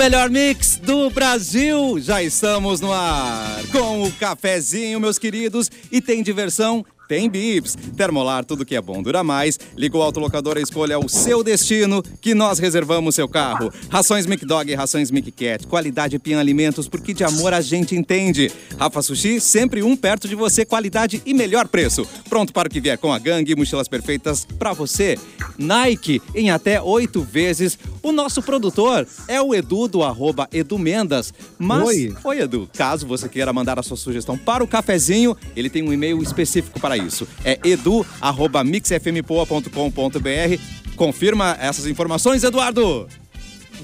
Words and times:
Melhor 0.00 0.30
mix 0.30 0.76
do 0.76 1.10
Brasil. 1.10 2.00
Já 2.00 2.22
estamos 2.22 2.80
no 2.80 2.90
ar 2.90 3.62
com 3.70 4.02
o 4.02 4.10
cafezinho, 4.12 4.98
meus 4.98 5.18
queridos, 5.18 5.70
e 5.92 6.00
tem 6.00 6.22
diversão 6.22 6.86
tem 7.10 7.28
Bips. 7.28 7.76
Termolar, 7.96 8.44
tudo 8.44 8.64
que 8.64 8.76
é 8.76 8.80
bom 8.80 9.02
dura 9.02 9.24
mais. 9.24 9.58
Liga 9.76 9.98
o 9.98 10.00
autolocador 10.00 10.56
e 10.56 10.62
escolha 10.62 10.96
o 10.96 11.08
seu 11.08 11.42
destino, 11.42 12.04
que 12.20 12.36
nós 12.36 12.60
reservamos 12.60 13.16
seu 13.16 13.28
carro. 13.28 13.68
Rações 13.88 14.26
Mic 14.26 14.46
Dog 14.46 14.70
e 14.70 14.76
rações 14.76 15.10
Mic 15.10 15.32
Cat. 15.32 15.66
Qualidade 15.66 16.20
Pian 16.20 16.38
Alimentos, 16.38 16.88
porque 16.88 17.12
de 17.12 17.24
amor 17.24 17.52
a 17.52 17.60
gente 17.60 17.96
entende. 17.96 18.52
Rafa 18.78 19.02
Sushi, 19.02 19.40
sempre 19.40 19.82
um 19.82 19.96
perto 19.96 20.28
de 20.28 20.36
você, 20.36 20.64
qualidade 20.64 21.20
e 21.26 21.34
melhor 21.34 21.66
preço. 21.66 22.06
Pronto 22.28 22.52
para 22.52 22.68
o 22.68 22.70
que 22.70 22.80
vier 22.80 22.96
com 22.96 23.12
a 23.12 23.18
gangue, 23.18 23.56
mochilas 23.56 23.88
perfeitas 23.88 24.46
para 24.56 24.72
você. 24.72 25.18
Nike, 25.58 26.22
em 26.32 26.52
até 26.52 26.80
oito 26.80 27.22
vezes. 27.22 27.76
O 28.04 28.12
nosso 28.12 28.40
produtor 28.40 29.06
é 29.26 29.42
o 29.42 29.52
Edu, 29.52 29.88
do 29.88 30.04
arroba 30.04 30.48
Edu 30.52 30.78
Mendas. 30.78 31.34
Mas, 31.58 31.88
Oi. 31.88 32.14
Oi, 32.22 32.40
Edu. 32.40 32.70
Caso 32.72 33.04
você 33.04 33.28
queira 33.28 33.52
mandar 33.52 33.80
a 33.80 33.82
sua 33.82 33.96
sugestão 33.96 34.38
para 34.38 34.62
o 34.62 34.68
cafezinho, 34.68 35.36
ele 35.56 35.68
tem 35.68 35.82
um 35.82 35.92
e-mail 35.92 36.22
específico 36.22 36.78
para 36.78 36.99
isso. 37.00 37.26
É 37.44 37.58
edu.mixfmpoa.com.br. 37.64 40.60
Confirma 40.96 41.56
essas 41.60 41.86
informações, 41.86 42.42
Eduardo? 42.44 43.08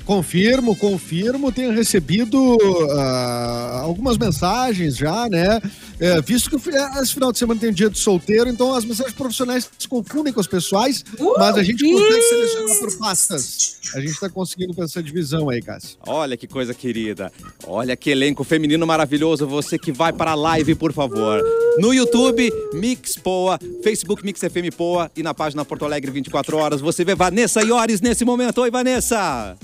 Confirmo, 0.05 0.77
confirmo. 0.77 1.51
Tenho 1.51 1.73
recebido 1.73 2.59
ah, 2.93 3.81
algumas 3.83 4.19
mensagens 4.19 4.97
já, 4.97 5.29
né? 5.29 5.61
É, 5.99 6.21
visto 6.21 6.51
que 6.51 6.71
é, 6.71 7.03
esse 7.03 7.15
final 7.15 7.33
de 7.33 7.39
semana 7.39 7.59
tem 7.59 7.73
dia 7.73 7.89
de 7.89 7.99
solteiro, 7.99 8.51
então 8.51 8.75
as 8.75 8.85
mensagens 8.85 9.15
profissionais 9.15 9.69
se 9.79 9.89
confundem 9.89 10.33
com 10.33 10.41
as 10.41 10.47
pessoais, 10.47 11.05
mas 11.39 11.57
a 11.57 11.63
gente 11.63 11.83
consegue 11.83 12.23
selecionar 12.23 12.79
por 12.79 12.99
pastas. 12.99 13.77
A 13.95 14.01
gente 14.01 14.19
tá 14.21 14.29
conseguindo 14.29 14.75
fazer 14.75 14.91
essa 14.91 15.03
divisão 15.03 15.49
aí, 15.49 15.63
Cássio. 15.63 15.97
Olha 16.07 16.37
que 16.37 16.47
coisa 16.47 16.75
querida. 16.75 17.33
Olha 17.67 17.97
que 17.97 18.11
elenco 18.11 18.45
feminino 18.45 18.87
maravilhoso. 18.87 19.47
Você 19.47 19.79
que 19.79 19.93
vai 19.93 20.13
para 20.13 20.33
a 20.33 20.35
live, 20.35 20.75
por 20.75 20.93
favor. 20.93 21.43
No 21.79 21.95
YouTube, 21.95 22.53
Mix 22.75 23.17
Poa, 23.17 23.59
Facebook 23.83 24.25
Mix 24.25 24.41
FM 24.41 24.75
Poa 24.77 25.11
e 25.17 25.23
na 25.23 25.33
página 25.33 25.65
Porto 25.65 25.85
Alegre 25.85 26.11
24 26.11 26.57
horas. 26.57 26.81
Você 26.81 27.05
vê 27.05 27.15
Vanessa 27.15 27.63
Iores 27.63 28.01
nesse 28.01 28.25
momento. 28.25 28.61
Oi, 28.61 28.71
Vanessa. 28.71 29.57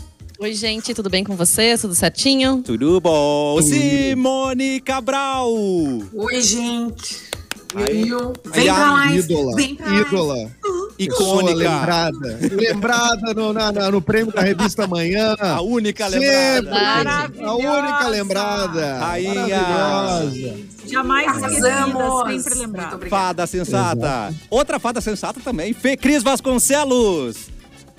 Oi, 0.43 0.55
gente, 0.55 0.93
tudo 0.93 1.09
bem 1.09 1.23
com 1.23 1.37
vocês? 1.37 1.81
Tudo 1.83 1.95
certinho? 1.95 2.63
Tudo 2.65 3.01
bom? 3.01 3.63
Simone 3.63 4.81
Cabral. 4.81 5.49
Oi, 5.53 6.43
gente. 6.43 7.21
Aí- 7.77 8.03
aí 8.03 8.11
Vem 8.53 8.69
a 8.69 8.75
pra 8.75 8.93
live. 8.93 9.19
Ídola, 9.21 9.57
Vem 9.57 9.75
pra 9.77 9.95
ídola. 10.01 10.51
Icônica. 10.99 11.55
lembrada. 11.55 12.39
Lembrada 12.53 13.35
no, 13.35 13.53
na- 13.53 13.71
na- 13.73 13.91
no 13.91 14.03
prêmio 14.03 14.33
da 14.33 14.43
revista 14.43 14.85
Amanhã. 14.85 15.37
A 15.39 15.63
única 15.63 16.11
Sempre. 16.11 16.27
lembrada. 16.61 17.33
A 17.45 17.55
única 17.55 18.09
lembrada. 18.09 18.99
Rainha. 18.99 19.35
Maravilhosa. 19.63 20.55
Jamais 20.87 21.37
esquecida, 21.37 21.71
sempre 22.35 22.55
lembrada. 22.59 23.07
Fada 23.09 23.47
sensata. 23.47 24.35
Outra 24.51 24.79
fada 24.81 25.01
sensata 25.01 25.41
também. 25.41 25.73
Fê 25.73 25.97
Cris 25.97 26.23
Vasconcelos. 26.23 27.52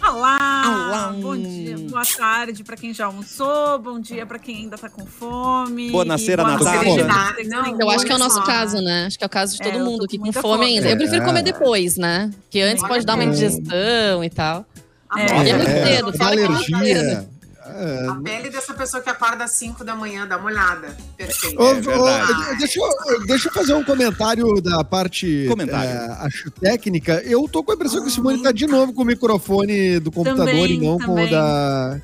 Olá! 0.06 0.64
Olá. 0.66 1.16
Bom 1.20 1.36
dia, 1.38 1.78
boa 1.90 2.04
tarde 2.06 2.64
pra 2.64 2.76
quem 2.76 2.94
já 2.94 3.06
almoçou, 3.06 3.80
bom 3.80 4.00
dia 4.00 4.26
pra 4.26 4.38
quem 4.38 4.58
ainda 4.58 4.78
tá 4.78 4.90
com 4.90 5.06
fome. 5.06 5.92
Boa 5.92 6.04
nascera, 6.04 6.44
vocês 6.44 7.48
não, 7.48 7.80
Eu 7.80 7.90
acho 7.90 8.06
que 8.06 8.12
é 8.12 8.16
o 8.16 8.20
nosso 8.20 8.42
caso, 8.44 8.78
né? 8.82 9.06
Acho 9.08 9.18
que 9.18 9.24
é 9.24 9.28
o 9.28 9.30
caso 9.30 9.56
de 9.56 9.62
É, 9.62 9.72
todo 9.72 9.80
tô 9.80 9.86
mundo 9.90 10.00
com 10.00 10.06
aqui 10.06 10.18
com 10.18 10.34
fome 10.34 10.42
fome. 10.42 10.66
ainda. 10.66 10.90
Eu 10.90 10.98
prefiro 10.98 11.22
É. 11.24 11.26
comer 11.26 11.42
depois, 11.44 11.96
né? 11.98 12.30
Que 12.50 12.62
antes 12.62 12.84
Olha 12.84 12.94
pode 12.94 13.06
dar 13.06 13.16
uma 13.16 13.24
indigestão 13.24 14.24
e 14.24 14.30
tal. 14.30 14.66
A 15.10 15.22
É. 15.22 15.26
É 15.50 15.56
muito 15.58 15.70
É, 15.70 15.86
cedo, 15.96 16.14
fala 16.18 16.36
que 16.36 16.42
é 16.42 16.50
muito 16.50 16.76
alergia. 16.76 17.30
É, 17.76 18.08
A 18.10 18.16
pele 18.16 18.50
dessa 18.50 18.74
pessoa 18.74 19.02
que 19.02 19.10
acorda 19.10 19.44
às 19.44 19.52
5 19.52 19.84
da 19.84 19.96
manhã, 19.96 20.28
dá 20.28 20.38
uma 20.38 20.48
olhada. 20.50 20.96
Perfeito. 21.18 21.62
É 21.62 22.56
deixa, 22.58 22.80
eu, 22.80 23.26
deixa 23.26 23.50
eu 23.50 23.54
fazer 23.54 23.74
um 23.74 23.84
comentário 23.84 24.62
da 24.62 24.84
parte 24.84 25.46
Comentário. 25.50 25.90
é, 25.90 26.08
acho 26.26 26.52
técnica. 26.52 27.22
Eu 27.26 27.48
tô 27.48 27.64
com 27.64 27.72
a 27.72 27.76
impressão 27.76 28.02
que 28.02 28.08
o 28.08 28.12
Simone 28.12 28.42
tá 28.42 28.52
de 28.52 28.68
novo 28.68 28.94
com 28.94 29.02
o 29.02 29.06
microfone 29.06 30.00
do 30.00 30.12
computador 30.12 30.46
Também, 30.46 30.72
e 30.74 30.80
não 30.80 30.98
com 30.98 31.04
o 31.04 31.16
também. 31.16 31.32
da. 31.32 32.02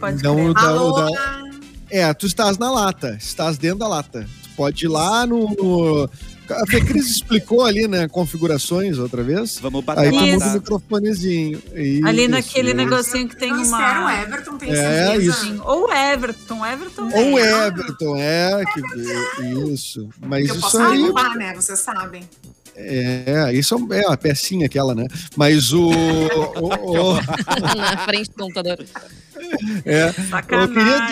Pode 0.00 0.22
não 0.22 0.52
da, 0.52 0.60
da- 0.62 1.42
É, 1.90 2.12
tu 2.12 2.26
estás 2.26 2.58
na 2.58 2.70
lata, 2.70 3.16
estás 3.20 3.56
dentro 3.56 3.78
da 3.78 3.88
lata. 3.88 4.26
Tu 4.42 4.48
pode 4.56 4.84
ir 4.84 4.88
lá 4.88 5.26
no. 5.26 5.48
no- 5.50 6.10
A 6.50 6.66
Fê 6.66 6.80
Cris 6.80 7.06
explicou 7.10 7.64
ali, 7.64 7.86
né? 7.88 8.08
Configurações 8.08 8.98
outra 8.98 9.22
vez. 9.22 9.58
Vamos 9.58 9.80
Aí 9.80 9.84
bater 9.86 10.10
tu 10.10 10.16
Isso. 10.24 10.32
muda 10.34 10.46
o 10.46 10.52
microfonezinho. 10.54 11.62
Isso, 11.74 12.06
Ali 12.06 12.28
naquele 12.28 12.68
isso. 12.68 12.76
negocinho 12.76 13.28
que 13.28 13.36
tem 13.36 13.50
Não 13.52 13.62
espera 13.62 13.98
o 13.98 14.02
uma. 14.02 14.22
Everton, 14.22 14.58
tem 14.58 14.70
É, 14.70 14.74
certeza. 14.74 15.30
isso. 15.46 15.62
Ou 15.64 15.92
Everton, 15.92 16.66
Everton. 16.66 17.10
Ou 17.12 17.32
o 17.34 17.38
É. 17.38 17.66
Everton, 17.66 18.16
é, 18.16 18.62
que, 18.72 19.42
isso. 19.72 20.08
Mas 20.20 20.48
Eu 20.48 20.54
isso 20.54 20.60
posso 20.62 20.78
aí. 20.78 20.98
derrubar, 21.00 21.34
né? 21.36 21.54
Vocês 21.54 21.78
sabem. 21.80 22.28
É, 22.78 23.50
isso 23.54 23.74
é 23.92 24.04
a 24.12 24.16
pecinha 24.16 24.66
aquela, 24.66 24.94
né? 24.94 25.06
Mas 25.36 25.72
o. 25.72 25.88
o- 25.88 27.12
o- 27.12 27.14
Na 27.76 27.98
frente 28.04 28.28
do 28.30 28.34
computador. 28.36 28.78
é, 29.84 30.08
eu 30.50 30.68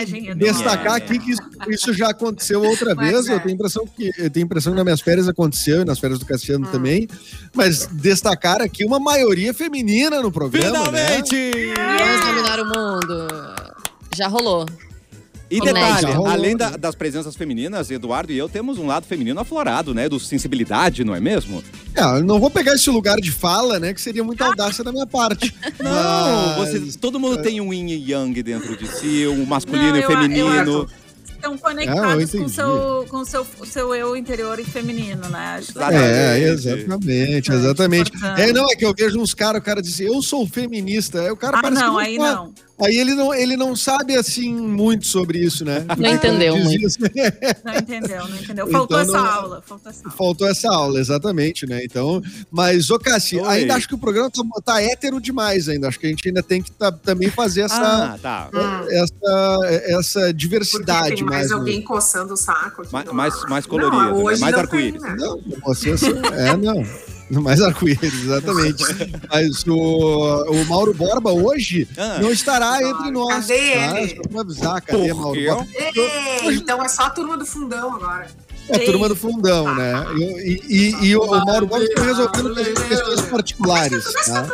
queria 0.06 0.34
destacar 0.34 0.94
aqui 0.94 1.18
que 1.18 1.30
isso, 1.32 1.42
isso 1.68 1.92
já 1.94 2.08
aconteceu 2.10 2.62
outra 2.62 2.94
Mas 2.94 3.10
vez. 3.10 3.28
é. 3.28 3.34
Eu 3.34 3.40
tenho 3.40 3.50
a 3.50 3.54
impressão 3.54 3.86
que 3.86 4.10
eu 4.18 4.30
tenho 4.30 4.44
impressão 4.44 4.72
que 4.72 4.76
nas 4.76 4.84
minhas 4.84 5.00
férias 5.00 5.28
aconteceu 5.28 5.82
e 5.82 5.84
nas 5.84 5.98
férias 5.98 6.18
do 6.18 6.26
Cassiano 6.26 6.66
também. 6.68 7.08
Mas 7.54 7.86
destacar 7.92 8.60
aqui 8.60 8.84
uma 8.84 8.98
maioria 8.98 9.52
feminina 9.54 10.20
no 10.22 10.30
programa, 10.32 10.90
né? 10.90 11.22
Finalmente! 11.22 11.74
Vamos 11.98 12.26
dominar 12.26 12.60
o 12.60 12.64
mundo. 12.66 13.28
Já 14.16 14.28
rolou. 14.28 14.66
E 15.56 15.60
detalhe, 15.60 16.12
além 16.26 16.56
da- 16.56 16.76
das 16.76 16.94
presenças 16.94 17.36
femininas, 17.36 17.90
Eduardo 17.90 18.32
e 18.32 18.38
eu 18.38 18.48
temos 18.48 18.78
um 18.78 18.86
lado 18.86 19.06
feminino 19.06 19.38
aflorado, 19.40 19.94
né? 19.94 20.08
Do 20.08 20.18
sensibilidade, 20.18 21.04
não 21.04 21.14
é 21.14 21.20
mesmo? 21.20 21.62
É, 21.94 22.20
não 22.22 22.40
vou 22.40 22.50
pegar 22.50 22.74
esse 22.74 22.90
lugar 22.90 23.20
de 23.20 23.30
fala, 23.30 23.78
né? 23.78 23.92
Que 23.94 24.00
seria 24.00 24.24
muita 24.24 24.44
audácia 24.46 24.82
da 24.82 24.90
minha 24.92 25.06
parte. 25.06 25.54
Não, 25.78 26.58
Mas- 26.58 26.72
você, 26.72 26.98
todo 26.98 27.20
mundo 27.20 27.40
tem 27.42 27.60
um 27.60 27.72
yin 27.72 27.88
e 27.90 28.10
yang 28.12 28.42
dentro 28.42 28.76
de 28.76 28.86
si, 28.88 29.26
um 29.26 29.44
masculino 29.46 29.90
Não, 29.90 29.96
e 29.96 30.02
eu- 30.02 30.08
feminino. 30.08 30.48
eu 30.72 30.88
Estão 31.44 31.52
Ah, 31.52 31.56
eu 31.56 31.60
conectados 31.60 32.12
com 32.30 32.38
o 32.38 32.40
entendi. 32.40 32.50
seu, 32.54 33.06
com 33.10 33.24
seu, 33.26 33.46
seu 33.66 33.94
eu 33.94 34.16
interior 34.16 34.58
e 34.58 34.64
feminino, 34.64 35.28
né? 35.28 35.56
É, 35.56 35.58
Exatamente. 35.58 36.42
exatamente, 36.48 37.50
É, 37.50 37.54
exatamente. 37.54 38.10
importante. 38.16 38.40
É, 38.40 38.52
não, 38.54 38.64
é 38.70 38.74
que 38.74 38.84
eu 38.86 38.94
vejo 38.96 39.20
uns 39.20 39.34
caras, 39.34 39.60
o 39.60 39.64
cara 39.64 39.82
diz 39.82 39.92
assim, 39.92 40.04
eu 40.04 40.22
sou 40.22 40.46
feminista. 40.46 41.20
Aí 41.20 41.30
o 41.30 41.36
cara 41.36 41.58
Ah, 41.58 41.62
parece 41.62 41.82
não, 41.82 41.96
que 41.96 42.00
aí 42.02 42.16
fala. 42.16 42.34
não. 42.34 42.54
Aí 42.82 42.96
ele 42.96 43.14
não, 43.14 43.32
ele 43.32 43.56
não 43.56 43.76
sabe, 43.76 44.16
assim, 44.16 44.52
muito 44.52 45.06
sobre 45.06 45.38
isso, 45.38 45.64
né? 45.64 45.84
Não 45.96 46.10
entendeu 46.10 46.54
Diz 46.54 46.64
muito. 46.64 46.86
isso. 46.86 46.98
Não 47.64 47.74
entendeu, 47.74 48.28
não 48.28 48.36
entendeu. 48.36 48.66
Faltou 48.68 49.00
Então, 49.00 49.14
essa 49.16 49.22
não- 49.24 49.32
aula, 49.32 49.62
faltou 49.64 49.90
essa 49.90 50.00
aula. 50.04 50.16
Faltou 50.16 50.48
essa 50.48 50.68
aula, 50.72 50.98
exatamente, 51.00 51.66
né? 51.66 51.84
Então, 51.84 52.20
mas, 52.50 52.90
ô 52.90 52.98
Cassi, 52.98 53.36
Oi. 53.38 53.46
ainda 53.48 53.76
acho 53.76 53.86
que 53.86 53.94
o 53.94 53.98
programa 53.98 54.28
tá, 54.30 54.42
tá 54.64 54.82
hétero 54.82 55.20
demais 55.20 55.68
ainda. 55.68 55.86
Acho 55.88 56.00
que 56.00 56.06
a 56.06 56.08
gente 56.08 56.26
ainda 56.26 56.42
tem 56.42 56.60
que 56.60 56.72
tá- 56.72 56.90
também 56.90 57.30
fazer 57.30 57.60
essa, 57.62 57.76
Ah, 58.14 58.18
tá. 58.20 58.50
Hum. 58.52 58.86
essa, 58.90 59.60
essa 59.98 60.20
Porque 60.20 60.32
diversidade 60.32 61.14
tem 61.14 61.24
mais 61.24 61.36
mais. 61.36 61.50
no- 61.52 61.58
alguém 61.58 61.80
coçando 61.80 62.34
o 62.34 62.36
saco 62.36 62.82
aqui. 62.82 62.92
Mais- 62.92 63.12
mais- 63.12 63.42
mais 63.48 63.66
colorido, 63.66 63.96
Não, 64.02 64.24
né? 64.24 64.36
Mais 64.38 64.54
arco-íris. 64.54 65.00
né? 65.00 65.14
Não, 65.18 65.40
vocês. 65.64 66.02
É, 66.02 66.56
não. 66.56 66.84
Mais 67.30 67.60
arco-íris, 67.62 68.24
exatamente. 68.24 68.84
Mas 69.30 69.64
o, 69.66 70.44
o 70.50 70.64
Mauro 70.66 70.92
Borba 70.94 71.32
hoje 71.32 71.88
Ah. 71.96 72.18
não 72.20 72.30
estará 72.30 72.82
entre 72.82 73.10
nós. 73.10 73.46
Cadê 73.46 73.72
tá? 73.74 74.00
ele? 74.00 74.28
Pra 74.28 74.40
avisar, 74.42 74.82
cadê 74.82 75.08
Por 75.08 75.16
Mauro? 75.20 75.40
Borba? 75.44 75.66
Ei, 75.74 76.54
então 76.54 76.82
é 76.82 76.88
só 76.88 77.04
a 77.04 77.10
turma 77.10 77.36
do 77.36 77.46
fundão 77.46 77.94
agora. 77.94 78.26
É 78.68 78.76
a 78.76 78.84
turma 78.86 79.08
do 79.08 79.16
fundão, 79.16 79.74
né? 79.74 79.92
E, 80.16 80.62
e- 80.68 81.06
e 81.08 81.16
o, 81.16 81.22
o 81.22 81.44
Mauro 81.44 81.66
Borba 81.66 81.84
está 81.84 82.02
resolvendo 82.02 82.54
questões 82.88 83.20
particulares. 83.22 84.04
Tá? 84.26 84.46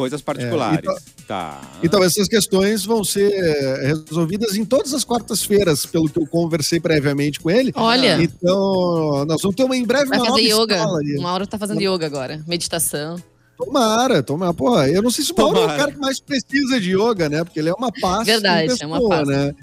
Coisas 0.00 0.22
particulares. 0.22 0.78
É, 0.78 0.80
então- 0.80 0.96
Tá. 1.30 1.60
Então, 1.80 2.02
essas 2.02 2.26
questões 2.26 2.84
vão 2.84 3.04
ser 3.04 3.30
eh, 3.32 3.86
resolvidas 4.08 4.56
em 4.56 4.64
todas 4.64 4.92
as 4.92 5.04
quartas-feiras, 5.04 5.86
pelo 5.86 6.08
que 6.08 6.18
eu 6.20 6.26
conversei 6.26 6.80
previamente 6.80 7.38
com 7.38 7.48
ele. 7.48 7.70
Olha, 7.76 8.20
Então, 8.20 9.24
nós 9.26 9.40
vamos 9.40 9.54
ter 9.54 9.62
uma, 9.62 9.76
em 9.76 9.84
breve 9.86 10.06
vai 10.06 10.18
uma 10.18 10.26
nova 10.26 10.40
fazer 10.40 10.52
yoga. 10.52 11.18
O 11.18 11.22
Mauro 11.22 11.46
tá 11.46 11.56
fazendo 11.56 11.80
yoga 11.80 12.04
agora. 12.06 12.42
Meditação. 12.48 13.16
Tomara, 13.56 14.22
tomara. 14.22 14.52
Pô, 14.54 14.82
eu 14.82 15.02
não 15.02 15.10
sei 15.10 15.24
se 15.24 15.32
o 15.32 15.36
Mauro 15.36 15.58
é 15.58 15.64
o 15.64 15.68
cara 15.68 15.92
que 15.92 15.98
mais 15.98 16.18
precisa 16.18 16.80
de 16.80 16.96
yoga, 16.96 17.28
né? 17.28 17.44
Porque 17.44 17.60
ele 17.60 17.68
é 17.68 17.74
uma 17.74 17.92
paz. 17.92 18.26
Verdade, 18.26 18.74
é 18.80 18.86
uma 18.86 19.08
paz. 19.08 19.28
né? 19.28 19.54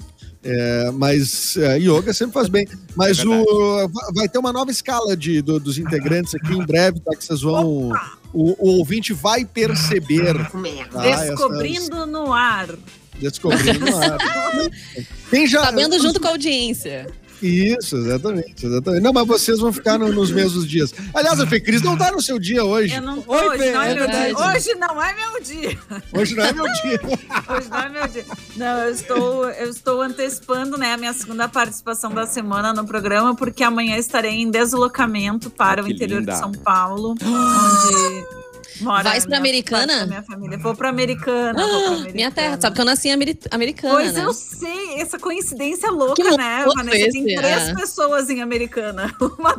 É, 0.44 0.92
mas 0.92 1.58
é, 1.58 1.78
yoga 1.80 2.14
sempre 2.14 2.34
faz 2.36 2.48
bem. 2.48 2.66
Mas 2.96 3.20
É 3.20 3.26
o, 3.28 3.88
va- 3.90 4.12
vai 4.16 4.30
ter 4.30 4.38
uma 4.38 4.54
nova 4.54 4.72
escala 4.72 5.18
de, 5.18 5.42
do- 5.42 5.60
dos 5.60 5.78
integrantes 5.78 6.34
aqui 6.36 6.54
em 6.54 6.64
breve, 6.66 7.00
tá? 7.02 7.14
Que 7.18 7.26
vocês 7.26 7.42
vão. 7.42 7.92
O, 8.34 8.56
o 8.68 8.78
ouvinte 8.80 9.14
vai 9.14 9.46
perceber. 9.46 10.34
Merda. 10.54 10.90
tá? 10.92 11.06
Essas- 11.08 11.30
Descobrindo 11.30 12.06
no 12.06 12.34
ar. 12.34 12.68
descobrindo. 13.20 13.86
ah, 13.96 14.70
Quem 15.30 15.48
já. 15.48 15.66
Sabendo 15.66 16.00
junto 16.02 16.20
com 16.20 16.28
a 16.28 16.32
audiência. 16.32 17.08
Isso, 17.42 17.96
exatamente, 17.98 18.66
exatamente. 18.66 19.04
Não, 19.04 19.14
mas 19.14 19.28
vocês 19.28 19.60
vão 19.60 19.72
ficar 19.72 19.98
no- 20.00 20.12
nos 20.12 20.32
mesmos 20.32 20.68
dias. 20.68 20.94
Aliás, 21.14 21.40
a 21.40 21.46
Fê 21.48 21.60
Cris 21.60 21.82
não 21.82 21.98
tá 21.98 22.12
no 22.12 22.22
seu 22.22 22.40
dia 22.40 22.64
hoje. 22.66 22.96
Eu 22.96 23.02
não, 23.02 23.24
Oi, 23.28 23.48
hoje, 23.48 23.58
Fê, 23.60 23.72
não 23.72 23.82
é 23.82 23.92
é 23.92 23.96
meu 23.96 24.08
dia. 24.08 24.18
verdade. 24.20 24.58
hoje 24.58 24.76
não 24.76 25.04
é 25.04 25.14
meu 25.16 25.42
dia. 25.42 25.80
Hoje 26.14 26.36
não 26.36 26.44
é 26.46 26.54
meu 26.54 26.66
dia. 26.66 27.02
Hoje 27.50 27.70
não 27.70 27.80
é 27.80 27.90
meu 27.90 28.08
dia. 28.08 28.26
Não, 28.56 28.80
eu 28.80 28.92
estou, 28.92 29.50
eu 29.50 29.70
estou 29.70 30.02
antecipando 30.02 30.78
né, 30.78 30.94
a 30.94 30.98
minha 30.98 31.14
segunda 31.14 31.48
participação 31.48 32.12
da 32.14 32.26
semana 32.26 32.74
no 32.74 32.86
programa, 32.86 33.36
porque 33.36 33.64
amanhã 33.64 33.96
estarei 33.98 34.34
em 34.34 34.50
deslocamento 34.50 35.50
para 35.50 35.82
Ah, 35.82 35.86
o 35.86 35.88
interior 35.90 36.20
linda. 36.20 36.34
de 36.34 36.40
São 36.40 36.52
Paulo, 36.52 37.12
onde 37.12 38.84
mora 38.84 39.04
Vais 39.04 39.24
pra 39.26 39.30
minha- 39.30 39.40
Americana? 39.40 40.06
Minha 40.06 40.24
família. 40.24 40.58
Vou 40.58 40.76
para 40.76 40.90
Americana, 40.90 41.54
vou 41.60 41.70
pra 41.70 41.88
Americana. 41.88 42.14
Minha 42.14 42.32
terra, 42.32 42.58
sabe 42.62 42.76
que 42.76 42.82
eu 42.82 42.86
nasci 42.86 43.10
americana, 43.10 43.94
Pois 43.96 44.14
né? 44.14 44.24
eu 44.24 44.34
sei, 44.34 44.77
essa 45.02 45.18
coincidência 45.20 45.90
louca, 45.92 46.16
Que 46.16 46.24
né, 46.38 46.66
Vanessa? 46.76 46.92
Tem 46.98 47.08
esse, 47.08 47.36
três 47.36 47.70
é. 47.70 47.74
pessoas 47.76 48.30
em 48.30 48.42
Americana. 48.42 49.14
Uma, 49.38 49.56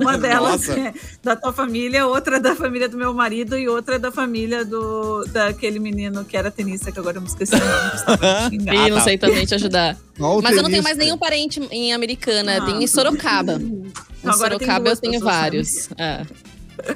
uma 0.00 0.16
delas 0.18 0.68
é 0.68 0.92
da 1.22 1.34
tua 1.36 1.52
família, 1.52 2.06
outra 2.06 2.36
é 2.36 2.40
da 2.40 2.54
família 2.54 2.88
do 2.88 2.96
meu 2.96 3.12
marido 3.14 3.56
e 3.58 3.68
outra 3.68 3.96
é 3.96 3.98
da 3.98 4.10
família 4.12 4.64
do, 4.64 5.24
daquele 5.26 5.78
menino 5.78 6.24
que 6.24 6.36
era 6.36 6.50
tenista, 6.50 6.90
que 6.92 6.98
agora 6.98 7.16
eu 7.18 7.20
me 7.22 7.28
esqueci 7.28 7.54
o 7.54 7.58
nome. 7.58 8.56
Ih, 8.64 8.68
Ah, 8.68 8.88
não 8.88 8.96
tá. 8.98 9.04
sei 9.04 9.18
também 9.18 9.44
te 9.46 9.54
ajudar. 9.54 9.96
Mas 10.18 10.18
eu 10.18 10.30
não 10.32 10.42
tenho 10.42 10.64
tenista. 10.64 10.82
mais 10.82 10.96
nenhum 10.96 11.18
parente 11.18 11.60
em 11.70 11.92
Americana, 11.92 12.58
Ah. 12.62 12.66
tem 12.66 12.82
em 12.82 12.86
Sorocaba. 12.86 13.54
Em 13.54 13.92
Agora 14.24 14.58
tem 14.58 14.66
Sorocaba 14.66 14.88
eu 14.90 14.96
tenho 14.96 15.20
vários. 15.20 15.88
é. 15.96 16.24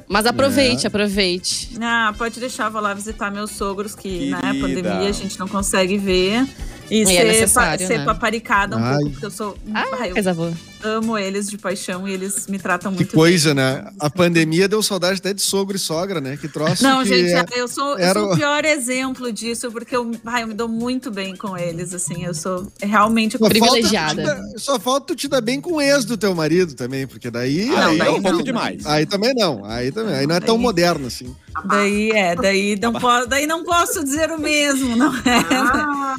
Mas 0.09 0.27
aproveite, 0.27 0.87
aproveite. 0.87 1.71
Ah, 1.81 2.15
pode 2.17 2.39
deixar, 2.39 2.69
vou 2.69 2.81
lá 2.81 2.95
visitar 2.95 3.33
meus 3.33 3.51
sogros, 3.51 3.97
que 3.97 4.31
na 4.31 4.41
Querida. 4.41 4.61
pandemia 4.69 5.09
a 5.09 5.13
gente 5.13 5.37
não 5.41 5.49
consegue 5.49 5.99
ver. 5.99 6.47
E, 6.93 6.99
E 6.99 7.03
é 7.03 7.07
ser, 7.07 7.25
necessário, 7.25 7.87
ser 7.87 7.99
né? 8.01 8.05
paparicada 8.05 8.77
um 8.77 8.85
Ai. 8.85 8.97
pouco, 8.97 9.11
porque 9.13 9.27
eu 9.27 9.31
sou. 9.31 9.57
Ah, 9.73 9.85
Ai, 9.99 10.11
eu 10.11 10.13
coisa 10.13 10.35
boa. 10.35 10.53
amo 10.85 11.17
eles 11.17 11.49
de 11.49 11.57
paixão 11.57 12.07
e 12.07 12.13
eles 12.13 12.47
me 12.49 12.59
tratam 12.59 12.93
Que 12.93 12.99
muito 12.99 13.15
coisa, 13.15 13.55
bem. 13.55 13.65
né? 13.65 13.91
A 13.99 14.11
pandemia 14.11 14.69
deu 14.69 14.83
saudade 14.83 15.19
até 15.19 15.33
de 15.33 15.41
sogro 15.41 15.75
e 15.75 15.79
sogra, 15.79 16.21
né? 16.21 16.37
Que 16.37 16.49
troço 16.49 16.83
Não, 16.83 17.03
que 17.03 17.09
gente, 17.09 17.33
é- 17.33 17.47
eu 17.59 17.67
sou, 17.67 17.93
eu 17.93 18.05
era 18.05 18.21
sou 18.21 18.33
o- 18.33 18.37
pior 18.37 18.65
exemplo 18.67 19.33
disso, 19.33 19.73
porque 19.73 19.97
eu, 19.97 20.11
ai, 20.27 20.43
eu 20.43 20.49
me 20.49 20.55
dou 20.55 20.69
muito 20.69 21.11
bem 21.11 21.35
com 21.35 21.57
eles, 21.57 21.95
assim, 21.95 22.25
eu 22.25 22.35
sou 22.35 22.71
realmente... 22.83 23.33
Só 23.33 23.39
falta 23.39 23.59
Privilegiada. 23.59 24.23
dar- 24.23 24.43
Só 24.59 24.79
falta 24.79 25.07
tu 25.07 25.17
te 25.17 25.29
dar 25.29 25.41
bem 25.41 25.63
com 25.63 25.75
o 25.75 25.81
ex 25.81 26.05
do 26.05 26.19
teu 26.19 26.35
marido 26.35 26.75
também, 26.75 27.07
porque 27.07 27.31
daí. 27.31 27.71
Aí 27.71 27.75
aí, 27.75 27.79
é 27.79 27.89
um 27.89 27.97
daí 27.99 28.09
pouco 28.21 28.31
não. 28.37 28.43
demais. 28.43 28.85
aí 28.85 29.07
também 29.07 29.33
não. 29.35 29.65
Aí 29.65 29.91
também. 29.91 30.15
Aí 30.15 30.27
não 30.27 30.35
é 30.35 30.41
tão 30.41 30.57
Daí- 30.57 30.63
moderno 30.63 31.07
assim. 31.07 31.35
Daí 31.65 32.11
é, 32.13 32.35
daí 32.35 32.77
não, 32.81 32.93
posso, 32.93 33.27
daí 33.29 33.47
não 33.47 33.63
posso 33.65 34.03
dizer 34.03 34.31
o 34.31 34.41
mesmo, 34.41 34.97
não 34.97 35.15
é? 35.15 35.21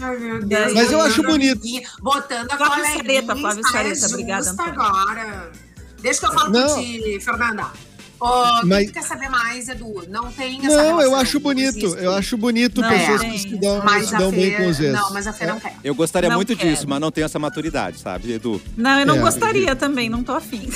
Ai, 0.01 0.18
meu 0.18 0.45
Deus. 0.45 0.74
Mas 0.74 0.91
eu 0.91 1.01
acho 1.01 1.24
bonito. 1.24 1.62
Botando 2.01 2.51
a 2.51 2.57
Flávio 2.57 2.85
Sareta, 2.85 3.35
Flávio 3.35 3.68
Sareta, 3.68 4.07
obrigada, 4.07 4.44
justa 4.44 4.63
Antônio. 4.63 4.81
agora. 4.81 5.51
Deixa 6.01 6.19
que 6.19 6.25
eu 6.25 6.33
falo 6.33 6.50
Não. 6.51 6.74
pra 6.74 6.83
ti, 6.83 7.19
Fernanda. 7.19 7.71
Ô, 8.24 8.62
o 8.64 8.66
Mas- 8.68 8.88
tu 8.88 8.94
quer 8.94 9.04
saber 9.04 9.28
mais, 9.30 9.68
Edu? 9.68 10.04
Não 10.10 10.31
tem 10.31 10.66
essa 10.66 10.78
Não, 10.84 11.02
eu 11.02 11.14
acho 11.16 11.34
não 11.36 11.42
bonito. 11.42 11.78
existe. 11.86 12.04
Eu 12.04 12.14
acho 12.14 12.38
bonito 12.38 12.80
Não, 12.81 12.90
pessoas 12.90 13.22
é. 13.22 13.30
que 13.30 13.40
se 13.40 13.56
dão, 13.58 13.81
Mas 13.84 14.08
se 14.08 14.18
dão 14.18 14.31
bem 14.31 14.56
com 14.56 14.68
os 14.68 14.80
ex. 14.80 14.94
Não, 14.94 15.12
mas 15.12 15.28
a 15.28 15.34
Fê 15.34 15.46
não 15.46 15.60
quer. 15.60 15.75
Eu 15.84 15.94
gostaria 15.94 16.30
Não 16.30 16.38
muito 16.38 16.56
quero. 16.56 16.70
disso, 16.70 16.88
mas 16.88 17.02
não 17.02 17.12
tenho 17.12 17.25
essa 17.25 17.38
maturidade, 17.38 18.00
sabe, 18.00 18.31
Edu? 18.31 18.62
Não, 18.78 19.00
eu 19.00 19.06
não 19.06 19.18
É. 19.18 19.20
gostaria 19.20 19.75
também, 19.75 20.10
não 20.10 20.24
tô 20.24 20.31
afim. 20.34 20.70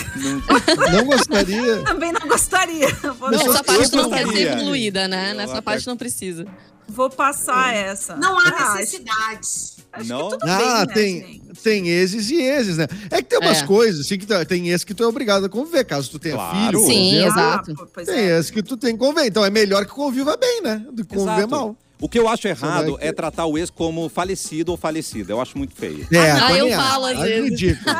Não 0.92 1.06
gostaria. 1.06 1.78
Também 1.88 2.12
não 2.12 2.28
gostaria. 2.28 2.94
Vou, 3.18 3.32
Não, 3.32 3.38
Nessa 3.38 3.60
eu 3.60 3.64
parte 3.64 3.96
não 3.96 4.10
quer 4.10 4.18
ser 4.18 4.24
gostaria. 4.26 4.52
evoluída, 4.54 5.08
né? 5.08 5.34
Nessa 5.34 5.62
parte 5.62 5.88
não 5.88 5.96
precisa. 5.96 6.46
vou 6.90 7.10
passar 7.10 7.74
essa. 7.74 8.16
Não 8.16 8.38
há 8.40 8.44
Ah, 8.48 8.76
necessidade. 8.76 9.77
Acho 9.98 10.10
Não? 10.10 10.30
que 10.30 10.38
tudo 10.38 10.50
Ah, 10.50 10.58
bem, 10.58 10.88
né, 10.88 10.94
tem, 10.94 11.14
gente? 11.22 11.62
tem 11.64 11.88
exes 11.90 12.30
e 12.30 12.42
exes, 12.42 12.78
né? 12.78 12.88
É 13.10 13.22
que 13.22 13.30
tem 13.30 13.40
umas 13.40 13.62
É. 13.62 13.66
coisas, 13.66 14.06
assim, 14.06 14.18
que 14.18 14.26
tu- 14.26 14.46
tem 14.46 14.70
ex 14.70 14.84
que 14.84 14.94
tu 14.94 15.04
é 15.04 15.08
obrigado 15.08 15.46
a 15.46 15.50
conviver, 15.50 15.84
caso 15.86 16.10
tu 16.12 16.20
tenha 16.20 16.36
Claro. 16.36 16.80
filho. 16.80 16.86
Sim, 16.86 17.16
exemplo. 17.18 17.32
exato. 17.40 17.90
pois 17.94 18.08
Tem 18.08 18.20
é. 18.20 18.38
ex 18.38 18.50
que 18.50 18.62
tu 18.64 18.78
tem 18.78 18.94
que 18.94 19.00
conviver. 19.00 19.28
Então 19.28 19.44
é 19.44 19.50
melhor 19.50 19.86
que 19.86 19.92
conviva 19.92 20.38
bem, 20.38 20.62
né? 20.62 20.86
Do 20.92 21.04
que 21.06 21.16
conviver 21.16 21.38
Exato. 21.40 21.50
mal. 21.50 21.76
O 22.00 22.08
que 22.08 22.20
eu 22.20 22.28
acho 22.30 22.48
errado 22.48 22.92
vai 22.92 23.00
que- 23.02 23.08
é 23.08 23.12
tratar 23.12 23.46
o 23.48 23.58
ex 23.58 23.72
como 23.72 24.08
falecido 24.08 24.72
ou 24.72 24.78
falecida. 24.78 25.34
Eu 25.34 25.42
acho 25.42 25.58
muito 25.58 25.74
feio. 25.76 26.08
É, 26.12 26.32
Ah, 26.32 26.56
eu 26.56 26.70
falo 26.72 27.06
às 27.08 27.14
Acho 27.14 27.22
vezes. 27.24 27.50
ridículo. 27.50 27.96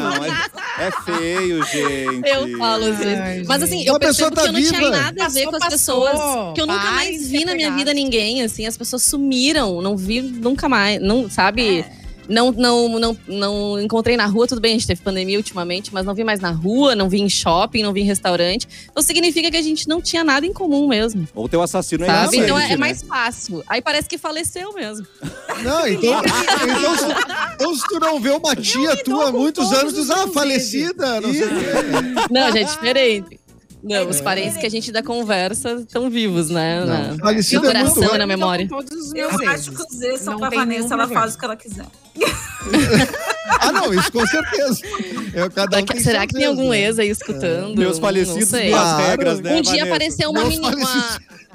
Não, 0.00 0.24
é, 0.24 0.86
é 0.86 0.90
feio, 1.04 1.62
gente. 1.64 2.28
Eu 2.28 2.58
falo 2.58 2.84
às 2.86 2.98
vezes. 2.98 3.18
Ai, 3.20 3.42
Mas 3.46 3.62
assim, 3.62 3.84
eu 3.84 3.96
percebo 3.98 4.34
tá 4.34 4.42
que 4.42 4.48
eu 4.48 4.52
não 4.52 4.60
tinha 4.62 4.90
nada 4.90 5.24
a 5.24 5.28
ver 5.28 5.44
Passou, 5.44 5.50
com 5.50 5.56
as 5.56 5.62
passou. 5.72 6.04
pessoas. 6.04 6.54
Que 6.54 6.60
eu 6.62 6.66
nunca 6.66 6.90
mais 6.90 7.28
vi 7.28 7.44
na 7.44 7.54
minha 7.54 7.70
vida 7.72 7.94
ninguém, 7.94 8.42
assim. 8.42 8.66
As 8.66 8.76
pessoas 8.76 9.04
sumiram. 9.04 9.80
Não 9.80 9.96
vi 9.96 10.20
nunca 10.20 10.68
mais. 10.68 11.00
Não, 11.00 11.30
sabe? 11.30 11.84
Não, 12.28 12.52
não, 12.52 12.98
não, 12.98 13.16
não 13.26 13.80
encontrei 13.80 14.16
na 14.16 14.26
rua, 14.26 14.46
tudo 14.46 14.60
bem, 14.60 14.72
a 14.72 14.74
gente 14.74 14.86
teve 14.86 15.00
pandemia 15.00 15.38
ultimamente, 15.38 15.92
mas 15.94 16.04
não 16.04 16.14
vi 16.14 16.22
mais 16.22 16.40
na 16.40 16.50
rua, 16.50 16.94
não 16.94 17.08
vi 17.08 17.20
em 17.20 17.28
shopping, 17.28 17.82
não 17.82 17.92
vi 17.92 18.02
em 18.02 18.04
restaurante. 18.04 18.68
Então 18.90 19.02
significa 19.02 19.50
que 19.50 19.56
a 19.56 19.62
gente 19.62 19.88
não 19.88 20.00
tinha 20.00 20.22
nada 20.22 20.46
em 20.46 20.52
comum 20.52 20.86
mesmo. 20.86 21.26
Ou 21.34 21.48
teu 21.48 21.62
assassino 21.62 22.04
é 22.04 22.06
Sabe? 22.06 22.36
Então 22.38 22.58
é, 22.58 22.66
é 22.66 22.68
né? 22.70 22.76
mais 22.76 23.02
fácil. 23.02 23.64
Aí 23.66 23.80
parece 23.80 24.08
que 24.08 24.18
faleceu 24.18 24.74
mesmo. 24.74 25.06
Não, 25.62 25.88
então, 25.88 26.22
então, 26.22 26.96
se, 26.96 27.04
então 27.54 27.74
se 27.74 27.88
tu 27.88 27.98
não 27.98 28.20
vê 28.20 28.30
uma 28.30 28.54
tia 28.54 28.94
tua 29.02 29.28
há 29.28 29.32
muitos 29.32 29.72
anos, 29.72 29.92
tu 29.92 30.00
diz, 30.02 30.10
ah, 30.10 30.28
falecida, 30.28 31.20
não 31.20 31.32
sei 31.32 31.44
o 31.44 31.48
quê. 31.48 31.64
Não, 32.30 32.46
gente, 32.52 32.58
é 32.58 32.64
diferente. 32.64 33.40
Não, 33.82 34.08
os 34.08 34.20
parentes 34.20 34.56
que 34.56 34.66
a 34.66 34.68
gente 34.68 34.90
dá 34.92 35.02
conversa 35.02 35.72
estão 35.74 36.10
vivos, 36.10 36.50
né? 36.50 36.80
Não, 36.84 36.86
na- 36.86 37.18
falecida 37.18 37.62
no 37.62 37.70
é 37.70 37.74
muito 37.82 37.94
coração 37.94 38.14
e 38.14 38.18
na 38.18 38.26
memória. 38.26 38.68
Com 38.68 38.76
todos 38.82 39.06
os 39.08 39.14
Eu 39.14 39.30
acho 39.48 39.72
que 39.72 39.82
os 39.82 40.00
ex 40.00 40.20
são 40.20 40.34
Não 40.34 40.40
com 40.40 40.44
a 40.46 40.50
tem 40.50 40.58
Vanessa, 40.58 40.94
ela 40.94 41.08
faz 41.08 41.34
o 41.34 41.38
que 41.38 41.44
ela 41.44 41.56
quiser. 41.56 41.86
Ah, 43.60 43.72
não, 43.72 43.92
isso 43.92 44.12
com 44.12 44.24
certeza. 44.26 44.80
É, 45.34 45.48
cada 45.48 45.78
um 45.78 45.80
Será 45.80 45.82
que, 45.82 45.92
tem 45.94 46.02
será 46.02 46.26
que 46.26 46.34
tem 46.34 46.44
algum 46.46 46.68
né? 46.68 46.80
ex 46.82 46.98
aí 46.98 47.08
escutando? 47.08 47.76
Meus 47.76 47.96
Não 47.96 48.00
falecidos, 48.02 48.52
minhas 48.52 48.70
Claro. 48.70 49.04
regras, 49.06 49.40
né, 49.40 49.50
Um 49.56 49.62
dia 49.62 49.70
Vanessa? 49.72 49.86
apareceu 49.88 50.30
uma 50.30 50.40
Meus 50.44 50.54
menina. 50.58 50.86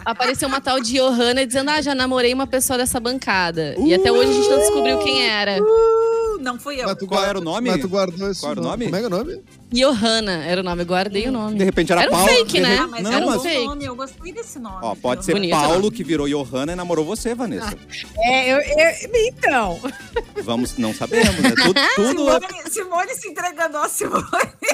Apareceu 0.03 0.47
uma 0.49 0.59
tal 0.59 0.79
de 0.81 0.93
Johanna 0.93 1.45
dizendo: 1.45 1.69
Ah, 1.69 1.81
já 1.81 1.95
namorei 1.95 2.33
uma 2.33 2.47
pessoa 2.47 2.77
dessa 2.77 2.99
bancada. 2.99 3.75
E 3.77 3.93
até 3.93 4.11
hoje 4.11 4.31
a 4.31 4.33
gente 4.33 4.49
não 4.49 4.57
descobriu 4.59 4.97
quem 4.99 5.23
era. 5.29 5.61
Uh, 5.61 5.65
não 6.39 6.59
fui 6.59 6.79
eu. 6.81 6.85
Mas 6.85 6.95
tu 6.97 7.07
Qual 7.07 7.19
guarda- 7.19 7.29
era 7.29 7.39
o 7.39 7.41
nome? 7.43 7.69
Mas 7.69 7.81
tu 7.81 7.87
guardou 7.89 8.29
esse 8.31 8.39
Qual 8.41 8.51
era 8.51 8.61
o 8.61 8.63
nome? 8.63 8.85
Como 8.85 8.95
é 8.95 8.99
que 8.99 9.05
é 9.05 9.07
o 9.07 9.11
nome? 9.11 9.43
Johanna 9.73 10.43
era 10.45 10.61
o 10.61 10.63
nome, 10.63 10.81
eu 10.83 10.85
guardei 10.85 11.27
o 11.27 11.31
nome. 11.31 11.57
De 11.57 11.63
repente 11.63 11.91
era, 11.91 12.01
Era 12.03 12.11
um 12.11 12.13
Paulo. 12.13 12.27
fake, 12.29 12.53
de 12.53 12.59
né? 12.61 12.77
Ah, 12.79 12.87
mas 12.87 13.01
Não, 13.03 13.11
era 13.11 13.25
um 13.25 13.29
mas... 13.29 13.37
bom 13.37 13.43
fake. 13.43 13.65
nome, 13.65 13.85
eu 13.85 13.95
gostei 13.95 14.31
desse 14.31 14.59
nome. 14.59 14.77
Ó, 14.81 14.93
pode 14.95 15.25
ser 15.25 15.33
Bonito, 15.33 15.51
Paulo 15.51 15.91
que 15.91 16.03
virou 16.03 16.27
Johanna 16.27 16.73
e 16.73 16.75
namorou 16.75 17.03
você, 17.03 17.33
Vanessa. 17.33 17.75
É, 18.19 18.53
eu, 18.53 18.57
eu- 18.59 19.27
então. 19.27 19.79
Vamos, 20.43 20.77
não 20.77 20.93
sabemos, 20.93 21.35
né? 21.39 21.51
Tudo, 21.63 21.79
tudo 21.95 22.29
é- 22.31 22.39
Simone, 22.39 22.69
Simone 22.69 23.15
se 23.15 23.27
entregando 23.29 23.77
a 23.77 23.89
Simone. 23.89 24.23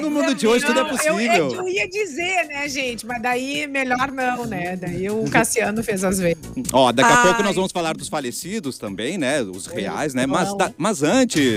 no 0.02 0.10
mundo 0.10 0.34
de 0.34 0.46
hoje 0.46 0.66
tudo 0.66 0.80
é 0.80 0.82
Não, 0.82 0.90
eu, 0.90 0.94
é 0.94 0.98
que 0.98 1.04
possível. 1.08 1.52
eu 1.54 1.68
ia 1.68 1.88
dizer, 1.88 2.46
né, 2.48 2.68
gente? 2.68 3.06
Mas 3.06 3.22
daí 3.22 3.66
melhor 3.66 4.10
não, 4.12 4.44
né? 4.44 4.76
Daí 4.76 5.08
o 5.10 5.24
Cassiano 5.30 5.82
fez 5.82 6.04
as 6.04 6.18
vezes. 6.18 6.36
Ó, 6.72 6.92
daqui 6.92 7.10
a 7.10 7.16
Ai. 7.16 7.26
pouco 7.26 7.42
nós 7.42 7.54
vamos 7.56 7.72
falar 7.72 7.96
dos 7.96 8.08
falecidos 8.08 8.76
também, 8.76 9.16
né? 9.16 9.40
Os 9.42 9.66
reais, 9.66 10.12
né? 10.12 10.26
Mas, 10.26 10.54
da- 10.56 10.72
mas 10.76 11.02
antes, 11.02 11.49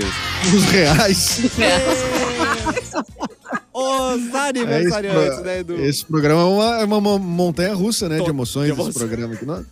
Os 0.54 0.64
reais. 0.64 1.40
os 3.72 4.34
É, 4.34 4.38
aniversariantes, 4.48 5.32
esse, 5.34 5.42
né, 5.42 5.58
Edu? 5.60 5.74
esse 5.84 6.04
programa 6.04 6.40
é 6.42 6.44
uma, 6.44 6.80
é 6.80 6.84
uma 6.84 7.00
mo- 7.00 7.18
montanha 7.18 7.74
russa, 7.74 8.08
né? 8.08 8.18
Tô- 8.18 8.24
De 8.24 8.30
emoções, 8.30 8.74
de 8.74 8.80
esse 8.80 8.92
programa 8.92 9.34
aqui. 9.34 9.44
Nós, 9.44 9.64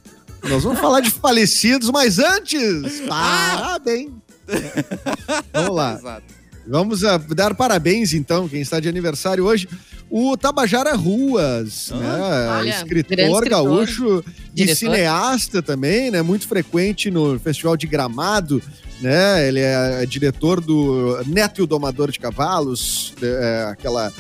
nós 0.45 0.63
vamos 0.65 0.81
falar 0.81 1.01
de 1.01 1.11
falecidos, 1.11 1.89
mas 1.91 2.19
antes, 2.19 3.01
parabéns. 3.09 4.11
Vamos 5.53 5.77
lá. 5.77 5.95
Exato. 5.99 6.23
Vamos 6.67 7.05
ah, 7.05 7.17
dar 7.17 7.55
parabéns, 7.55 8.13
então, 8.13 8.49
quem 8.49 8.61
está 8.61 8.81
de 8.81 8.89
aniversário 8.89 9.45
hoje. 9.45 9.69
O 10.11 10.37
Tabajara 10.37 10.95
Ruas, 10.95 11.91
Ah, 11.93 11.97
né? 11.97 12.49
olha, 12.59 12.71
escritor, 12.71 13.19
escritor, 13.19 13.49
gaúcho 13.49 14.25
e 14.51 14.57
diretor. 14.65 14.77
cineasta 14.79 15.63
também, 15.63 16.11
né? 16.11 16.21
Muito 16.23 16.47
frequente 16.47 17.11
no 17.11 17.39
Festival 17.39 17.77
de 17.77 17.87
Gramado, 17.87 18.61
né? 19.03 19.47
Ele 19.49 19.61
é 19.61 20.07
diretor 20.07 20.61
do 20.61 21.23
Neto 21.27 21.61
e 21.61 21.63
o 21.63 21.67
Domador 21.67 22.11
de 22.11 22.19
Cavalos, 22.19 23.13
é, 23.23 23.67
aquela 23.71 24.13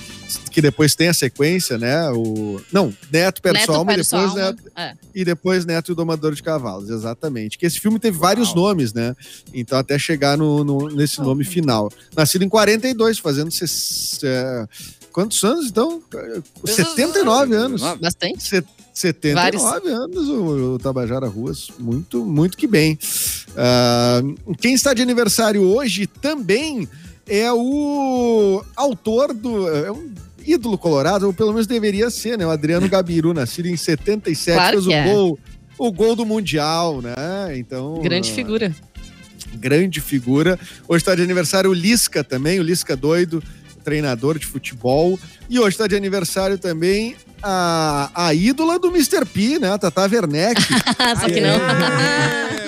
que 0.50 0.60
depois 0.62 0.94
tem 0.94 1.08
a 1.08 1.14
sequência, 1.14 1.78
né? 1.78 2.10
O 2.10 2.60
não, 2.72 2.92
Neto 3.10 3.40
Perso 3.42 3.60
Neto 3.60 3.72
Alma 3.72 3.92
e 3.94 3.96
depois. 3.96 4.34
Neto 4.34 4.62
É. 4.76 4.94
e 5.14 5.24
depois 5.24 5.64
Neto 5.64 5.90
e 5.90 5.92
o 5.92 5.94
Domador 5.94 6.34
de 6.34 6.42
Cavalos, 6.42 6.90
exatamente. 6.90 7.56
Que 7.58 7.66
esse 7.66 7.78
filme 7.80 7.98
teve 7.98 8.18
vários 8.18 8.48
Uau. 8.48 8.56
nomes, 8.68 8.92
né? 8.92 9.14
Então 9.54 9.78
até 9.78 9.98
chegar 9.98 10.36
no, 10.36 10.62
no- 10.64 10.88
nesse 10.90 11.20
nome 11.20 11.44
final. 11.44 11.90
Nascido 12.16 12.44
em 12.44 12.48
42, 12.48 13.18
fazendo 13.18 13.50
ses- 13.50 14.18
é, 14.22 14.66
quantos 15.12 15.42
anos 15.44 15.66
então? 15.68 16.02
79 16.64 17.54
anos. 17.54 17.82
Bastante. 18.00 18.64
Se- 18.92 19.08
79 19.12 19.88
anos 19.88 20.28
o, 20.28 20.75
o 20.75 20.78
Tabajara 20.78 21.26
Ruas, 21.26 21.68
muito, 21.78 22.25
muito 22.25 22.56
que 22.56 22.66
bem. 22.66 22.99
Ah, 23.56 24.20
quem 24.61 24.75
está 24.75 24.92
de 24.94 25.02
aniversário 25.02 25.62
hoje 25.62 26.06
também 26.06 26.88
é 27.26 27.50
o 27.52 28.62
autor 28.76 29.32
do. 29.32 29.68
É 29.68 29.90
um 29.90 30.12
ídolo 30.44 30.76
colorado, 30.76 31.26
ou 31.26 31.32
pelo 31.32 31.52
menos 31.52 31.66
deveria 31.66 32.11
ser, 32.11 32.37
né? 32.37 32.46
O 32.46 32.50
Adriano 32.50 32.87
Gabiru, 32.90 33.32
nascido 33.32 33.66
em 33.66 33.76
77, 33.76 34.56
Claro 34.56 34.82
fez 34.82 34.87
o 34.87 34.92
é. 34.92 35.04
gol. 35.12 35.38
O 35.78 35.90
gol 35.90 36.14
do 36.14 36.26
Mundial, 36.26 37.00
né? 37.00 37.14
Então. 37.56 38.00
Grande 38.02 38.30
ah, 38.30 38.34
figura. 38.34 38.75
grande 39.54 40.00
figura. 40.00 40.58
Hoje 40.87 41.02
está 41.02 41.14
de 41.14 41.22
aniversário 41.22 41.70
o 41.70 41.75
Lisca 41.75 42.22
também, 42.22 42.61
o 42.61 42.62
Lisca 42.62 42.94
doido, 42.96 43.42
treinador 43.82 44.38
de 44.38 44.46
futebol. 44.46 45.18
E 45.48 45.58
hoje 45.58 45.70
está 45.70 45.86
de 45.86 45.96
aniversário 45.96 46.58
também 46.58 47.16
a, 47.42 48.10
a 48.14 48.34
ídola 48.34 48.78
do 48.78 48.88
Mr. 48.88 49.26
P, 49.26 49.58
né? 49.58 49.72
A 49.72 49.78
Tata 49.78 50.02
Werneck. 50.02 50.62
Só 51.20 51.26
que 51.26 51.40
não. 51.40 51.50
É. 51.50 52.62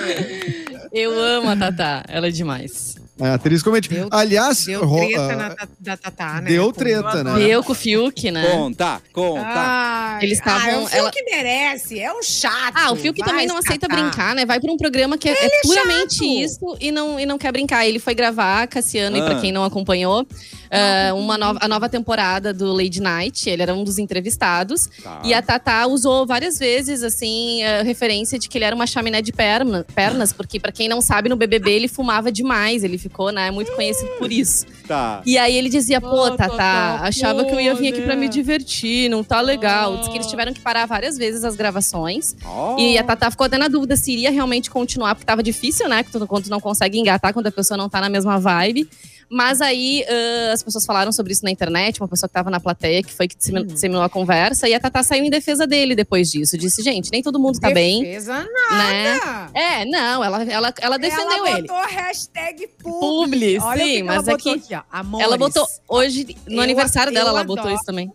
Eu 0.91 1.19
amo 1.19 1.49
a 1.49 1.55
Tatá, 1.55 2.03
ela 2.07 2.27
é 2.27 2.31
demais. 2.31 2.94
A 3.19 3.35
atriz 3.35 3.63
comente. 3.63 3.87
Deu- 3.87 4.09
Aliás, 4.11 4.65
Deu 4.65 4.81
treta 4.81 5.21
ah, 5.21 5.35
na, 5.35 5.55
da 5.79 5.95
Tatá, 5.97 6.41
né? 6.41 6.49
deu 6.49 6.65
Com- 6.65 6.71
treta, 6.73 7.23
né? 7.23 7.35
Deu 7.35 7.63
com 7.63 7.71
o 7.71 7.75
Fiuk, 7.75 8.29
né? 8.29 8.45
Conta, 8.51 9.01
conta. 9.13 9.45
Ai, 9.47 10.23
Eles 10.23 10.37
estavam- 10.37 10.69
Ah, 10.69 10.83
o 10.83 10.87
Fiuk 10.87 10.97
ela- 10.97 11.11
merece, 11.31 11.99
é 11.99 12.11
um 12.13 12.21
chato. 12.21 12.73
Ah, 12.75 12.91
o 12.91 12.95
Fiuk 12.97 13.17
também 13.23 13.47
não 13.47 13.57
aceita 13.57 13.87
brincar, 13.87 14.35
né? 14.35 14.45
Vai 14.45 14.59
pra 14.59 14.69
um 14.71 14.75
programa 14.77 15.17
que 15.17 15.29
é, 15.29 15.31
é 15.31 15.45
Ele 15.45 15.53
é 15.55 15.61
puramente 15.61 16.15
chato. 16.15 16.25
isso 16.25 16.77
e 16.81 16.91
não, 16.91 17.17
e 17.19 17.25
não 17.25 17.37
quer 17.37 17.51
brincar. 17.53 17.85
Ele 17.87 17.99
foi 17.99 18.13
gravar, 18.13 18.67
Cassiano, 18.67 19.15
e 19.15 19.21
Ah. 19.21 19.25
pra 19.25 19.39
quem 19.39 19.49
não 19.51 19.63
acompanhou, 19.63 20.27
ah, 20.69 21.13
uma 21.15 21.37
nova, 21.37 21.59
a 21.61 21.67
nova 21.69 21.87
temporada 21.87 22.53
do 22.53 22.73
Lady 22.73 22.99
Night. 23.01 23.49
Ele 23.49 23.61
era 23.61 23.73
um 23.73 23.83
dos 23.85 23.97
entrevistados. 23.97 24.89
Tá. 25.01 25.21
E 25.23 25.33
a 25.33 25.41
Tatá 25.41 25.87
usou 25.87 26.25
várias 26.25 26.59
vezes, 26.59 27.01
assim, 27.01 27.63
a 27.63 27.81
referência 27.81 28.37
de 28.37 28.49
que 28.49 28.57
ele 28.57 28.65
era 28.65 28.75
uma 28.75 28.85
chaminé 28.87 29.21
de 29.21 29.31
perna, 29.31 29.85
pernas, 29.95 30.33
porque 30.33 30.59
pra 30.59 30.71
quem 30.73 30.89
não 30.89 30.99
sabe, 30.99 31.29
no 31.29 31.37
BBB 31.37 31.71
ele 31.71 31.87
fumava 31.87 32.29
demais. 32.29 32.83
Ele 32.83 33.04
ficou, 33.05 33.31
né, 33.31 33.51
muito 33.51 33.71
conhecido 33.73 34.09
por 34.17 34.31
isso. 34.31 34.65
Tá. 34.87 35.21
E 35.25 35.37
aí 35.37 35.55
ele 35.55 35.69
dizia, 35.69 36.01
pô, 36.01 36.25
Oh, 36.25 36.31
Tatá, 36.31 36.49
Tatá, 36.49 36.99
achava 37.03 37.45
que 37.45 37.51
eu 37.51 37.59
ia 37.59 37.75
vir 37.75 37.89
aqui 37.89 38.01
pra 38.01 38.15
me 38.15 38.25
né? 38.25 38.27
divertir, 38.27 39.09
não 39.09 39.23
tá 39.23 39.41
legal. 39.41 39.97
Diz 39.97 40.07
que 40.07 40.15
eles 40.17 40.27
tiveram 40.27 40.53
que 40.53 40.59
parar 40.59 40.85
várias 40.87 41.17
vezes 41.17 41.43
as 41.43 41.55
gravações. 41.55 42.35
Ó. 42.43 42.77
E 42.79 42.97
a 42.97 43.03
Tatá 43.03 43.29
ficou 43.29 43.45
até 43.45 43.57
na 43.57 43.67
dúvida 43.67 43.95
se 43.95 44.11
iria 44.11 44.31
realmente 44.31 44.69
continuar, 44.69 45.13
porque 45.13 45.25
tava 45.25 45.43
difícil, 45.43 45.87
né? 45.87 46.03
Quando 46.27 46.45
tu 46.45 46.49
não 46.49 46.59
consegue 46.59 46.97
engatar, 46.97 47.33
quando 47.33 47.47
a 47.47 47.51
pessoa 47.51 47.77
não 47.77 47.87
tá 47.89 48.01
na 48.01 48.09
mesma 48.09 48.39
vibe. 48.39 48.89
Mas 49.29 49.59
aí 49.59 50.05
ãh, 50.07 50.53
as 50.53 50.61
pessoas 50.61 50.85
falaram 50.85 51.11
sobre 51.11 51.33
isso 51.33 51.43
na 51.43 51.49
internet, 51.49 51.99
uma 51.99 52.07
pessoa 52.07 52.27
que 52.27 52.33
tava 52.33 52.49
na 52.51 52.59
plateia, 52.59 53.01
que 53.01 53.11
foi 53.11 53.27
que 53.27 53.35
dissemi- 53.35 53.63
disseminou 53.65 54.03
a 54.03 54.09
conversa, 54.09 54.69
e 54.69 54.73
a 54.73 54.79
Tatá 54.79 55.01
saiu 55.01 55.23
em 55.25 55.29
defesa 55.29 55.65
dele 55.65 55.95
depois 55.95 56.29
disso. 56.31 56.57
Disse, 56.57 56.83
gente, 56.83 57.11
nem 57.11 57.23
todo 57.23 57.39
mundo 57.39 57.59
tá 57.59 57.71
bem, 57.71 58.03
Defesa 58.03 58.39
né? 58.43 59.19
nada. 59.19 59.51
É, 59.59 59.85
não, 59.85 60.23
ela, 60.23 60.43
ela, 60.43 60.73
ela 60.79 60.97
defendeu 60.99 61.31
ela 61.47 61.49
ele. 61.57 61.67
botou 61.67 61.85
hashtag 61.87 62.67
publi. 62.81 63.57
Publi, 63.59 63.59
sim, 63.83 64.03
mas 64.03 64.27
ela 64.27 64.31
é 64.31 64.33
aqui, 64.35 64.61
ó, 64.75 64.81
amores. 64.91 65.25
ela 65.25 65.37
botou 65.37 65.67
hoje, 65.87 66.37
no 66.47 66.57
Eu- 66.57 66.61
aniversário 66.61 67.11
dela, 67.11 67.29
eu 67.31 67.35
ela 67.35 67.43
botou 67.43 67.61
adoro. 67.63 67.75
isso 67.75 67.83
também. 67.85 68.11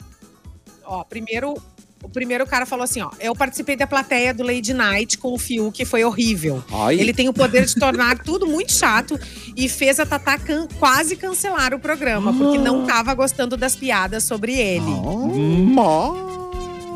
Ó, 0.84 1.02
primeiro, 1.04 1.54
o 2.02 2.08
primeiro 2.08 2.46
cara 2.46 2.64
falou 2.66 2.84
assim, 2.84 3.00
ó. 3.02 3.10
Eu 3.20 3.34
participei 3.34 3.76
da 3.76 3.86
plateia 3.86 4.32
do 4.32 4.42
Lady 4.42 4.72
Night 4.72 5.18
com 5.18 5.32
o 5.34 5.38
Fiuk, 5.38 5.76
que 5.76 5.84
foi 5.84 6.02
horrível. 6.04 6.62
Ai. 6.72 6.98
Ele 6.98 7.12
tem 7.12 7.28
o 7.28 7.32
poder 7.32 7.66
de 7.66 7.74
tornar 7.74 8.18
tudo 8.24 8.46
muito 8.46 8.72
chato 8.72 9.18
e 9.56 9.68
fez 9.68 10.00
a 10.00 10.06
Tatá 10.06 10.38
can- 10.38 10.66
quase 10.78 11.14
cancelar 11.16 11.74
o 11.74 11.78
programa, 11.78 12.32
porque 12.32 12.58
não 12.58 12.86
tava 12.86 13.12
gostando 13.14 13.56
das 13.56 13.76
piadas 13.76 14.24
sobre 14.24 14.54
ele. 14.58 14.90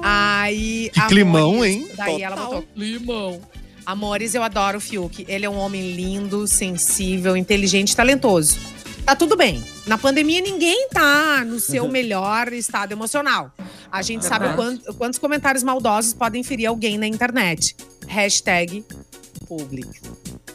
Aí. 0.02 0.90
Que 0.92 1.00
Amores, 1.00 1.08
climão, 1.14 1.64
hein? 1.64 1.88
Daí 1.96 2.22
ela 2.22 2.36
botou. 2.36 2.64
Climão. 2.74 3.40
Amores, 3.86 4.34
eu 4.34 4.42
adoro 4.42 4.78
o 4.78 4.80
Fiuk. 4.80 5.24
Ele 5.28 5.44
é 5.44 5.50
um 5.50 5.58
homem 5.58 5.92
lindo, 5.94 6.46
sensível, 6.46 7.36
inteligente 7.36 7.92
e 7.92 7.96
talentoso. 7.96 8.58
Tá 9.04 9.14
tudo 9.14 9.36
bem. 9.36 9.62
Na 9.86 9.98
pandemia, 9.98 10.40
ninguém 10.40 10.88
tá 10.88 11.44
no 11.44 11.60
seu 11.60 11.86
melhor 11.88 12.52
estado 12.52 12.92
emocional. 12.92 13.52
A 13.92 14.00
gente 14.02 14.24
sabe 14.24 14.46
o 14.46 14.54
quanto- 14.54 14.94
quantos 14.94 15.18
comentários 15.18 15.62
maldosos 15.62 16.14
podem 16.14 16.42
ferir 16.42 16.66
alguém 16.66 16.96
na 16.96 17.06
internet. 17.06 17.76
Hashtag 18.06 18.84
public. 19.46 19.88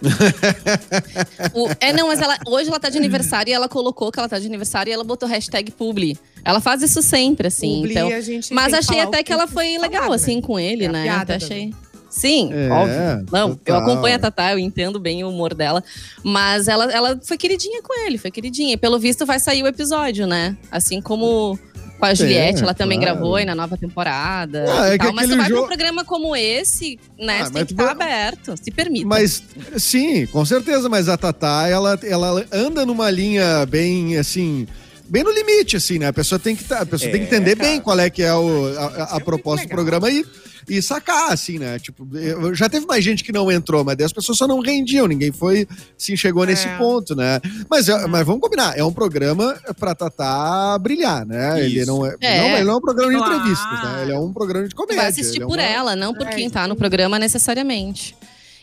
O- 1.54 1.70
é, 1.80 1.92
não, 1.94 2.08
mas 2.08 2.22
ela, 2.22 2.38
hoje 2.48 2.70
ela 2.70 2.80
tá 2.80 2.90
de 2.90 2.98
aniversário 2.98 3.52
e 3.52 3.54
ela 3.54 3.68
colocou 3.70 4.12
que 4.12 4.18
ela 4.20 4.30
tá 4.30 4.40
de 4.40 4.48
aniversário 4.48 4.90
e 4.90 4.94
ela 4.94 5.04
botou 5.04 5.28
hashtag 5.28 5.72
publi. 5.72 6.18
Ela 6.44 6.60
faz 6.62 6.82
isso 6.82 7.02
sempre, 7.02 7.48
assim. 7.50 7.82
Publi, 7.82 7.92
então, 7.92 8.10
mas 8.52 8.72
que 8.74 8.80
achei 8.80 8.96
falar 8.98 9.04
até 9.10 9.24
que 9.24 9.32
ela 9.34 9.46
foi 9.48 9.74
falar, 9.76 9.82
legal, 9.88 10.10
né? 10.10 10.16
assim, 10.16 10.42
com 10.42 10.58
ele, 10.60 10.86
É 10.86 10.92
né? 10.92 11.10
Até 11.10 11.36
achei. 11.36 11.74
Sim, 12.10 12.50
É, 12.52 12.70
óbvio. 12.70 13.26
Não, 13.32 13.50
eu 13.50 13.56
total. 13.58 13.82
acompanho 13.82 14.16
a 14.16 14.20
Tatá, 14.20 14.52
eu 14.52 14.60
entendo 14.60 15.00
bem 15.00 15.24
o 15.24 15.30
humor 15.30 15.54
dela. 15.54 15.84
Mas 16.24 16.68
ela, 16.68 16.92
ela 16.92 17.20
foi 17.24 17.38
queridinha 17.38 17.82
com 17.84 17.94
ele, 18.06 18.18
foi 18.18 18.32
queridinha. 18.32 18.74
E 18.74 18.78
pelo 18.78 18.98
visto 19.00 19.26
vai 19.26 19.40
sair 19.40 19.62
o 19.64 19.68
episódio, 19.68 20.26
né? 20.26 20.58
Assim 20.72 21.02
como 21.02 21.58
com 22.00 22.06
a 22.06 22.14
Juliette, 22.14 22.64
ela 22.64 22.74
também 22.74 22.98
claro. 22.98 23.16
gravou 23.16 23.36
aí 23.36 23.44
na 23.46 23.54
nova 23.54 23.76
temporada. 23.78 24.64
Ah, 24.70 24.90
e 24.90 24.94
é 24.94 24.98
que 24.98 25.04
tal. 25.06 25.14
Mas 25.14 25.26
tu 25.30 25.36
vai 25.36 25.46
pra 25.46 25.50
jogo- 25.50 25.64
um 25.64 25.68
programa 25.68 26.06
como 26.06 26.36
esse, 26.36 26.98
né? 27.20 27.42
Ah, 27.42 27.46
você 27.46 27.52
tem 27.52 27.66
que 27.66 27.74
estar 27.74 27.94
vai- 27.94 28.08
aberto, 28.08 28.56
se 28.64 28.72
permita. 28.72 29.06
Mas, 29.06 29.44
sim, 29.78 30.26
com 30.28 30.46
certeza, 30.46 30.88
mas 30.88 31.10
a 31.10 31.18
Tatá, 31.18 31.68
ela, 31.68 32.00
ela 32.04 32.46
anda 32.54 32.86
numa 32.86 33.12
linha 33.12 33.66
bem, 33.66 34.18
assim, 34.18 34.66
bem 35.10 35.24
no 35.26 35.32
limite, 35.32 35.76
assim, 35.76 36.00
né? 36.00 36.08
A 36.08 36.14
pessoa 36.14 36.40
tem 36.40 36.56
que, 36.56 36.64
tá- 36.64 36.80
a 36.80 36.86
pessoa 36.86 37.10
É, 37.10 37.12
tem 37.12 37.22
que 37.22 37.28
entender 37.28 37.58
cara. 37.58 37.70
bem 37.70 37.82
qual 37.82 38.00
é 38.00 38.10
que 38.10 38.24
é 38.24 38.34
o, 38.34 38.68
a, 38.78 38.82
a- 38.86 39.04
a 39.04 39.12
muito 39.16 39.26
proposta 39.26 39.66
do 39.68 39.70
programa 39.70 40.10
e, 40.10 40.26
e 40.70 40.82
sacar, 40.82 41.32
assim, 41.34 41.58
né? 41.60 41.80
Tipo, 41.80 42.08
já 42.54 42.70
teve 42.70 42.86
mais 42.86 43.04
gente 43.04 43.24
que 43.24 43.32
não 43.32 43.52
entrou, 43.52 43.84
mas 43.84 43.98
daí 43.98 44.06
as 44.06 44.14
pessoas 44.14 44.38
só 44.38 44.48
não 44.48 44.60
rendiam, 44.60 45.08
ninguém 45.08 45.32
foi, 45.32 45.68
assim, 46.00 46.16
chegou 46.16 46.46
nesse 46.46 46.68
É. 46.68 46.78
ponto, 46.78 47.16
né? 47.16 47.40
Mas, 47.70 47.90
é- 47.90 48.08
mas 48.08 48.26
vamos 48.26 48.42
combinar, 48.42 48.78
é 48.78 48.84
um 48.84 48.94
programa 48.94 49.56
pra 49.80 49.96
Tatá 49.96 50.78
brilhar, 50.80 51.26
né? 51.26 51.64
Ele 51.64 51.80
Isso. 51.80 51.88
não 51.88 52.06
é, 52.06 52.16
É. 52.22 52.38
Não, 52.42 52.56
ele 52.58 52.64
não 52.66 52.74
é 52.74 52.76
um 52.78 52.82
programa 52.82 53.12
de 53.12 53.18
Claro. 53.18 53.34
entrevistas, 53.36 53.84
né? 53.84 54.02
Ele 54.04 54.12
é 54.14 54.20
um 54.20 54.32
programa 54.34 54.68
de 54.68 54.76
comédia. 54.76 54.98
vai 55.02 55.08
assistir 55.10 55.38
ele 55.38 55.44
é 55.44 55.48
por 55.48 55.58
uma- 55.58 55.64
ela, 55.64 55.96
não 55.96 56.14
por 56.14 56.28
É, 56.28 56.32
quem 56.36 56.50
tá 56.50 56.68
no 56.68 56.76
programa 56.76 57.18
necessariamente. 57.20 58.16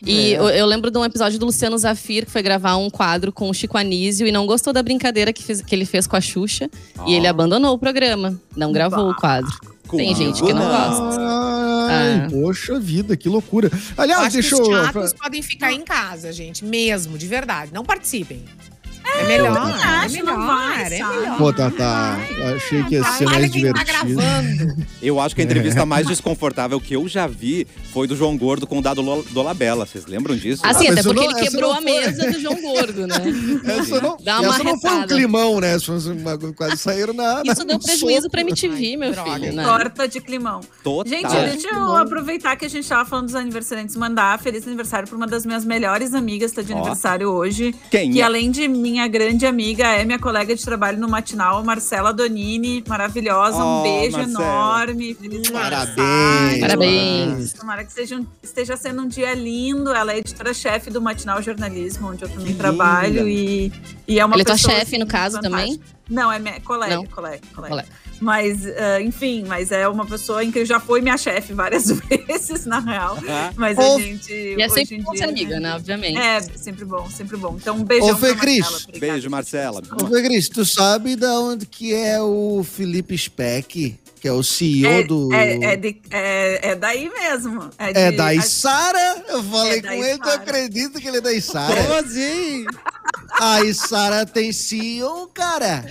E 0.05 0.35
É. 0.35 0.39
eu, 0.39 0.49
eu 0.51 0.67
lembro 0.67 0.91
de 0.91 0.99
um 0.99 1.05
episódio 1.05 1.39
do 1.39 1.47
Luciano 1.47 1.77
Zafir, 1.79 2.27
que 2.27 2.31
foi 2.31 2.43
gravar 2.43 2.77
um 2.77 2.91
quadro 2.91 3.33
com 3.33 3.49
o 3.49 3.55
Chico 3.55 3.79
Anísio 3.79 4.27
e 4.27 4.31
não 4.33 4.47
gostou 4.47 4.71
da 4.73 4.83
brincadeira 4.83 5.33
que, 5.33 5.43
fez- 5.43 5.63
que 5.63 5.75
ele 5.75 5.87
fez 5.87 6.07
com 6.07 6.17
a 6.17 6.21
Xuxa. 6.21 6.69
E 7.07 7.15
ele 7.15 7.27
abandonou 7.27 7.73
o 7.75 7.79
programa. 7.79 8.39
Não 8.55 8.73
gravou 8.73 9.11
o 9.11 9.15
quadro. 9.17 9.51
Tem 9.91 10.15
gente 10.15 10.43
que 10.43 10.53
não 10.53 10.67
gosta. 10.69 11.17
Ai, 11.89 12.23
Ah. 12.25 12.29
poxa 12.31 12.79
vida, 12.79 13.17
que 13.17 13.29
loucura. 13.29 13.71
Eu 13.73 14.03
Aliás, 14.03 14.23
acho 14.27 14.33
deixa 14.35 14.57
que 14.57 14.63
os 14.63 14.69
eu. 14.69 14.75
chatos 14.85 15.13
podem 15.13 15.43
ficar 15.43 15.73
em 15.73 15.83
casa, 15.83 16.33
gente. 16.33 16.65
Mesmo, 16.65 17.17
de 17.19 17.27
verdade. 17.27 17.73
Não 17.73 17.85
participem. 17.85 18.45
É, 19.21 19.27
melhor. 19.27 19.55
também 19.55 19.73
é 19.73 19.85
acho, 19.85 20.13
melhor. 20.15 20.39
não 20.39 20.47
vai, 20.47 20.85
é 20.87 20.91
melhor. 20.91 21.37
Pô, 21.39 21.53
Tatá, 21.53 22.19
achei 22.57 22.83
que 22.85 22.95
ia 22.95 23.05
ser 23.05 23.27
Olha 23.27 23.39
mais 23.39 23.51
quem 23.53 23.73
tá 23.73 23.83
divertido. 23.83 24.15
gravando. 24.17 24.87
Eu 25.03 25.21
acho 25.21 25.35
que 25.35 25.41
a 25.41 25.45
entrevista 25.45 25.85
mais 25.87 26.07
desconfortável 26.07 26.81
que 26.81 26.95
eu 26.95 27.07
já 27.09 27.27
vi 27.27 27.67
foi 27.93 28.07
do 28.07 28.17
João 28.17 28.37
Gordo 28.37 28.67
com 28.67 28.79
o 28.79 28.83
Dado 28.83 29.03
Dolabella. 29.31 29.87
Vocês 29.87 30.07
lembram 30.07 30.37
disso? 30.37 30.63
Assim, 30.65 30.89
Ah, 30.89 30.93
até 30.93 31.03
porque 31.03 31.21
não- 31.21 31.31
ele 31.39 31.41
quebrou 31.49 31.73
a 31.73 31.81
mesa 31.81 32.31
do 32.31 32.41
João 32.41 32.61
Gordo, 32.61 33.07
né? 33.07 33.17
Essa 33.79 34.01
não, 34.01 34.17
Dá 34.23 34.41
uma 34.41 34.55
essa 34.55 34.65
não 34.65 34.81
foi 34.81 34.91
um 34.93 35.07
climão, 35.07 35.61
né? 35.61 35.77
Quase 36.57 36.77
saíram 36.79 37.13
na. 37.15 37.43
Isso 37.45 37.65
deu 37.65 37.79
prejuízo 37.79 38.23
soco. 38.23 38.31
pra 38.31 38.41
MTV, 38.41 38.97
meu 38.97 39.13
droga. 39.13 39.33
filho, 39.35 39.53
né? 39.53 39.65
Torta 39.65 40.09
de 40.09 40.21
climão. 40.21 40.61
Total. 40.83 41.11
Gente, 41.13 41.23
Tá. 41.29 41.45
deixa 41.45 41.69
eu 41.69 41.97
aproveitar 41.97 42.57
que 42.57 42.65
a 42.65 42.69
gente 42.69 42.89
tava 42.89 43.09
falando 43.09 43.27
dos 43.27 43.35
aniversariantes, 43.35 43.97
mandar 43.97 44.39
feliz 44.39 44.67
aniversário 44.67 45.09
pra 45.09 45.17
uma 45.17 45.27
das 45.27 45.45
minhas 45.47 45.65
melhores 45.65 46.15
amigas, 46.15 46.53
tá 46.53 46.63
de 46.63 46.73
Ó. 46.73 46.77
aniversário 46.79 47.29
hoje. 47.29 47.75
Quem 47.91 48.13
Que 48.13 48.21
é? 48.21 48.25
além 48.25 48.51
de 48.51 48.67
minha 48.69 49.06
grande 49.09 49.47
amiga, 49.47 49.85
é 49.87 50.05
minha 50.05 50.19
colega 50.19 50.55
de 50.55 50.65
trabalho 50.65 50.99
no 50.99 51.09
Matinal, 51.09 51.63
Marcela 51.65 52.13
Donini, 52.13 52.83
maravilhosa. 52.87 53.59
Ó, 53.59 53.81
um 53.81 53.83
beijo 53.83 54.17
Marcela. 54.19 54.45
enorme. 54.45 55.15
Feliz 55.15 55.51
Parabéns. 55.51 55.99
aniversário. 55.99 56.61
Parabéns. 56.61 57.53
Tomara 57.53 57.85
que 57.85 57.93
seja 57.93 58.17
um- 58.17 58.27
esteja 58.43 58.77
sendo 58.77 59.03
um 59.03 59.09
dia 59.09 59.35
lindo. 59.35 59.91
Ela 59.93 60.13
é 60.13 60.19
editora-chefe 60.19 60.91
do 60.91 61.01
Matinal 61.01 61.43
Jornalismo, 61.43 62.09
onde 62.11 62.23
eu 62.25 62.29
também 62.29 62.47
Que 62.47 62.55
trabalho. 62.55 63.29
E, 63.29 63.73
e 64.09 64.19
é 64.21 64.25
uma 64.25 64.35
Ele 64.37 64.43
é 64.43 64.45
tua 64.45 64.55
pessoa, 64.55 64.73
chefe, 64.75 64.83
assim, 64.95 64.99
no 64.99 65.07
caso, 65.07 65.37
fantástica. 65.43 65.85
Não, 66.09 66.31
é 66.31 66.39
minha 66.39 66.61
colega, 66.61 66.95
Não? 66.95 67.07
colega, 67.07 67.41
colega. 67.55 67.69
Colega. 67.75 67.89
Mas, 68.21 68.65
ah, 68.67 69.01
enfim, 69.03 69.45
mas 69.47 69.71
é 69.73 69.87
uma 69.89 70.07
pessoa 70.07 70.43
em 70.43 70.51
que 70.51 70.65
já 70.65 70.81
foi 70.81 71.01
minha 71.01 71.19
chefe 71.19 71.53
várias 71.53 71.91
vezes, 72.09 72.65
na 72.65 72.79
real. 72.79 73.19
Ah, 73.29 73.53
Mas 73.57 73.77
Ô, 73.77 73.97
a 73.97 74.01
gente. 74.01 74.33
E 74.33 74.61
é 74.63 74.67
hoje 74.67 74.75
sempre 74.75 74.97
em 74.97 75.03
bom 75.03 75.13
dia, 75.13 75.25
ser 75.25 75.29
amiga, 75.29 75.61
né? 75.61 75.75
Obviamente. 75.75 76.17
É, 76.19 76.41
sempre 76.41 76.85
bom, 76.85 77.11
sempre 77.11 77.37
bom. 77.37 77.57
Então, 77.61 77.77
um 77.77 77.85
beijão 77.85 78.11
Ô, 78.13 78.17
Fê 78.17 78.35
Cris. 78.35 78.87
Beijo, 78.99 79.29
Marcela. 79.29 79.83
Ô, 80.01 80.07
Fê 80.07 80.23
Cris, 80.23 80.49
tu 80.49 80.65
sabe 80.65 81.17
da 81.17 81.39
onde 81.41 81.67
que 81.67 81.93
é 81.93 82.21
o 82.23 82.65
Felipe 82.65 83.17
Speck, 83.19 83.99
que 84.27 84.29
é 84.29 84.33
o 84.33 84.43
CEO 84.43 84.91
É, 84.91 85.03
do. 85.05 85.33
é, 85.33 85.53
é, 85.73 85.77
de- 85.77 86.01
é- 86.11 86.71
é 86.71 86.75
daí 86.75 87.09
mesmo. 87.09 87.71
É, 87.79 88.07
É 88.07 88.11
de- 88.11 88.17
da 88.17 88.27
a- 88.27 88.35
Isara? 88.35 89.25
Eu 89.29 89.41
falei 89.45 89.79
É 89.79 89.81
da 89.83 89.89
com 89.89 90.05
ele, 90.05 90.19
tu 90.19 90.29
acredita 90.29 91.01
que 91.01 91.07
ele 91.07 91.19
é 91.19 91.21
da 91.21 91.29
Como 91.29 91.39
Isara? 91.39 92.01
assim? 92.01 92.65
A 93.41 93.61
Isara 93.63 94.27
tem 94.27 94.51
CEO, 94.53 95.29
cara. 95.33 95.85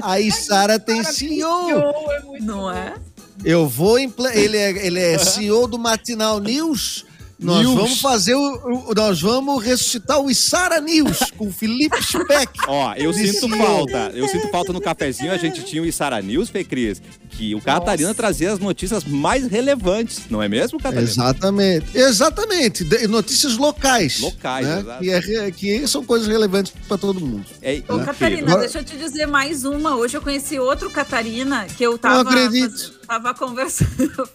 A 0.00 0.20
Isara 0.20 0.78
tem 0.78 1.02
CEO. 1.02 1.66
Não 2.40 2.70
é? 2.70 2.94
Eu 3.44 3.66
vou. 3.66 3.98
Ele 3.98 4.56
é, 4.56 4.86
ele 4.86 5.00
é 5.00 5.18
CEO 5.18 5.66
do 5.66 5.76
Matinal 5.76 6.38
News. 6.38 7.04
Nós 7.40 7.62
News. 7.66 7.74
vamos 7.74 8.00
fazer 8.00 8.36
o, 8.36 8.90
o- 8.90 8.94
Nós 8.94 9.20
vamos 9.20 9.60
ressuscitar 9.64 10.20
o 10.20 10.30
Isara 10.30 10.80
News 10.80 11.18
com 11.36 11.48
o 11.48 11.52
Felipe 11.52 12.00
Speck. 12.00 12.52
Ó, 12.68 12.94
eu 12.94 13.12
sinto 13.12 13.52
é. 13.52 13.58
falta. 13.58 14.12
Eu 14.14 14.28
sinto 14.28 14.48
falta 14.48 14.72
no 14.72 14.80
cafezinho. 14.80 15.32
A 15.32 15.36
gente 15.36 15.64
tinha 15.64 15.82
o 15.82 15.84
Isara 15.84 16.22
News, 16.22 16.48
Fê 16.50 16.62
Cris, 16.62 17.02
que 17.32 17.54
o 17.54 17.60
Catarina 17.60 18.14
trazia 18.14 18.52
as 18.52 18.58
notícias 18.58 19.04
mais 19.04 19.46
relevantes, 19.46 20.22
não 20.30 20.42
é 20.42 20.48
mesmo, 20.48 20.78
Catarina? 20.78 21.02
Exatamente. 21.10 21.86
Exatamente. 21.96 22.84
De- 22.84 23.06
notícias 23.08 23.56
locais. 23.56 24.20
Locais, 24.20 24.66
né? 24.66 24.78
exato. 24.80 25.00
que, 25.02 25.36
é 25.36 25.50
que 25.50 25.88
são 25.88 26.04
coisas 26.04 26.28
relevantes 26.28 26.72
para 26.86 26.98
todo 26.98 27.20
mundo. 27.20 27.44
É 27.62 27.72
Ô, 27.72 27.74
incrível. 27.76 28.04
Catarina, 28.04 28.42
Agora- 28.42 28.60
deixa 28.60 28.78
eu 28.80 28.84
te 28.84 28.96
dizer 28.96 29.26
mais 29.26 29.64
uma. 29.64 29.96
Hoje 29.96 30.16
eu 30.16 30.22
conheci 30.22 30.58
outro 30.58 30.90
Catarina 30.90 31.64
que 31.66 31.82
eu 31.82 31.96
tava, 31.98 32.28
acredito. 32.28 32.70
faz- 32.70 32.92
tava 33.06 33.34
conversando. 33.34 33.90
eu 34.18 34.28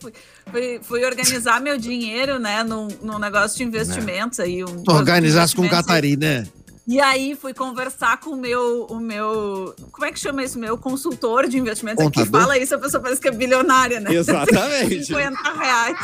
fui, 0.51 0.79
fui- 0.81 1.05
organizar 1.05 1.61
meu 1.61 1.77
dinheiro, 1.77 2.39
né, 2.39 2.63
num, 2.63 2.87
num 3.01 3.19
negócio 3.19 3.57
de 3.57 3.63
investimentos 3.63 4.39
aí. 4.39 4.63
Um, 4.63 4.83
Tu 4.83 4.91
organizasse 4.91 5.55
com. 5.55 5.67
Catarina. 5.69 6.47
E 6.87 7.01
aí 7.01 7.35
fui 7.35 7.53
conversar 7.53 8.17
com 8.17 8.29
o 8.29 8.37
meu, 8.37 8.85
o 8.89 8.97
meu. 8.97 9.75
Como 9.91 10.05
é 10.05 10.11
que 10.11 10.17
chama 10.17 10.41
isso? 10.41 10.57
Meu 10.57 10.77
consultor 10.77 11.45
de 11.45 11.57
investimentos. 11.57 12.01
É 12.01 12.09
que 12.09 12.19
Contador? 12.19 12.41
fala 12.41 12.57
isso, 12.57 12.73
a 12.75 12.77
pessoa 12.77 13.03
parece 13.03 13.19
que 13.19 13.27
é 13.27 13.31
bilionária, 13.31 13.99
né? 13.99 14.13
Exatamente. 14.13 15.03
50 15.07 15.53
reais 15.53 15.97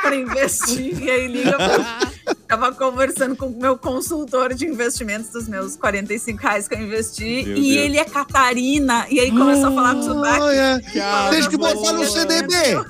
para 0.00 0.16
investir. 0.16 1.02
E 1.02 1.10
aí 1.10 1.28
liga 1.28 1.52
pro... 1.52 2.34
Tava 2.48 2.72
conversando 2.72 3.36
com 3.36 3.46
o 3.46 3.60
meu 3.60 3.76
consultor 3.76 4.54
de 4.54 4.66
investimentos 4.66 5.28
dos 5.30 5.46
meus 5.46 5.76
45 5.76 6.40
reais 6.40 6.68
que 6.68 6.74
eu 6.74 6.80
investi. 6.80 7.44
Meu 7.44 7.56
e 7.58 7.74
Deus. 7.74 7.84
ele 7.84 7.98
é 7.98 8.04
Catarina. 8.04 9.06
E 9.10 9.20
aí 9.20 9.30
começou 9.30 9.66
a 9.66 9.72
falar 9.72 9.94
com 9.94 10.00
o 10.00 10.04
sotaque. 10.04 10.92
Cara, 10.94 11.30
Tem 11.30 11.48
que 11.50 11.56
botar 11.58 11.92
no 11.92 11.98
boa. 11.98 12.10
CDB. 12.10 12.84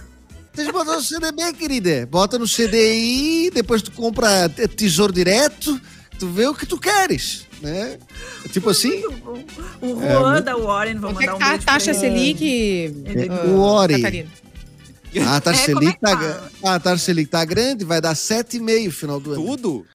Que 0.55 0.71
botar 0.71 0.95
no 0.95 1.03
CDB, 1.03 1.53
querida. 1.55 2.07
Bota 2.09 2.39
no 2.39 2.47
CDI, 2.47 3.51
depois 3.53 3.83
tu 3.83 3.91
compra 3.91 4.49
tesouro 4.77 5.13
direto, 5.13 5.81
tu 6.19 6.29
vê 6.29 6.47
o 6.47 6.55
que 6.55 6.67
tu 6.67 6.79
queres, 6.79 7.47
né? 7.61 7.99
Tipo 8.53 8.71
assim. 8.71 9.03
O 9.81 10.03
É, 10.03 10.13
Juan 10.13 10.31
muito- 10.33 10.45
da 10.45 10.57
Warren, 10.57 10.93
é 10.93 10.95
mandar 10.95 11.19
que 11.21 11.31
um 11.31 11.39
tá 11.39 11.47
a 11.47 11.49
beijo 11.51 11.65
taxa. 11.67 11.95
Selic? 11.95 12.95
Ah, 13.31 13.47
o. 13.51 13.89
Catarina? 13.89 14.29
a 15.27 15.41
taxa 15.41 15.63
É, 15.71 15.75
como 15.75 15.79
é 15.79 15.83
Selic 15.83 15.95
que 15.95 16.01
tá, 16.01 16.75
a 16.75 16.81
taxa 16.81 17.05
Selic 17.05 17.31
tá 17.31 17.45
grande, 17.45 17.85
vai 17.85 18.01
dar 18.01 18.15
7,5 18.15 18.85
no 18.87 18.93
final 18.93 19.21
do 19.21 19.33
ano. 19.33 19.45
Tudo? 19.47 19.87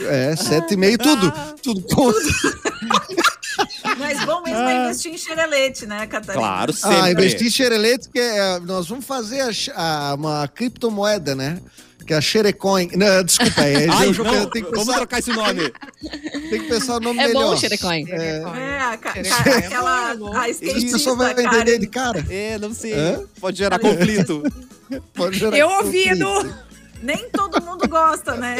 É, 0.00 0.34
7,5 0.36 0.98
tudo. 0.98 1.32
Tudo 1.62 1.82
com... 1.94 2.12
Mas 3.98 4.22
bom 4.24 4.42
mesmo 4.42 4.58
é 4.58 4.84
investir 4.84 5.12
em 5.12 5.16
xerelete, 5.18 5.86
né, 5.86 6.06
Catarina? 6.06 6.34
Claro, 6.46 6.72
sempre. 6.72 6.96
Ah, 6.96 7.10
investir 7.10 7.46
em 7.46 7.50
xerelete, 7.50 8.08
que 8.08 8.18
é, 8.18 8.60
nós 8.60 8.86
vamos 8.88 9.04
fazer 9.04 9.40
a 9.40 9.50
a- 9.74 10.14
uma 10.14 10.46
criptomoeda, 10.48 11.34
né? 11.34 11.58
Que 12.06 12.14
é 12.14 12.16
a 12.16 12.20
Xerecoin. 12.20 12.90
Não, 12.94 13.24
desculpa, 13.24 13.62
é, 13.62 13.88
Ai, 13.90 14.08
eu 14.10 14.24
não, 14.24 14.46
tem, 14.50 14.62
que 14.62 14.70
vamos 14.70 14.86
pensar, 14.86 14.96
trocar 14.98 15.18
esse 15.18 15.30
nome. 15.32 15.72
tem 16.50 16.60
que 16.62 16.68
pensar 16.68 16.96
o 16.96 17.00
nome 17.00 17.18
É 17.20 17.28
melhor. 17.28 17.46
bom 17.46 17.52
o 17.54 17.56
Xerecoin. 17.56 18.06
É, 18.08 18.42
a, 18.80 18.96
ca- 18.96 19.12
Xerecoin 19.14 19.52
é 19.52 19.56
aquela 19.66 20.14
bom, 20.14 20.28
é 20.28 20.36
bom. 20.36 20.36
a 20.38 20.44
pessoal 20.92 21.16
vai 21.16 21.32
entender 21.32 21.50
Karen. 21.50 21.78
de 21.80 21.86
cara. 21.88 22.24
É, 22.30 22.58
não 22.58 22.72
sei. 22.72 22.92
Hã? 22.94 23.22
Pode 23.40 23.58
gerar 23.58 23.78
conflito. 23.78 24.42
Pode 25.14 25.36
gerar 25.36 25.56
Eu 25.58 25.68
conflito. 25.68 26.24
ouvido! 26.28 26.56
Nem 27.02 27.28
todo 27.30 27.62
mundo 27.62 27.86
gosta, 27.88 28.34
né? 28.34 28.56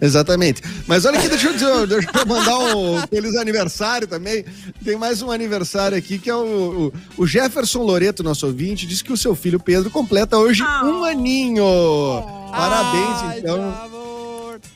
Exatamente. 0.00 0.62
Mas 0.86 1.04
olha 1.04 1.18
aqui, 1.18 1.28
deixa 1.28 1.48
eu, 1.48 1.52
dizer, 1.54 1.86
deixa 1.86 2.10
eu 2.14 2.26
mandar 2.26 2.58
um 2.58 3.06
feliz 3.08 3.34
aniversário 3.36 4.06
também. 4.06 4.44
Tem 4.84 4.96
mais 4.96 5.22
um 5.22 5.30
aniversário 5.30 5.96
aqui 5.96 6.18
que 6.18 6.30
é 6.30 6.34
o, 6.34 6.92
o, 7.18 7.22
o 7.22 7.26
Jefferson 7.26 7.82
Loreto, 7.82 8.22
nosso 8.22 8.46
ouvinte, 8.46 8.86
disse 8.86 9.02
que 9.02 9.12
o 9.12 9.16
seu 9.16 9.34
filho 9.34 9.58
Pedro 9.58 9.90
completa 9.90 10.36
hoje 10.38 10.62
Ah. 10.66 10.84
um 10.84 11.04
aninho. 11.04 11.64
Parabéns, 12.50 13.18
Ai, 13.22 13.38
então. 13.38 13.95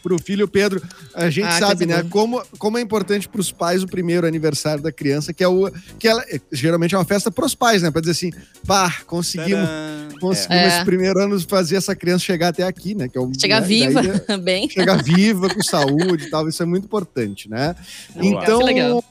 Amor. 0.00 0.02
pro 0.02 0.18
filho 0.18 0.48
Pedro. 0.48 0.82
A 1.14 1.28
gente 1.30 1.46
Ah, 1.46 1.58
sabe, 1.58 1.86
né, 1.86 2.04
como, 2.10 2.42
como 2.58 2.78
é 2.78 2.80
importante 2.80 3.28
pros 3.28 3.50
pais 3.52 3.82
o 3.82 3.86
primeiro 3.86 4.26
aniversário 4.26 4.82
da 4.82 4.90
criança, 4.92 5.32
que 5.32 5.42
é 5.44 5.48
o 5.48 5.70
que 5.98 6.08
ela 6.08 6.24
geralmente 6.52 6.94
é 6.94 6.98
uma 6.98 7.04
festa 7.04 7.30
pros 7.30 7.54
pais, 7.54 7.82
né, 7.82 7.90
para 7.90 8.00
dizer 8.00 8.12
assim, 8.12 8.30
pá, 8.66 8.92
conseguimos, 9.06 9.68
Tadã. 9.68 10.08
conseguimos 10.20 10.62
É. 10.64 10.76
esse 10.76 10.84
primeiro 10.84 11.20
ano 11.20 11.40
fazer 11.40 11.76
essa 11.76 11.94
criança 11.94 12.24
chegar 12.24 12.48
até 12.48 12.62
aqui, 12.62 12.94
né, 12.94 13.08
que 13.08 13.16
é 13.16 13.20
o 13.20 13.30
Chegar 13.38 13.60
né, 13.60 13.66
viva 13.66 14.02
daí, 14.02 14.20
também. 14.26 14.68
chegar 14.68 15.02
viva 15.02 15.48
com 15.52 15.62
saúde 15.62 16.24
e 16.26 16.30
tal, 16.30 16.48
isso 16.48 16.62
é 16.62 16.66
muito 16.66 16.84
importante, 16.84 17.48
né? 17.48 17.74
Boa. 18.14 18.26
Então, 18.26 18.58
Que 18.60 18.64
legal. 18.64 19.04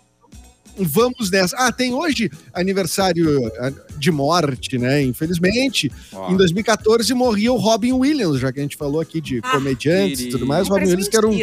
Vamos 0.85 1.29
nessa. 1.31 1.55
Ah, 1.57 1.71
tem 1.71 1.93
hoje 1.93 2.29
aniversário 2.53 3.51
ah, 3.59 3.71
de 3.97 4.11
morte, 4.11 4.77
né? 4.77 5.01
Infelizmente, 5.03 5.91
Ó, 6.13 6.31
em 6.31 6.37
2014 6.37 7.13
morria 7.13 7.51
o 7.53 7.57
Robin 7.57 7.93
Williams, 7.93 8.39
já 8.39 8.51
que 8.51 8.59
a 8.59 8.63
gente 8.63 8.77
falou 8.77 9.01
aqui 9.01 9.19
de 9.21 9.39
Ah, 9.43 9.51
comediantes 9.51 10.21
e 10.21 10.29
tudo 10.29 10.45
mais. 10.45 10.67
Não 10.67 10.75
Robin 10.75 10.87
Williams, 10.89 11.07
que 11.07 11.17
era 11.17 11.27
um 11.27 11.37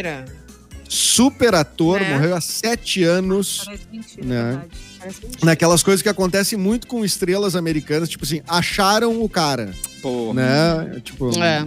super 0.89 1.55
ator, 1.55 2.01
Né? 2.01 2.15
morreu 2.15 2.35
há 2.37 2.41
sete 2.41 3.03
anos. 3.03 3.63
Parece 3.65 3.83
mentira, 3.91 4.25
Né? 4.27 4.43
verdade. 4.45 4.69
Parece 4.99 5.23
mentira. 5.25 5.45
Naquelas 5.47 5.83
coisas 5.83 6.03
que 6.03 6.09
acontecem 6.09 6.59
muito 6.59 6.87
com 6.87 7.05
estrelas 7.05 7.57
americanas, 7.57 8.09
tipo 8.09 8.25
assim, 8.25 8.41
acharam 8.47 9.21
o 9.23 9.29
cara, 9.29 9.73
pô. 10.01 10.33
né? 10.33 11.01
Tipo, 11.03 11.31
É. 11.43 11.65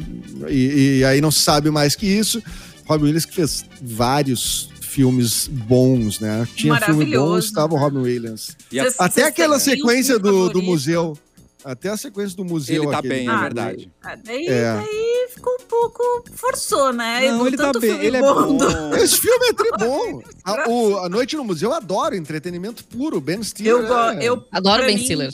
e, 0.49 0.99
e 0.99 1.05
aí 1.05 1.19
não 1.21 1.31
se 1.31 1.39
sabe 1.41 1.69
mais 1.69 1.95
que 1.95 2.05
isso. 2.07 2.41
Robin 2.85 3.03
Williams 3.05 3.25
que 3.25 3.35
fez 3.35 3.65
vários 3.81 4.69
filmes 4.89 5.47
bons, 5.47 6.19
né? 6.19 6.47
Tinha 6.55 6.75
filme 6.81 7.05
bom, 7.05 7.37
estava 7.37 7.73
o 7.73 7.77
Robin 7.77 7.99
Williams. 7.99 8.55
E 8.71 8.79
a- 8.79 8.91
Até 8.99 9.23
aquela 9.23 9.57
um 9.57 9.59
sequência 9.59 10.17
do, 10.19 10.49
do 10.49 10.61
museu. 10.61 11.17
Até 11.63 11.89
a 11.89 11.97
sequência 11.97 12.35
do 12.37 12.45
museu. 12.45 12.83
Ele 12.83 12.91
tá 12.91 12.99
aquele 12.99 13.13
bem, 13.13 13.27
é 13.27 13.31
Ah, 13.31 13.41
verdade. 13.41 13.91
Ah, 14.01 14.15
Daí, 14.15 14.47
É. 14.47 14.75
daí 14.75 15.27
ficou 15.33 15.53
um 15.61 15.65
pouco. 15.65 16.03
Forçou, 16.33 16.93
né? 16.93 17.29
Não, 17.31 17.45
ele 17.45 17.57
tá 17.57 17.71
bem. 17.77 17.99
Ele 17.99 18.15
é 18.17 18.21
bom 18.21 18.55
do- 18.57 18.65
bom. 18.65 18.95
Esse 18.95 19.17
filme 19.17 19.45
é 19.49 19.53
tri 19.53 19.69
bom. 19.77 20.21
A, 20.45 20.69
o- 20.69 20.97
a 20.99 21.09
Noite 21.09 21.35
no 21.35 21.43
Museu 21.43 21.69
eu 21.71 21.75
adoro, 21.75 22.15
entretenimento 22.15 22.83
puro. 22.85 23.19
Ben 23.19 23.43
Stiller. 23.43 23.73
Eu, 23.73 23.97
é- 23.97 24.19
eu, 24.23 24.43
Adoro 24.51 24.83
Ben 24.83 24.95
mim, 24.95 25.03
Stiller. 25.03 25.33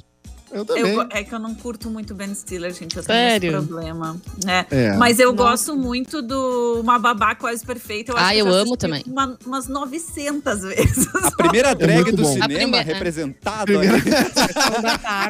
Eu 0.55 0.61
Eu 0.61 0.65
também. 0.65 0.95
go- 0.95 1.07
é 1.11 1.23
que 1.23 1.33
eu 1.33 1.39
não 1.39 1.53
curto 1.55 1.89
muito 1.89 2.13
Ben 2.15 2.33
Stiller, 2.33 2.73
gente. 2.73 2.95
Eu 2.97 3.03
tenho 3.03 3.19
Sério? 3.19 3.57
esse 3.57 3.67
problema. 3.67 4.19
né? 4.43 4.65
É. 4.71 4.93
Mas 4.97 5.19
eu 5.19 5.31
Nossa. 5.33 5.49
gosto 5.49 5.75
muito 5.75 6.21
do 6.21 6.79
Uma 6.81 6.97
Babá 6.97 7.35
Quase 7.35 7.65
Perfeita. 7.65 8.11
Eu 8.11 8.17
acho 8.17 8.25
Ah, 8.25 8.31
que 8.33 8.39
eu 8.39 8.45
já 8.51 8.51
amo 8.59 8.77
também. 8.77 9.03
uma- 9.07 9.37
umas 9.45 9.67
900 9.67 10.61
vezes. 10.63 11.07
A 11.13 11.31
primeira 11.31 11.75
drag 11.75 11.95
muito 12.03 12.15
do 12.15 12.23
bom. 12.23 12.33
Cinema 12.33 12.81
representada. 12.81 13.71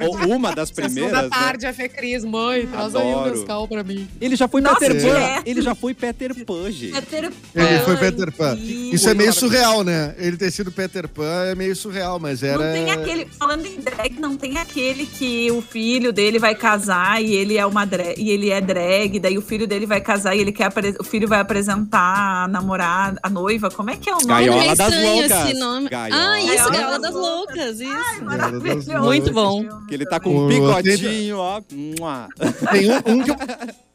Ou 0.07 0.35
uma 0.35 0.53
das 0.53 0.71
primeiras. 0.71 1.11
da 1.11 1.23
né? 1.23 1.29
tarde, 1.29 1.65
a 1.65 1.73
Fê 1.73 1.89
Cris. 1.89 2.23
Mãe, 2.23 2.65
traz 2.67 2.95
aí 2.95 3.13
um 3.15 3.25
Nescau 3.29 3.67
pra 3.67 3.83
mim. 3.83 4.07
Ele 4.21 4.35
já 4.35 4.47
foi 4.47 4.61
Nossa, 4.61 4.79
Peter 4.79 4.95
Pan. 5.01 5.01
direto. 5.07 5.43
Ele 5.45 5.61
já 5.61 5.75
foi 5.75 5.93
Peter 5.93 6.45
Pan, 6.45 6.71
gente. 6.71 6.93
Peter 6.93 7.23
Ele 7.25 7.79
Pan, 7.79 7.83
foi 7.85 7.97
Peter 7.97 8.31
Pan. 8.31 8.55
Isso 8.59 9.09
é 9.09 9.13
meio 9.13 9.33
surreal, 9.33 9.83
né? 9.83 10.15
Ele 10.17 10.37
ter 10.37 10.51
sido 10.51 10.71
Peter 10.71 11.07
Pan 11.07 11.45
é 11.45 11.55
meio 11.55 11.75
surreal, 11.75 12.19
mas 12.19 12.43
era. 12.43 12.57
Não 12.65 12.73
tem 12.73 12.91
aquele, 12.91 13.25
falando 13.37 13.65
em 13.65 13.79
drag, 13.79 14.19
não 14.19 14.37
tem 14.37 14.57
aquele 14.57 15.05
que 15.17 15.49
o 15.51 15.61
filho 15.61 16.11
dele 16.11 16.37
vai 16.39 16.53
casar 16.55 17.21
e 17.23 17.33
ele 17.33 17.57
é 17.57 17.65
uma 17.65 17.85
drag, 17.85 18.15
e 18.17 18.29
ele 18.31 18.49
é 18.49 18.59
drag, 18.59 19.19
daí 19.19 19.37
o 19.37 19.41
filho 19.41 19.65
dele 19.67 19.85
vai 19.85 20.01
casar 20.01 20.35
e 20.35 20.39
ele 20.41 20.51
quer 20.51 20.69
o 20.99 21.03
filho 21.03 21.27
vai 21.27 21.39
apresentar 21.39 22.43
a 22.43 22.47
namorada, 22.47 23.19
a 23.23 23.29
noiva, 23.29 23.69
como 23.71 23.89
é 23.89 23.95
que 23.97 24.09
é 24.09 24.13
o 24.13 24.17
nome? 24.17 24.27
Gaiola 24.27 24.63
é 24.63 24.75
das 24.75 24.89
estranho 24.93 25.15
loucas. 25.21 25.31
esse 25.45 25.53
nome. 25.59 25.89
Gaiola. 25.89 26.21
Ah, 26.31 26.39
isso, 26.41 26.47
Gaiola 26.55 26.71
Gaiola 26.71 26.99
das 26.99 27.13
Loucas, 27.13 27.79
isso. 27.79 28.23
Maravilhoso. 28.23 28.91
Muito 29.03 29.31
bom. 29.33 29.65
Que 29.87 29.93
ele 29.93 30.05
tá 30.05 30.19
com 30.19 30.29
um 30.31 30.45
O- 30.45 30.47
bigodinho, 30.47 31.37
ó. 31.37 31.61
Tem 31.61 32.89
um, 32.91 33.19
um 33.19 33.23
que, 33.23 33.31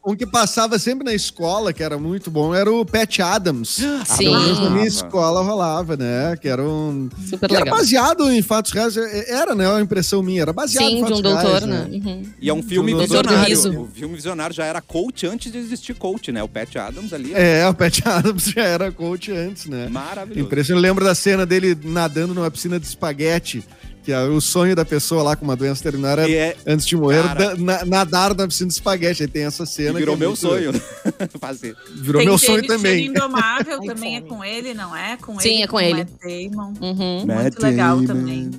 um 0.05 0.17
que 0.17 0.27
passava 0.27 0.79
sempre 0.79 1.05
na 1.05 1.13
escola, 1.13 1.73
que 1.73 1.83
era 1.83 1.99
muito 1.99 2.31
bom, 2.31 2.55
era 2.55 2.73
o 2.73 2.85
Pat 2.87 3.19
Adams. 3.21 3.69
Sim. 3.69 4.17
Pelo 4.17 4.41
menos 4.41 4.59
na 4.59 4.71
minha 4.71 4.87
escola 4.87 5.43
rolava, 5.43 5.97
né? 5.97 6.37
Que 6.41 6.49
era 6.49 6.63
um. 6.63 7.09
Super 7.29 7.49
Que 7.49 7.55
era 7.55 7.65
legal. 7.65 7.79
baseado 7.79 8.31
em 8.31 8.41
fatos 8.41 8.73
reais. 8.73 8.97
Era, 8.97 9.55
né? 9.55 9.69
Uma 9.69 9.81
impressão 9.81 10.23
minha. 10.23 10.43
Era 10.43 10.53
baseado 10.53 10.85
em 10.85 10.89
Sim, 10.89 10.95
de 10.97 11.01
fatos 11.03 11.19
um 11.19 11.23
doutor, 11.23 11.45
reais, 11.45 11.67
né? 11.67 11.89
Uhum. 11.91 12.23
E 12.41 12.49
é 12.49 12.55
um 12.55 12.63
filme 12.63 12.93
do 12.93 13.01
visionário. 13.01 13.49
Riso. 13.49 13.81
O 13.81 13.89
filme 13.89 14.15
visionário 14.15 14.55
já 14.57 14.65
era 14.65 14.81
coach 14.81 15.27
antes 15.27 15.53
de 15.53 15.59
existir 15.59 15.95
coach, 15.95 16.33
né? 16.33 16.43
O 16.43 16.49
Pat 16.49 16.75
Adams 16.77 17.13
ali. 17.13 17.33
É, 17.35 17.69
o 17.69 17.75
Pat 17.75 18.01
Adams 18.07 18.45
já 18.45 18.63
era 18.63 18.91
coach 18.91 19.31
antes, 19.33 19.67
né? 19.67 19.89
Maravilhoso. 19.91 20.41
Impressionante. 20.41 20.83
Eu 20.83 20.89
lembro 20.89 21.05
da 21.05 21.15
cena 21.15 21.45
dele 21.45 21.77
nadando 21.85 22.35
numa 22.35 22.51
piscina 22.51 22.81
de 22.81 22.87
espaguete, 22.87 23.63
que 24.11 24.15
é 24.15 24.23
o 24.25 24.41
sonho 24.41 24.75
da 24.75 24.85
pessoa 24.85 25.23
lá 25.23 25.37
com 25.37 25.45
uma 25.45 25.55
doença 25.55 25.83
terminal 25.83 26.11
era, 26.13 26.29
é, 26.31 26.57
antes 26.67 26.85
de 26.85 26.97
morrer, 26.97 27.23
Cara. 27.23 27.55
da- 27.55 27.57
na- 27.57 27.85
nadar 27.85 28.35
na 28.35 28.49
piscina 28.49 28.67
de 28.69 28.75
espaguete. 28.75 29.23
Aí 29.23 29.29
tem 29.29 29.45
essa 29.45 29.65
cena. 29.65 29.99
virou 29.99 30.17
que 30.17 30.23
é 30.23 30.27
meu 30.27 30.31
muito- 30.31 30.41
sonho 30.41 30.73
fazer. 31.41 31.77
Virou 31.95 32.19
Tem 32.21 32.29
meu 32.29 32.37
sonho 32.39 32.67
também. 32.67 33.07
Indomável 33.07 33.81
também 33.83 34.17
é 34.17 34.21
com 34.21 34.45
ele, 34.45 34.75
não 34.75 34.95
é? 34.97 35.17
Com 35.17 35.39
Sim, 35.39 35.55
ele, 35.55 35.63
é 35.63 35.67
com 35.69 35.81
ele. 35.81 35.95
Matt 35.99 36.09
Damon. 36.21 36.73
Uhum. 36.81 37.27
Muito 37.27 37.63
legal 37.63 38.03
também. 38.05 38.51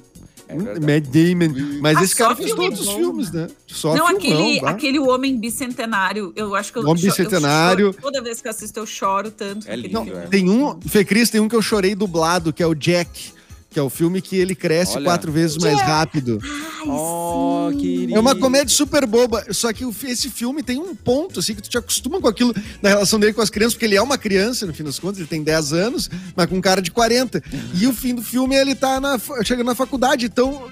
É. 0.48 0.54
Matt 0.56 1.06
Damon. 1.08 1.80
Mas 1.82 1.98
Ah, 1.98 2.04
esse 2.04 2.16
cara 2.16 2.36
fez 2.36 2.52
todos 2.54 2.80
os 2.80 2.90
filmes, 2.94 3.32
né? 3.32 3.48
Só 3.68 3.96
não, 3.96 4.08
filmão, 4.08 4.18
aquele, 4.18 4.62
bah. 4.62 4.70
aquele 4.70 5.00
Homem 5.00 5.38
Bicentenário, 5.38 6.32
eu 6.36 6.56
acho 6.56 6.72
que 6.72 6.80
eu 6.80 6.84
O 6.84 6.90
Homem 6.90 7.04
eu 7.04 7.10
Bicentenário. 7.10 7.86
choro- 7.94 7.98
toda 8.02 8.22
vez 8.22 8.42
que 8.42 8.48
eu 8.48 8.52
assisto, 8.52 8.80
eu 8.80 8.86
choro 8.86 9.32
tanto. 9.32 9.68
É 9.70 9.76
lindo, 9.76 10.04
filme. 10.04 10.12
é. 10.20 10.28
Tem 10.28 10.50
um, 10.50 10.80
Fê 10.88 11.04
Cris, 11.04 11.30
tem 11.30 11.40
um 11.42 11.48
que 11.50 11.56
eu 11.56 11.62
chorei 11.62 11.94
dublado, 11.96 12.54
que 12.54 12.64
é 12.64 12.68
o 12.68 12.74
Jack. 12.74 13.34
Que 13.72 13.80
é 13.80 13.82
o 13.82 13.90
filme 13.90 14.22
que 14.22 14.36
ele 14.36 14.54
cresce 14.54 14.98
Olha. 14.98 15.06
quatro 15.06 15.32
vezes 15.32 15.58
mais 15.58 15.80
rápido. 15.82 16.40
Ai, 16.44 16.72
Oh. 16.84 17.70
É 18.14 18.20
uma 18.20 18.36
comédia 18.36 18.76
super 18.76 19.06
boba, 19.06 19.46
só 19.52 19.72
que 19.72 19.86
esse 20.06 20.30
filme 20.30 20.62
tem 20.64 20.78
um 20.80 20.94
ponto, 20.96 21.40
assim, 21.40 21.56
que 21.56 21.62
tu 21.62 21.70
te 21.70 21.78
acostuma 21.78 22.20
com 22.20 22.28
aquilo 22.28 22.54
da 22.82 22.90
relação 22.90 23.20
dele 23.20 23.34
com 23.34 23.42
as 23.42 23.50
crianças, 23.52 23.76
porque 23.76 23.86
ele 23.86 23.96
é 23.96 24.02
uma 24.02 24.18
criança, 24.18 24.66
no 24.66 24.74
fim 24.74 24.84
das 24.84 25.00
contas, 25.00 25.20
ele 25.20 25.28
tem 25.28 25.42
10 25.44 25.72
anos, 25.74 26.10
mas 26.36 26.48
com 26.48 26.60
cara 26.60 26.82
de 26.82 26.92
40. 26.92 27.42
E 27.80 27.88
o 27.88 27.94
fim 27.94 28.14
do 28.16 28.22
filme, 28.24 28.56
ele 28.56 28.74
tá 28.76 29.00
na, 29.00 29.18
fa- 29.20 29.42
chega 29.44 29.64
na 29.64 29.74
faculdade, 29.76 30.26
então 30.26 30.68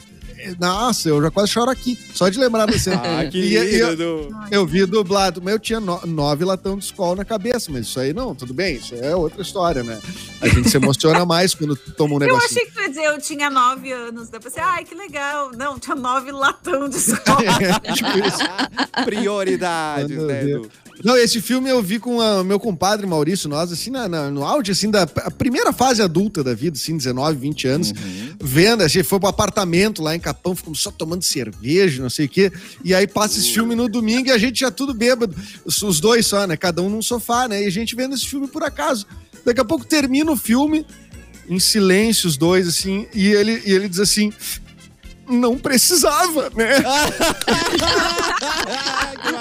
Nossa, 0.59 1.09
eu 1.09 1.21
já 1.21 1.29
quase 1.31 1.51
choro 1.51 1.69
aqui, 1.69 1.97
só 2.13 2.29
de 2.29 2.39
lembrar 2.39 2.71
cena. 2.79 3.01
Ah, 3.19 3.25
que 3.25 3.37
E- 3.39 3.55
e- 3.57 3.83
lindo. 3.83 4.29
Eu 4.51 4.65
vi 4.65 4.85
dublado, 4.85 5.41
mas 5.43 5.53
eu 5.53 5.59
tinha 5.59 5.79
no- 5.79 6.01
nove 6.05 6.45
latão 6.45 6.77
de 6.77 6.85
escola 6.85 7.17
na 7.17 7.25
cabeça, 7.25 7.71
mas 7.71 7.87
isso 7.87 7.99
aí 7.99 8.13
não, 8.13 8.33
tudo 8.33 8.53
bem, 8.53 8.75
isso 8.77 8.95
é 8.95 9.15
outra 9.15 9.41
história, 9.41 9.83
né? 9.83 9.99
A 10.41 10.47
gente 10.47 10.69
se 10.69 10.77
emociona 10.77 11.25
mais 11.25 11.53
quando 11.53 11.75
toma 11.75 12.13
um 12.13 12.17
Eu 12.17 12.19
negocinho. 12.27 12.45
achei 12.45 12.65
que 12.65 12.71
tu 12.73 12.81
ia 12.81 12.89
dizer, 12.89 13.03
eu 13.05 13.17
tinha 13.21 13.49
nove 13.49 13.91
anos. 13.91 14.29
Depois 14.29 14.53
pensei, 14.53 14.63
ai, 14.63 14.83
que 14.85 14.95
legal. 14.95 15.51
Não, 15.57 15.77
tinha 15.77 15.95
nove 15.95 16.31
latão 16.31 16.87
de 16.89 16.95
escola. 16.97 17.43
tipo 17.93 18.09
isso. 18.27 19.05
Prioridades, 19.05 20.15
Manda 20.17 20.33
né. 20.33 20.43
Edu? 20.49 20.69
Não, 21.03 21.15
esse 21.15 21.39
filme 21.39 21.69
eu 21.69 21.81
vi 21.81 21.97
com 21.97 22.17
o 22.17 22.43
meu 22.43 22.59
compadre 22.59 23.07
Maurício, 23.07 23.47
nós, 23.47 23.71
assim, 23.71 23.89
na, 23.89 24.09
na- 24.09 24.29
no 24.29 24.43
auge, 24.43 24.71
assim, 24.73 24.91
da 24.91 25.07
primeira 25.07 25.71
fase 25.71 26.01
adulta 26.01 26.43
da 26.43 26.53
vida, 26.53 26.75
assim, 26.77 26.97
19, 26.97 27.37
20 27.37 27.67
anos, 27.69 27.93
vendo, 28.39 28.83
a 28.83 28.87
gente 28.87 29.03
foi 29.05 29.19
pro 29.19 29.29
apartamento 29.29 30.01
lá 30.01 30.15
em 30.15 30.19
Capão, 30.19 30.55
ficamos 30.55 30.81
só 30.81 30.91
tomando 30.91 31.23
cerveja, 31.23 32.01
não 32.01 32.09
sei 32.09 32.25
o 32.25 32.29
quê, 32.29 32.51
e 32.83 32.93
aí 32.93 33.07
passa 33.07 33.39
esse 33.39 33.51
filme 33.51 33.75
no 33.75 33.87
domingo 33.87 34.27
e 34.27 34.31
a 34.31 34.37
gente 34.37 34.59
já 34.59 34.71
tudo 34.71 34.93
bêbado, 34.93 35.35
os, 35.65 35.81
os 35.81 35.99
dois 35.99 36.27
só, 36.27 36.45
né, 36.45 36.57
cada 36.57 36.81
um 36.81 36.89
num 36.89 37.01
sofá, 37.01 37.47
né, 37.47 37.63
e 37.63 37.67
a 37.67 37.71
gente 37.71 37.95
vendo 37.95 38.15
esse 38.15 38.25
filme 38.25 38.47
por 38.47 38.63
acaso. 38.63 39.05
Daqui 39.45 39.61
a 39.61 39.65
pouco 39.65 39.85
termina 39.85 40.31
o 40.31 40.37
filme, 40.37 40.85
em 41.47 41.59
silêncio 41.59 42.27
os 42.27 42.37
dois, 42.37 42.67
assim, 42.67 43.07
e 43.13 43.27
ele, 43.27 43.61
e 43.65 43.71
ele 43.71 43.89
diz 43.89 43.99
assim, 43.99 44.31
não 45.29 45.57
precisava, 45.57 46.49
né? 46.55 46.77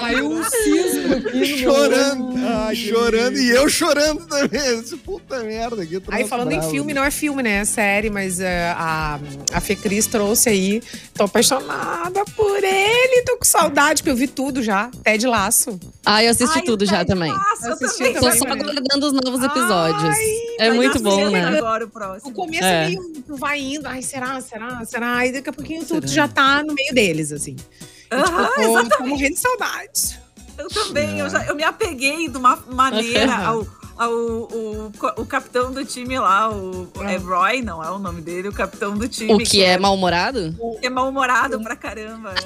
Aí 0.03 0.23
um 0.23 0.43
cisco 0.45 1.15
aqui 1.15 1.45
chorando, 1.59 2.35
Ai, 2.67 2.75
chorando, 2.75 3.39
e 3.39 3.51
eu 3.51 3.69
chorando 3.69 4.27
também. 4.27 4.61
Esse 4.79 4.97
puta 4.97 5.43
merda 5.43 5.83
aqui. 5.83 6.01
Aí 6.11 6.27
falando 6.27 6.53
em 6.53 6.59
bravo. 6.59 6.71
filme, 6.71 6.95
não 6.95 7.05
é 7.05 7.11
filme, 7.11 7.43
né? 7.43 7.59
É 7.59 7.65
série, 7.65 8.11
mas 8.11 8.41
é, 8.41 8.71
a, 8.77 9.19
a 9.53 9.61
Fê 9.61 9.75
Cris 9.77 10.07
trouxe 10.07 10.49
aí. 10.49 10.83
Tô 11.15 11.25
apaixonada 11.25 12.25
por 12.37 12.63
ele, 12.63 13.23
tô 13.25 13.37
com 13.39 13.45
saudade, 13.45 14.03
porque 14.03 14.11
eu 14.11 14.17
vi 14.17 14.29
tudo 14.29 14.63
já. 14.63 14.91
Ted 15.03 15.27
Laço. 15.27 15.79
Ah, 16.05 16.23
eu 16.23 16.31
assisti 16.31 16.59
Ai, 16.59 16.65
tudo 16.65 16.85
já 16.87 16.99
Ted 16.99 17.09
também. 17.11 17.31
Eu 17.31 17.73
Assisti 17.73 17.99
também. 17.99 18.15
Tô 18.15 18.33
só 18.33 18.45
aguardando 18.45 19.07
os 19.07 19.13
novos 19.13 19.43
episódios. 19.43 20.15
Ai, 20.17 20.25
é 20.59 20.71
muito 20.71 21.01
bom, 21.01 21.29
né? 21.31 21.45
Agora 21.45 21.85
o 21.85 21.89
O 21.89 21.91
próximo. 21.91 22.33
começo 22.33 22.65
É. 22.65 22.85
é 22.85 22.89
meio. 22.89 23.03
Tu 23.27 23.37
vai 23.37 23.61
indo, 23.61 23.87
ai, 23.87 24.03
será, 24.03 24.41
será, 24.41 24.85
será? 24.85 25.17
Aí 25.17 25.33
daqui 25.33 25.51
a 25.51 25.53
pouquinho 25.53 25.78
tu, 25.85 26.01
tu 26.01 26.09
já 26.09 26.29
tá 26.29 26.63
no 26.63 26.75
meio 26.75 26.95
deles, 26.95 27.33
assim. 27.33 27.57
E, 28.11 28.23
tipo, 28.23 28.37
Aham, 28.37 28.89
tô, 28.89 28.97
tô 28.97 29.07
morrendo 29.07 29.35
de 29.35 29.41
saudade. 29.41 30.21
Eu 30.57 30.69
também, 30.69 31.19
eu, 31.21 31.31
já, 31.31 31.45
eu 31.45 31.55
me 31.55 31.63
apeguei 31.63 32.29
de 32.29 32.37
uma 32.37 32.57
maneira 32.69 33.37
ao, 33.47 33.67
ao 33.99 34.11
o, 34.13 34.93
o 35.17 35.27
capitão 35.27 35.73
do 35.73 35.85
time 35.85 36.19
lá, 36.19 36.51
o 36.51 36.89
é 37.03 37.17
Roy, 37.17 37.63
não 37.63 37.83
é 37.83 37.91
o 37.91 37.99
nome 37.99 38.21
dele, 38.23 38.49
o 38.49 38.53
capitão 38.53 38.97
do 38.97 39.09
time. 39.09 39.33
O 39.35 39.39
que 39.39 39.63
é 39.63 39.77
mal-humorado? 39.79 40.55
que 40.81 40.87
é 40.87 40.91
mal-humorado 40.91 41.61
pra 41.61 41.75
caramba. 41.77 42.33
é. 42.33 42.39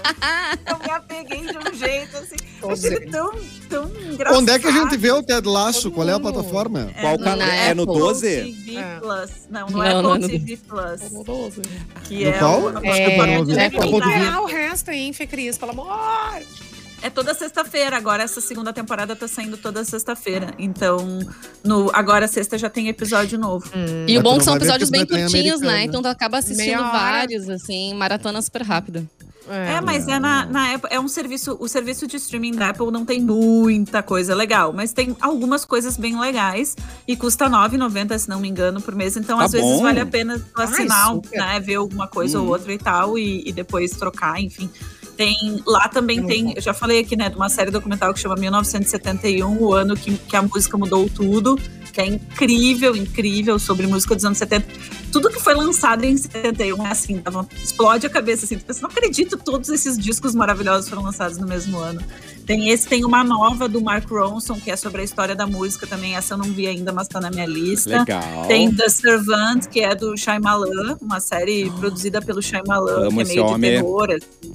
eu 0.73 0.79
me 0.79 0.91
apeguei 0.91 1.41
de 1.47 1.59
um 1.59 1.75
jeito 1.75 2.17
assim. 2.17 2.37
Eu 2.63 2.71
achei 2.71 2.87
ele 2.91 2.97
eles. 2.97 3.11
tão, 3.11 3.31
tão 3.69 3.91
engraçado. 4.13 4.39
Onde 4.41 4.51
é 4.53 4.59
que 4.59 4.67
a 4.67 4.71
gente 4.71 4.97
vê 4.97 5.11
o 5.11 5.23
Ted 5.23 5.47
Laço? 5.49 5.91
Qual 5.91 6.09
é 6.09 6.13
a 6.13 6.21
plataforma? 6.21 6.91
Qual 7.01 7.19
no- 7.19 7.25
canal? 7.25 7.37
na 7.47 7.55
É 7.55 7.75
no 7.75 7.83
Apple. 7.83 7.99
12? 7.99 8.29
TV 8.29 8.77
É. 8.77 8.99
Plus. 9.01 9.31
Não, 9.51 9.61
não, 9.67 9.69
Não, 9.79 9.83
é 9.85 9.93
não 10.03 10.11
é 10.15 10.15
Apple 10.17 10.21
no- 10.21 10.29
TV 10.29 10.57
Plus. 10.69 11.01
Que 12.05 12.25
No 12.25 12.31
é 12.31 12.39
qual? 12.39 12.61
o- 12.61 12.73
Desculpa, 12.73 12.89
É, 12.97 13.27
não 13.27 13.37
ouvi. 13.41 13.55
deve 13.55 13.77
Apple 13.77 13.91
TV. 13.91 14.07
liberar 14.07 14.41
o 14.43 14.47
resto 14.47 14.91
aí, 14.91 14.99
hein, 15.01 15.13
Fê 15.13 15.27
Cris, 15.27 15.59
pelo 15.59 15.73
amor. 15.73 15.87
É 16.37 16.72
toda 17.11 17.35
sexta-feira. 17.35 17.97
Agora, 17.97 18.23
essa 18.23 18.41
segunda 18.41 18.73
temporada 18.73 19.15
tá 19.17 19.27
saindo 19.29 19.57
toda 19.57 19.85
sexta-feira. 19.85 20.55
Então, 20.59 21.19
no, 21.65 21.91
agora 21.93 22.27
sexta 22.29 22.57
já 22.59 22.69
tem 22.71 22.89
episódio 22.89 23.39
novo. 23.39 23.71
E 24.07 24.17
o 24.19 24.23
bom 24.23 24.39
que 24.39 24.45
são 24.45 24.57
episódios 24.57 24.91
bem 24.91 25.07
curtinhos, 25.07 25.61
né? 25.61 25.85
Então 25.85 26.03
tu 26.03 26.09
acaba 26.09 26.39
assistindo 26.39 26.79
vários, 26.83 27.49
assim, 27.49 27.95
maratona 27.95 28.41
super 28.43 28.63
rápida. 28.63 29.05
É, 29.49 29.81
mas 29.81 30.07
é 30.07 30.21
na, 30.21 30.47
na 30.47 30.73
Apple, 30.75 30.89
é 30.93 31.01
um 31.01 31.09
serviço, 31.09 31.57
o 31.59 31.67
serviço 31.67 32.07
de 32.07 32.17
streaming 32.17 32.53
da 32.55 32.69
Apple 32.69 32.93
não 32.93 33.05
tem 33.05 33.21
muita 33.21 34.01
coisa 34.01 34.37
legal, 34.37 34.73
mas 34.73 34.93
tem 34.93 35.17
algumas 35.21 35.65
coisas 35.65 35.97
bem 35.97 36.19
legais 36.19 36.77
e 37.09 37.17
custa 37.17 37.47
R$ 37.49 37.51
9,90, 37.77 38.19
se 38.21 38.29
não 38.29 38.39
me 38.39 38.49
engano, 38.49 38.81
por 38.81 38.95
mês. 38.95 39.17
Então, 39.17 39.39
Tá 39.39 39.45
às 39.47 39.53
vezes 39.53 39.67
bom. 39.69 39.83
vale 39.83 39.99
a 39.99 40.07
pena 40.07 40.39
tu 40.39 40.45
Ai, 40.61 40.65
assinar, 40.65 41.07
super. 41.09 41.37
né, 41.41 41.59
ver 41.59 41.75
alguma 41.75 42.07
coisa 42.07 42.39
Hum. 42.39 42.43
ou 42.45 42.49
outra 42.51 42.73
e 42.73 42.79
tal 42.79 43.19
e, 43.19 43.43
e 43.45 43.53
depois 43.53 43.91
trocar, 43.91 44.41
enfim. 44.41 44.71
Tem, 45.17 45.63
lá 45.67 45.89
também 45.89 46.25
tem, 46.25 46.55
eu 46.55 46.63
já 46.63 46.73
falei 46.73 47.01
aqui, 47.01 47.17
né, 47.17 47.29
de 47.29 47.37
uma 47.37 47.49
série 47.49 47.71
documental 47.71 48.13
que 48.15 48.21
chama 48.21 48.35
1971, 48.37 49.63
o 49.63 49.75
ano 49.75 49.95
que, 49.95 50.17
que 50.17 50.37
a 50.37 50.43
música 50.43 50.77
mudou 50.79 51.09
tudo, 51.09 51.59
que 51.93 52.01
é 52.01 52.07
incrível, 52.07 52.97
incrível, 52.97 53.59
sobre 53.59 53.87
música 53.87 54.15
dos 54.15 54.25
anos 54.25 54.39
70. 54.39 54.67
Tudo 55.13 55.29
que 55.29 55.39
foi 55.39 55.55
lançado 55.55 56.05
em 56.05 56.17
71 56.17 56.87
é 56.87 56.91
assim, 56.91 57.23
explode 57.63 58.07
a 58.07 58.11
cabeça, 58.11 58.47
assim, 58.47 58.57
tu 58.57 58.65
pensa, 58.65 58.81
não 58.81 58.89
acredito, 58.89 59.37
todos 59.37 59.69
esses 59.69 59.99
discos 59.99 60.35
maravilhosos 60.35 60.89
foram 60.89 61.03
lançados 61.03 61.37
no 61.37 61.47
mesmo 61.47 61.79
ano. 61.79 62.01
Tem 62.47 62.71
esse, 62.71 62.89
tem 62.89 63.05
uma 63.05 63.23
nova 63.23 63.69
do 63.69 63.81
Mark 63.81 64.11
Ronson, 64.11 64.55
que 64.55 64.71
é 64.71 64.77
sobre 64.77 65.03
a 65.03 65.05
história 65.05 65.37
da 65.37 65.47
música 65.47 65.87
também, 65.87 66.17
essa 66.17 66.35
eu 66.35 66.39
não 66.39 66.47
vi 66.47 66.67
ainda, 66.67 66.93
mas 66.93 67.07
tá 67.07 67.21
na 67.21 67.31
minha 67.31 67.47
lista. 67.47 67.99
Legal. 67.99 68.47
Tem 68.49 68.75
The 68.75 68.89
Servant, 68.89 69.67
que 69.67 69.81
é 69.81 69.95
do 69.95 70.17
Shyamalan, 70.17 70.97
uma 71.03 71.21
série 71.21 71.71
produzida 71.73 72.23
pelo 72.23 72.41
Shyamalan, 72.41 73.09
Amo 73.09 73.17
que 73.17 73.21
é 73.21 73.35
meio 73.35 73.55
de 73.55 73.61
terror. 73.61 74.09
assim. 74.11 74.53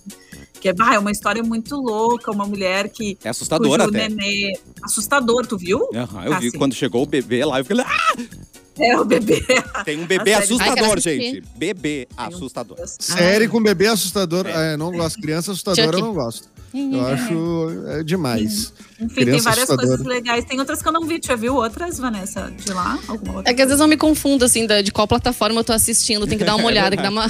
Que 0.60 0.70
é, 0.70 0.74
bah, 0.74 0.94
é 0.96 1.00
uma 1.00 1.12
história 1.12 1.44
muito 1.44 1.76
louca, 1.76 2.32
uma 2.32 2.46
mulher 2.46 2.90
que. 2.90 3.18
É 3.24 3.30
assustador 3.30 3.78
cujo 3.78 3.90
até. 3.90 4.10
nenê. 4.10 4.54
Assustador, 4.84 5.46
tu 5.46 5.58
viu? 5.58 5.88
Aham, 5.94 6.26
eu 6.26 6.34
Ah, 6.34 6.40
vi 6.40 6.52
sim. 6.52 6.58
quando 6.58 6.74
chegou 6.74 7.04
o 7.04 7.06
bebê 7.06 7.46
lá, 7.46 7.60
eu 7.60 7.66
falei, 7.66 7.86
ah, 7.88 8.16
É 8.80 9.00
o 9.00 9.06
bebê. 9.06 9.44
tem 9.86 10.00
um 10.00 10.06
bebê 10.06 10.34
A 10.34 10.40
assustador, 10.40 11.00
gente. 11.00 11.44
Bebê 11.56 12.08
assustador. 12.18 12.78
Série 12.86 13.48
com 13.48 13.62
bebê 13.62 13.88
assustador. 13.88 14.46
É, 14.48 14.74
eu 14.74 14.78
não 14.78 14.92
gosto. 14.92 15.20
Criança 15.22 15.52
assustadora 15.52 15.86
Chucky. 15.88 16.00
eu 16.00 16.06
não 16.08 16.14
gosto. 16.14 16.50
Eu 16.74 17.06
acho 17.08 17.70
é, 17.88 18.04
demais. 18.04 18.74
Enfim, 19.00 19.16
tem 19.16 19.26
Criança 19.26 19.44
várias 19.46 19.64
assustadora. 19.70 19.88
coisas 19.98 20.06
legais. 20.06 20.46
Tem 20.46 20.60
outras 20.60 20.82
que 20.82 20.88
eu 20.88 20.92
não 20.92 21.06
vi. 21.06 21.18
Tu 21.20 21.28
já 21.28 21.36
viu 21.36 21.56
outras, 21.56 21.98
Vanessa? 21.98 22.52
De 22.56 22.72
lá? 22.72 23.00
Alguma 23.08 23.38
outra? 23.38 23.52
É 23.52 23.56
que 23.56 23.62
às 23.62 23.68
vezes 23.70 23.82
eu 23.82 23.88
me 23.88 23.98
confundo, 23.98 24.46
assim, 24.46 24.68
de 24.84 24.92
qual 24.92 25.08
plataforma 25.08 25.60
eu 25.60 25.64
tô 25.64 25.74
assistindo. 25.74 26.28
Tem 26.28 26.38
que 26.38 26.44
dar 26.44 26.56
uma 26.56 26.66
olhada, 26.68 26.90
tem 26.92 26.98
que 26.98 27.04
dar 27.04 27.10
uma, 27.10 27.28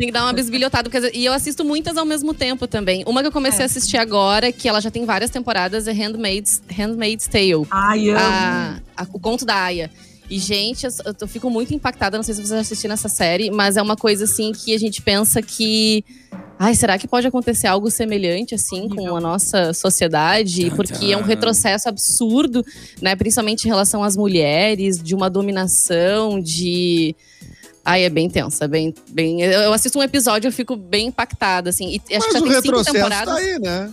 tem 0.00 0.06
que 0.06 0.12
dar 0.14 0.22
uma 0.24 0.32
bisbilhotada. 0.32 0.88
Porque, 0.88 1.10
e 1.14 1.26
eu 1.26 1.32
assisto 1.34 1.62
muitas 1.62 1.98
ao 1.98 2.06
mesmo 2.06 2.32
tempo 2.32 2.66
também. 2.66 3.04
Uma 3.06 3.20
que 3.20 3.28
eu 3.28 3.32
comecei 3.32 3.60
É. 3.60 3.62
a 3.64 3.66
assistir 3.66 3.98
agora, 3.98 4.50
que 4.50 4.66
ela 4.66 4.80
já 4.80 4.90
tem 4.90 5.04
várias 5.04 5.28
temporadas, 5.30 5.86
é 5.86 5.92
Handmaid's, 5.92 6.62
Handmaid's 6.70 7.26
Tale. 7.28 7.66
Ai, 7.70 8.08
amo. 8.08 8.18
a- 8.18 8.80
a- 8.96 9.06
o 9.12 9.20
conto 9.20 9.44
da 9.44 9.54
Aya. 9.56 9.90
E, 10.30 10.38
gente, 10.38 10.86
eu, 10.86 10.92
eu 11.20 11.28
fico 11.28 11.50
muito 11.50 11.74
impactada. 11.74 12.16
Não 12.16 12.22
sei 12.24 12.34
se 12.34 12.40
vocês 12.40 12.50
já 12.50 12.60
assistiram 12.60 12.94
essa 12.94 13.08
série, 13.08 13.50
mas 13.50 13.76
é 13.76 13.82
uma 13.82 13.96
coisa 13.96 14.24
assim 14.24 14.52
que 14.52 14.74
a 14.74 14.78
gente 14.78 15.02
pensa 15.02 15.42
que. 15.42 16.02
Ai, 16.58 16.74
será 16.74 16.96
que 16.98 17.08
pode 17.08 17.26
acontecer 17.26 17.66
algo 17.66 17.90
semelhante, 17.90 18.54
assim, 18.54 18.88
com 18.88 19.16
a 19.16 19.20
nossa 19.20 19.72
sociedade? 19.74 20.70
Porque 20.76 21.12
é 21.12 21.16
um 21.16 21.22
retrocesso 21.22 21.88
absurdo, 21.88 22.64
né? 23.02 23.16
Principalmente 23.16 23.64
em 23.64 23.68
relação 23.68 24.02
às 24.04 24.16
mulheres, 24.16 25.02
de 25.02 25.14
uma 25.14 25.28
dominação, 25.28 26.40
de. 26.40 27.14
Ai, 27.84 28.04
é 28.04 28.10
bem 28.10 28.28
tensa, 28.28 28.68
bem, 28.68 28.94
bem. 29.10 29.40
Eu 29.42 29.72
assisto 29.72 29.98
um 29.98 30.02
episódio, 30.02 30.48
eu 30.48 30.52
fico 30.52 30.76
bem 30.76 31.06
impactada, 31.08 31.70
assim. 31.70 32.00
E 32.08 32.14
acho 32.16 32.26
Mas 32.26 32.26
que 32.26 32.32
já 32.32 32.38
o 32.38 32.42
tem 32.42 32.52
cinco 32.62 32.76
retrocesso 32.76 32.92
temporadas. 32.94 33.34
tá 33.34 33.40
aí, 33.40 33.58
né? 33.58 33.92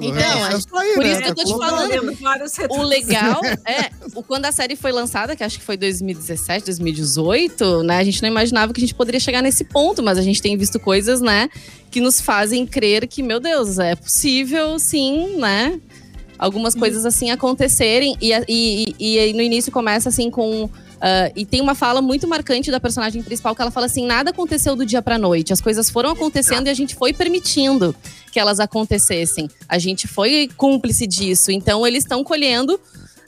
Então, 0.00 0.60
tá 0.70 0.80
aí, 0.80 0.94
por 0.94 1.04
né? 1.04 1.12
isso 1.12 1.22
que 1.22 1.28
eu 1.30 1.34
Tá 1.34 1.42
tô 1.42 1.44
te 1.44 1.56
falando. 1.58 2.16
Vários 2.20 2.52
O 2.68 2.82
legal 2.82 3.40
é, 3.64 3.90
o- 4.14 4.22
quando 4.22 4.44
a 4.44 4.52
série 4.52 4.76
foi 4.76 4.92
lançada, 4.92 5.34
que 5.34 5.42
acho 5.42 5.58
que 5.58 5.64
foi 5.64 5.76
2017, 5.78 6.66
2018, 6.66 7.82
né? 7.84 7.96
A 7.98 8.04
gente 8.04 8.20
não 8.22 8.28
imaginava 8.28 8.72
que 8.72 8.80
a 8.80 8.82
gente 8.82 8.94
poderia 8.94 9.18
chegar 9.20 9.40
nesse 9.40 9.64
ponto, 9.64 10.02
mas 10.02 10.18
a 10.18 10.22
gente 10.22 10.42
tem 10.42 10.56
visto 10.56 10.78
coisas, 10.78 11.20
né, 11.20 11.48
que 11.90 12.00
nos 12.00 12.20
fazem 12.20 12.66
crer 12.66 13.06
que, 13.06 13.22
meu 13.22 13.40
Deus, 13.40 13.78
é 13.78 13.94
possível 13.94 14.78
sim, 14.78 15.36
né? 15.38 15.80
Algumas 16.38 16.74
coisas 16.74 17.06
assim 17.06 17.30
acontecerem. 17.30 18.16
E, 18.20 18.32
e, 18.48 18.94
e, 18.98 19.14
e 19.14 19.18
aí 19.18 19.32
no 19.32 19.40
início 19.42 19.72
começa 19.72 20.08
assim 20.08 20.30
com. 20.30 20.68
Ah, 21.00 21.30
e 21.34 21.46
tem 21.46 21.60
uma 21.60 21.74
fala 21.74 22.02
muito 22.02 22.26
marcante 22.26 22.70
da 22.70 22.80
personagem 22.80 23.22
principal 23.22 23.54
que 23.54 23.62
ela 23.62 23.70
fala 23.70 23.86
assim: 23.86 24.04
nada 24.06 24.30
aconteceu 24.30 24.74
do 24.74 24.84
dia 24.84 25.02
pra 25.02 25.18
noite. 25.18 25.52
As 25.52 25.60
coisas 25.60 25.90
foram 25.90 26.10
acontecendo 26.10 26.66
e 26.66 26.70
a 26.70 26.74
gente 26.74 26.94
foi 26.94 27.12
permitindo 27.12 27.94
que 28.32 28.38
elas 28.38 28.60
acontecessem. 28.60 29.48
A 29.68 29.78
gente 29.78 30.06
foi 30.08 30.48
cúmplice 30.56 31.06
disso. 31.06 31.50
Então 31.50 31.86
eles 31.86 32.04
estão 32.04 32.24
colhendo 32.24 32.78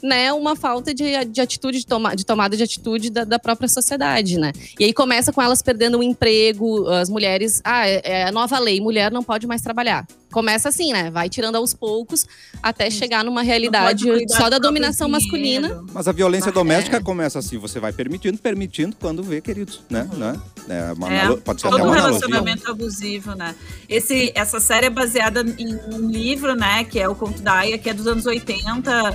né, 0.02 0.32
uma 0.32 0.56
falta 0.56 0.92
de, 0.94 1.24
de 1.26 1.40
atitude, 1.40 1.78
de, 1.80 1.86
toma, 1.86 2.14
de 2.14 2.24
tomada 2.24 2.56
de 2.56 2.62
atitude 2.62 3.10
da, 3.10 3.24
da 3.24 3.38
própria 3.38 3.68
sociedade, 3.68 4.38
né? 4.38 4.52
E 4.78 4.84
aí 4.84 4.92
começa 4.92 5.32
com 5.32 5.42
elas 5.42 5.62
perdendo 5.62 5.98
o 5.98 6.02
emprego, 6.02 6.88
as 6.88 7.08
mulheres. 7.08 7.60
Ah, 7.64 7.86
é, 7.86 8.00
é 8.04 8.24
a 8.24 8.32
nova 8.32 8.58
lei, 8.58 8.80
mulher 8.80 9.10
não 9.10 9.22
pode 9.22 9.46
mais 9.46 9.62
trabalhar. 9.62 10.06
Começa 10.32 10.68
assim, 10.68 10.92
né? 10.92 11.10
Vai 11.10 11.28
tirando 11.28 11.56
aos 11.56 11.74
poucos 11.74 12.24
até 12.62 12.88
chegar 12.88 13.24
numa 13.24 13.42
realidade 13.42 14.04
só 14.28 14.48
da 14.48 14.58
dominação 14.58 15.08
masculina. 15.08 15.82
Mas 15.92 16.06
a 16.06 16.12
violência 16.12 16.50
Ah, 16.50 16.52
doméstica 16.52 16.98
é. 16.98 17.00
começa 17.00 17.40
assim, 17.40 17.58
você 17.58 17.80
vai 17.80 17.92
permitindo, 17.92 18.38
permitindo 18.38 18.94
quando 19.00 19.24
vê, 19.24 19.40
queridos, 19.40 19.80
né? 19.90 20.08
né? 20.16 20.40
É 20.68 20.92
uma 20.92 21.12
É, 21.12 21.36
Pode 21.36 21.60
ser 21.60 21.66
até 21.66 21.76
Todo 21.76 21.84
uma 21.88 21.96
analogia. 21.96 22.20
relacionamento 22.20 22.70
abusivo, 22.70 23.34
né? 23.34 23.56
Esse, 23.88 24.30
essa 24.36 24.60
série 24.60 24.86
é 24.86 24.90
baseada 24.90 25.40
em 25.58 25.74
um 25.92 26.08
livro, 26.08 26.54
né? 26.54 26.84
Que 26.84 27.00
é 27.00 27.08
o 27.08 27.14
Conto 27.16 27.42
da 27.42 27.54
Aya, 27.54 27.76
que 27.76 27.90
é 27.90 27.94
dos 27.94 28.06
anos 28.06 28.24
80, 28.24 28.88
ah, 28.88 29.12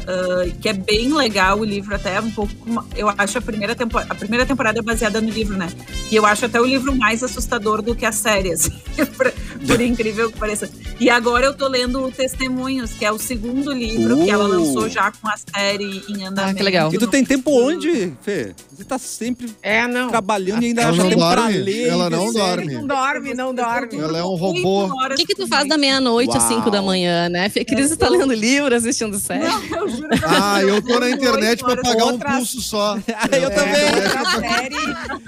que 0.62 0.68
é 0.68 0.74
bem 0.76 1.14
legal 1.14 1.60
o 1.60 1.64
livro, 1.66 1.96
até 1.96 2.20
um 2.20 2.30
pouco. 2.32 2.54
Eu 2.96 3.10
acho 3.18 3.38
a 3.38 3.42
primeira, 3.42 3.76
tempo, 3.76 3.98
a 3.98 4.16
primeira 4.16 4.46
temporada 4.46 4.80
é 4.80 4.82
baseada 4.82 5.20
no 5.22 5.30
livro, 5.30 5.58
né? 5.58 5.68
E 6.12 6.16
eu 6.16 6.26
acho 6.26 6.46
até 6.46 6.60
o 6.62 6.66
livro 6.66 6.96
mais 6.96 7.24
assustador 7.24 7.82
do 7.82 7.96
que 7.96 8.06
a 8.06 8.12
série, 8.12 8.52
assim, 8.54 8.72
por, 9.18 9.32
por 9.68 9.82
incrível 9.82 10.32
que 10.32 10.38
pareça. 10.40 10.70
E 11.00 11.10
agora 11.10 11.46
eu 11.46 11.54
tô 11.54 11.68
lendo 11.68 12.04
o 12.06 12.12
Testemunhos, 12.12 12.92
que 12.94 13.04
é 13.04 13.12
o 13.12 13.18
segundo 13.20 13.72
livro 13.72 14.24
que 14.24 14.30
ela 14.30 14.46
Uh. 14.46 14.48
lançou 14.48 14.88
já 14.90 15.12
com 15.12 15.28
a 15.28 15.36
série 15.54 16.04
em 16.08 16.26
andamento. 16.26 16.64
legal. 16.64 16.94
E 16.94 16.98
tu 16.98 17.08
tem 17.08 17.24
tempo 17.26 17.52
onde, 17.52 18.14
Fê? 18.22 18.54
Você 18.72 18.84
tá 18.84 18.98
sempre 18.98 19.50
É, 19.62 19.88
não. 19.88 20.10
trabalhando 20.10 20.64
e 20.64 20.68
ainda 20.68 20.82
Ela 20.84 20.92
acha 20.92 21.02
não 21.04 21.10
tempo 21.10 21.22
pra 21.22 21.36
dorme, 21.42 21.58
ler. 21.58 21.88
ela 21.88 22.10
não 22.10 22.32
dorme. 22.34 22.74
Não 22.74 22.88
dorme, 22.88 23.34
não 23.34 23.54
dorme. 23.56 23.98
Ela 24.00 24.18
é 24.20 24.24
um 24.24 24.36
robô. 24.36 24.86
O 24.86 25.16
que, 25.16 25.26
que 25.26 25.36
tu 25.36 25.48
faz 25.48 25.64
da 25.68 25.76
noite. 25.76 25.82
meia-noite 25.82 26.38
às. 26.38 26.44
5 26.46 26.70
da 26.72 26.82
manhã, 26.82 27.28
né? 27.30 27.50
Fê 27.50 27.66
Cris 27.66 27.96
tá 27.98 28.08
lendo 28.08 28.32
livro, 28.34 28.74
assistindo 28.76 29.18
série. 29.20 29.44
Não, 29.46 29.64
eu 29.80 29.90
juro. 29.90 30.08
Ah, 30.24 30.62
eu 30.70 30.82
tô 30.82 31.00
na 31.00 31.10
internet 31.10 31.64
pra 31.64 31.78
pagar 31.78 32.06
um 32.06 32.20
pulso 32.20 32.62
só. 32.62 32.98
Eu 33.32 33.50
também. 33.52 33.82
É, 33.82 33.96
outra 34.20 34.40
série 34.40 34.76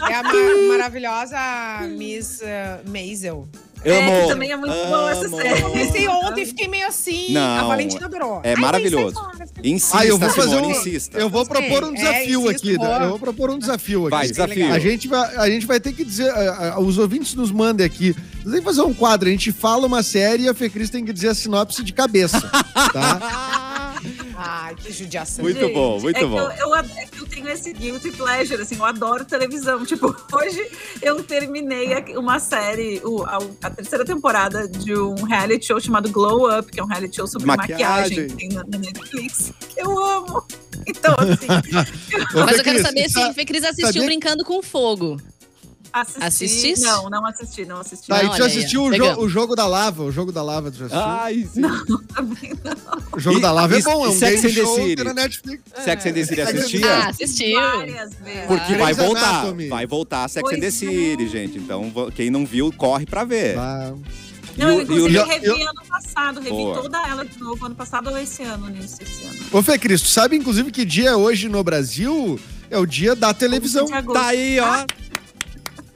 é 0.10 0.16
a 0.16 0.24
mar- 0.24 0.34
maravilhosa 0.70 1.38
Miss 1.98 2.42
uh, 2.42 2.90
Maisel. 2.90 3.48
Amo. 3.86 3.94
É, 3.94 4.22
que 4.24 4.28
também 4.28 4.52
é 4.52 4.58
muito 4.58 4.74
boa 4.74 5.12
essa 5.12 5.28
amo. 5.28 5.38
série. 5.38 5.62
Comecei 5.62 6.08
ontem 6.08 6.42
e 6.42 6.46
fiquei 6.48 6.68
meio 6.68 6.88
assim. 6.88 7.32
Não, 7.32 7.60
a 7.60 7.64
Valentina 7.64 8.06
adorou. 8.08 8.42
é 8.44 8.50
Ai, 8.50 8.56
maravilhoso. 8.56 9.14
fora. 9.16 9.46
Insista, 9.64 9.98
Ah, 10.00 10.06
eu 10.06 10.18
vou 10.18 10.30
fazer 10.32 10.50
Simone, 10.50 10.68
um. 10.68 10.72
insista. 10.72 11.18
Eu 11.20 11.30
vou 11.30 11.46
propor 11.46 11.84
um 11.84 11.92
É, 11.92 11.94
desafio 11.94 12.42
insisto, 12.52 12.58
aqui. 12.84 13.04
Eu 13.04 13.10
vou 13.10 13.20
propor 13.20 13.50
um 13.52 13.60
desafio 13.60 14.02
aqui. 14.08 14.10
Vai, 14.10 14.28
desafio. 14.28 14.74
A 14.74 14.80
gente, 14.80 15.08
vai, 15.08 15.36
a 15.36 15.50
gente 15.50 15.66
vai 15.68 15.80
ter 15.80 15.94
que 15.94 16.04
dizer, 16.04 16.30
ah, 16.32 16.74
ah, 16.76 16.80
os 16.80 16.98
ouvintes 16.98 17.36
nos 17.36 17.52
mandem 17.52 17.86
aqui. 17.86 18.14
Vocês 18.14 18.46
têm 18.52 18.60
que 18.60 18.64
fazer 18.66 18.82
um 18.82 18.94
quadro. 18.94 19.30
A 19.30 19.32
gente 19.32 19.52
fala 19.52 19.86
uma 19.86 20.02
série 20.04 20.44
e 20.44 20.50
a 20.50 20.54
Fê 20.56 20.70
Cris 20.70 20.90
tem 20.90 21.06
que 21.06 21.14
dizer 21.14 21.30
a 21.30 21.36
sinopse 21.36 21.84
de 21.84 21.94
cabeça. 21.94 22.42
tá? 22.92 23.67
Que 24.78 24.92
judiação. 24.92 25.44
Muito 25.44 25.60
Gente, 25.60 25.74
bom, 25.74 26.00
muito 26.00 26.18
é 26.18 26.26
bom. 26.26 26.50
Que 26.50 26.62
eu, 26.62 26.68
eu, 26.70 26.76
é 26.76 26.84
que 26.84 27.20
eu 27.20 27.28
tenho 27.28 27.50
esse 27.50 27.74
guilty 27.74 28.12
pleasure, 28.12 28.62
assim, 28.62 28.76
eu 28.78 28.86
adoro 28.86 29.26
televisão. 29.26 29.86
Tipo, 29.86 30.16
hoje 30.34 30.66
eu 31.02 31.24
terminei 31.24 31.94
a- 31.94 32.20
uma 32.20 32.40
série, 32.40 33.02
o- 33.04 33.24
a, 33.24 33.38
a 33.64 33.70
terceira 33.70 34.04
temporada 34.06 34.68
de 34.68 34.94
um 34.98 35.16
reality 35.24 35.68
show 35.68 35.80
chamado 35.80 36.10
Glow 36.10 36.50
Up, 36.60 36.72
que 36.72 36.80
é 36.80 36.84
um 36.84 36.88
reality 36.88 37.16
show 37.18 37.28
sobre 37.28 37.48
Maquiagem. 37.48 37.84
maquiagem, 37.86 38.28
que 38.28 38.36
tem 38.36 38.50
na, 38.50 38.64
na 38.64 38.78
Netflix. 38.78 39.52
que 39.70 39.82
Eu 39.82 40.04
amo. 40.04 40.44
Então, 40.90 41.16
assim, 41.20 41.48
Mas 42.46 42.58
eu 42.60 42.64
quero 42.64 42.82
saber 42.82 43.10
se 43.10 43.14
sa- 43.16 43.34
Fê 43.34 43.44
Cris 43.44 43.64
assistiu 43.64 43.88
sabia- 43.88 44.06
Brincando 44.06 44.46
com 44.46 44.62
Fogo. 44.64 45.18
Assisti. 46.02 46.80
Não, 46.82 47.10
não 47.10 47.26
assisti, 47.26 47.66
não 47.66 47.80
assisti. 47.80 48.08
Tá, 48.08 48.22
e 48.24 48.26
Não, 48.26 48.32
tu 48.34 48.38
já 48.38 48.46
assistiu 48.46 48.84
o, 48.86 48.92
jo- 48.92 49.20
o 49.22 49.30
jogo 49.30 49.56
da 49.56 49.68
lava? 49.68 50.04
O 50.04 50.12
jogo 50.12 50.32
da 50.32 50.42
lava, 50.44 50.70
tu 50.72 50.78
já 50.78 50.86
assistiu? 50.86 51.06
Ai, 51.06 51.48
sim. 51.54 51.62
o 53.14 53.20
jogo 53.20 53.38
e- 53.38 53.42
da 53.42 53.52
lava 53.52 53.76
e- 53.76 53.80
é 53.80 53.82
bom, 53.84 54.06
é 54.06 54.08
e 54.08 54.12
um 54.12 54.14
Sex 54.18 54.42
game 54.42 54.54
show 54.54 54.76
City? 54.76 54.96
que 54.96 55.04
na 55.04 55.14
Netflix. 55.14 55.64
Sex 55.84 56.06
and 56.06 56.14
the 56.14 56.26
City 56.26 56.42
assistia? 56.42 56.88
Ah, 56.96 57.08
assistiu. 57.10 57.60
Várias 57.62 58.14
vezes. 58.16 58.48
Porque 58.48 58.74
Ah. 58.74 58.78
vai 58.78 58.94
voltar. 58.94 59.46
Vai 59.70 59.86
voltar 59.88 60.28
Sex 60.30 60.48
and 60.50 60.56
the 60.56 60.60
Pois 60.62 60.74
City, 60.74 61.24
é. 61.26 61.28
gente. 61.28 61.58
Então, 61.58 61.92
quem 62.16 62.30
não 62.30 62.46
viu, 62.46 62.72
corre 62.76 63.06
pra 63.06 63.24
ver. 63.24 63.58
Ah, 63.58 63.94
Não, 64.58 64.72
E 64.72 64.74
eu, 64.78 64.82
inclusive, 64.82 65.14
e 65.14 65.18
o- 65.18 65.22
eu 65.22 65.28
revi 65.28 65.46
eu- 65.46 65.56
ano 65.70 65.82
passado, 65.88 66.38
revi 66.40 66.50
Boa. 66.50 66.82
toda 66.82 67.08
ela 67.08 67.24
de 67.24 67.38
novo, 67.40 67.64
ano 67.64 67.76
passado 67.76 68.10
ou 68.10 68.18
esse 68.18 68.42
ano, 68.42 68.68
nisso, 68.70 68.98
esse 69.04 69.24
ano. 69.26 69.38
Ô, 69.52 69.62
Fê 69.62 69.78
Cris, 69.78 70.02
tu 70.02 70.08
sabe 70.08 70.36
inclusive 70.36 70.72
que 70.72 70.84
dia 70.84 71.12
é 71.12 71.16
hoje 71.16 71.48
no 71.48 71.64
Brasil? 71.64 72.40
É 72.68 72.76
o 72.80 72.84
dia 72.86 73.16
da 73.16 73.36
televisão. 73.36 73.86
Tá 73.86 74.26
aí, 74.30 74.60
ó. 74.60 74.84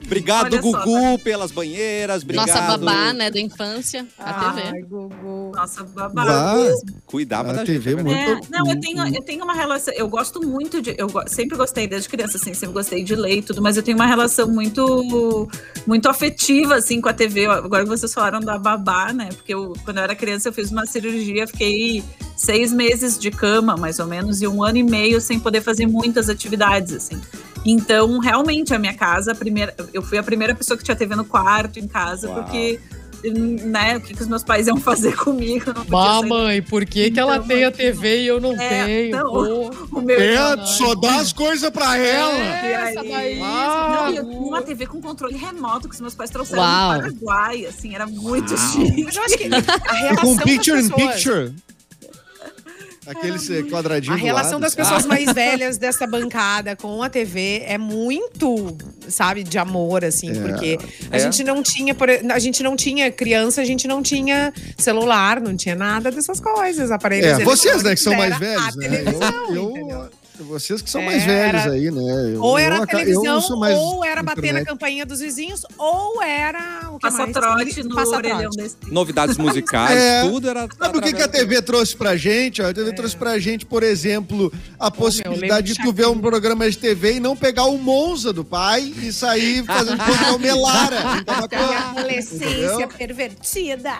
Obrigado, 0.04 0.52
Olha 0.52 0.62
só, 0.62 0.84
Gugu, 0.84 1.18
pelas 1.20 1.50
banheiras. 1.50 2.22
Obrigado. 2.22 2.46
Nossa 2.46 2.60
babá, 2.60 3.12
né, 3.12 3.30
da 3.30 3.40
infância, 3.40 4.06
a 4.18 4.32
TV. 4.32 4.62
Ai, 4.68 4.82
Gugu. 4.82 5.52
Nossa, 5.54 5.84
babado. 5.84 6.28
Vá, 6.28 6.92
Cuidava 7.06 7.50
a 7.50 7.52
da 7.54 7.64
TV 7.64 7.92
gente. 7.92 8.02
muito. 8.02 8.18
É, 8.18 8.40
não, 8.50 8.68
eu 8.68 8.80
tenho, 8.80 9.14
eu 9.14 9.22
tenho 9.22 9.44
uma 9.44 9.54
relação. 9.54 9.92
Eu 9.94 10.08
gosto 10.08 10.40
muito 10.46 10.80
de. 10.80 10.94
Eu 10.98 11.08
sempre 11.26 11.56
gostei 11.56 11.86
desde 11.86 12.08
criança, 12.08 12.36
assim, 12.36 12.54
sempre 12.54 12.74
gostei 12.74 13.04
de 13.04 13.14
ler 13.14 13.38
e 13.38 13.42
tudo, 13.42 13.62
mas 13.62 13.76
eu 13.76 13.82
tenho 13.82 13.96
uma 13.96 14.06
relação 14.06 14.48
muito, 14.48 15.48
muito 15.86 16.08
afetiva, 16.08 16.76
assim, 16.76 17.00
com 17.00 17.08
a 17.08 17.12
TV. 17.12 17.46
Agora 17.46 17.84
que 17.84 17.88
vocês 17.90 18.12
falaram 18.12 18.40
da 18.40 18.58
babá, 18.58 19.12
né? 19.12 19.28
Porque 19.34 19.54
eu, 19.54 19.74
quando 19.84 19.98
eu 19.98 20.04
era 20.04 20.14
criança, 20.14 20.48
eu 20.48 20.52
fiz 20.52 20.70
uma 20.70 20.86
cirurgia, 20.86 21.46
fiquei 21.46 22.02
seis 22.36 22.72
meses 22.72 23.18
de 23.18 23.30
cama, 23.30 23.76
mais 23.76 23.98
ou 23.98 24.06
menos, 24.06 24.42
e 24.42 24.48
um 24.48 24.62
ano 24.64 24.78
e 24.78 24.82
meio 24.82 25.20
sem 25.20 25.38
poder 25.38 25.60
fazer 25.60 25.86
muitas 25.86 26.28
atividades, 26.28 26.92
assim. 26.94 27.20
Então, 27.64 28.18
realmente, 28.18 28.74
a 28.74 28.78
minha 28.78 28.94
casa, 28.94 29.32
a 29.32 29.34
primeira, 29.34 29.74
eu 29.94 30.02
fui 30.02 30.18
a 30.18 30.22
primeira 30.22 30.54
pessoa 30.54 30.76
que 30.76 30.82
tinha 30.84 30.96
TV 30.96 31.14
no 31.14 31.24
quarto, 31.24 31.78
em 31.78 31.86
casa, 31.86 32.28
Uau. 32.28 32.42
porque. 32.42 32.80
Né, 33.24 33.98
o 33.98 34.00
que, 34.00 34.14
que 34.14 34.22
os 34.22 34.26
meus 34.26 34.42
pais 34.42 34.66
iam 34.66 34.78
fazer 34.82 35.14
comigo? 35.16 35.70
Eu 35.70 35.74
não 35.74 35.84
podia 35.84 35.96
sair 36.12 36.28
Mamãe, 36.28 36.60
por 36.60 36.84
que, 36.84 37.08
que 37.08 37.20
ela 37.20 37.36
Então, 37.36 37.46
tem 37.46 37.64
a 37.64 37.70
TV 37.70 38.22
e 38.22 38.26
eu 38.26 38.40
não 38.40 38.60
É, 38.60 38.84
tenho? 38.84 39.16
não. 39.16 39.30
Pô. 39.32 39.70
O 39.92 40.00
meu 40.02 40.20
É, 40.20 40.66
só 40.66 40.92
dá 40.96 41.20
as 41.20 41.32
coisas 41.32 41.70
pra 41.70 41.96
ela. 41.96 42.32
É, 42.36 42.72
essa 42.90 43.00
aí? 43.00 43.08
daí. 43.08 43.38
Não, 43.38 44.10
e 44.12 44.16
eu 44.16 44.24
Gugu. 44.24 44.34
tinha 44.38 44.48
uma 44.48 44.62
TV 44.62 44.86
com 44.86 45.00
controle 45.00 45.36
remoto 45.36 45.88
que 45.88 45.94
os 45.94 46.00
meus 46.00 46.16
pais 46.16 46.30
trouxeram 46.30 46.64
Uau. 46.64 46.94
do 46.94 46.98
Paraguai, 47.00 47.64
assim, 47.66 47.94
era 47.94 48.06
muito 48.08 48.54
Uau. 48.54 48.72
chique. 48.72 49.04
Mas 49.04 49.14
eu 49.14 49.22
acho 49.22 49.38
que 49.38 49.44
a 49.54 49.92
relação 49.94 50.36
Com 50.36 50.42
picture 50.42 50.80
in 50.82 50.88
picture. 50.88 51.54
Aqueles 53.06 53.48
quadradinhos 53.68 54.16
A 54.16 54.20
do 54.20 54.24
relação 54.24 54.52
lado. 54.52 54.60
das 54.62 54.74
pessoas 54.76 55.04
mais 55.04 55.32
velhas 55.32 55.76
dessa 55.76 56.06
bancada 56.06 56.76
com 56.76 57.02
a 57.02 57.08
TV 57.10 57.62
é 57.66 57.76
muito, 57.76 58.76
sabe, 59.08 59.42
de 59.42 59.58
amor, 59.58 60.04
assim, 60.04 60.30
É. 60.30 60.34
porque 60.40 60.78
a 61.10 61.16
É. 61.16 61.18
gente 61.18 61.42
não 61.42 61.62
tinha, 61.62 61.94
por- 61.94 62.08
a 62.08 62.38
gente 62.38 62.62
não 62.62 62.76
tinha 62.76 63.10
criança, 63.10 63.60
a 63.60 63.64
gente 63.64 63.88
não 63.88 64.02
tinha 64.02 64.52
celular, 64.78 65.40
não 65.40 65.56
tinha 65.56 65.74
nada 65.74 66.10
dessas 66.12 66.38
coisas, 66.38 66.90
aparelhos. 66.92 67.40
É, 67.40 67.44
vocês, 67.44 67.82
né, 67.82 67.94
que 67.94 68.00
são 68.00 68.14
mais 68.14 68.38
velhos, 68.38 68.62
a 68.62 68.76
né? 68.76 68.88
televisão, 68.88 69.54
Eu, 69.54 69.76
eu- 69.76 70.10
vocês 70.40 70.80
que 70.82 70.88
são 70.90 71.00
É, 71.02 71.06
mais 71.06 71.24
velhos 71.24 71.66
aí, 71.66 71.90
né? 71.90 72.32
Eu- 72.34 72.42
Ou 72.42 72.58
eu 72.58 72.64
era 72.64 72.76
a 72.76 72.78
eu 72.80 72.86
televisão, 72.86 73.40
sou 73.40 73.58
mais 73.58 73.76
ou 73.78 74.04
era 74.04 74.22
bater 74.22 74.40
na 74.42 74.48
internet. 74.48 74.66
campainha 74.66 75.04
dos 75.06 75.20
vizinhos, 75.20 75.62
ou 75.78 76.22
era 76.22 76.88
o 76.90 76.94
que 76.94 77.00
Passa 77.02 77.18
mais? 77.18 77.32
trote 77.32 77.82
no 77.82 77.94
Passa 77.94 78.16
orelhão 78.16 78.38
trote. 78.50 78.56
desse. 78.56 78.76
Novidades 78.88 79.36
musicais, 79.38 79.98
É. 79.98 80.22
tudo 80.22 80.48
era. 80.48 80.66
Sabe 80.78 80.98
o 80.98 81.02
que, 81.02 81.12
que 81.12 81.22
a 81.22 81.28
TV 81.28 81.60
trouxe 81.62 81.94
pra 81.96 82.16
gente? 82.16 82.62
A 82.62 82.68
É. 82.68 82.72
TV 82.72 82.92
trouxe 82.94 83.16
pra 83.16 83.38
gente, 83.38 83.66
por 83.66 83.82
exemplo, 83.82 84.52
a 84.78 84.90
possibilidade 84.90 85.66
de 85.66 85.72
de 85.72 85.82
tu 85.82 85.90
ver 85.92 86.06
um 86.06 86.18
programa 86.18 86.70
de 86.70 86.76
TV 86.76 87.14
e 87.14 87.20
não 87.20 87.34
pegar 87.34 87.64
o 87.64 87.78
Monza 87.78 88.30
do 88.32 88.44
pai 88.44 88.92
e 89.02 89.10
sair 89.12 89.64
fazendo 89.64 89.96
coisa 90.04 90.38
Melara. 90.38 91.02
Então, 91.20 91.34
A 91.60 91.90
adolescência 91.90 92.46
Entendeu? 92.66 92.88
pervertida. 92.88 93.90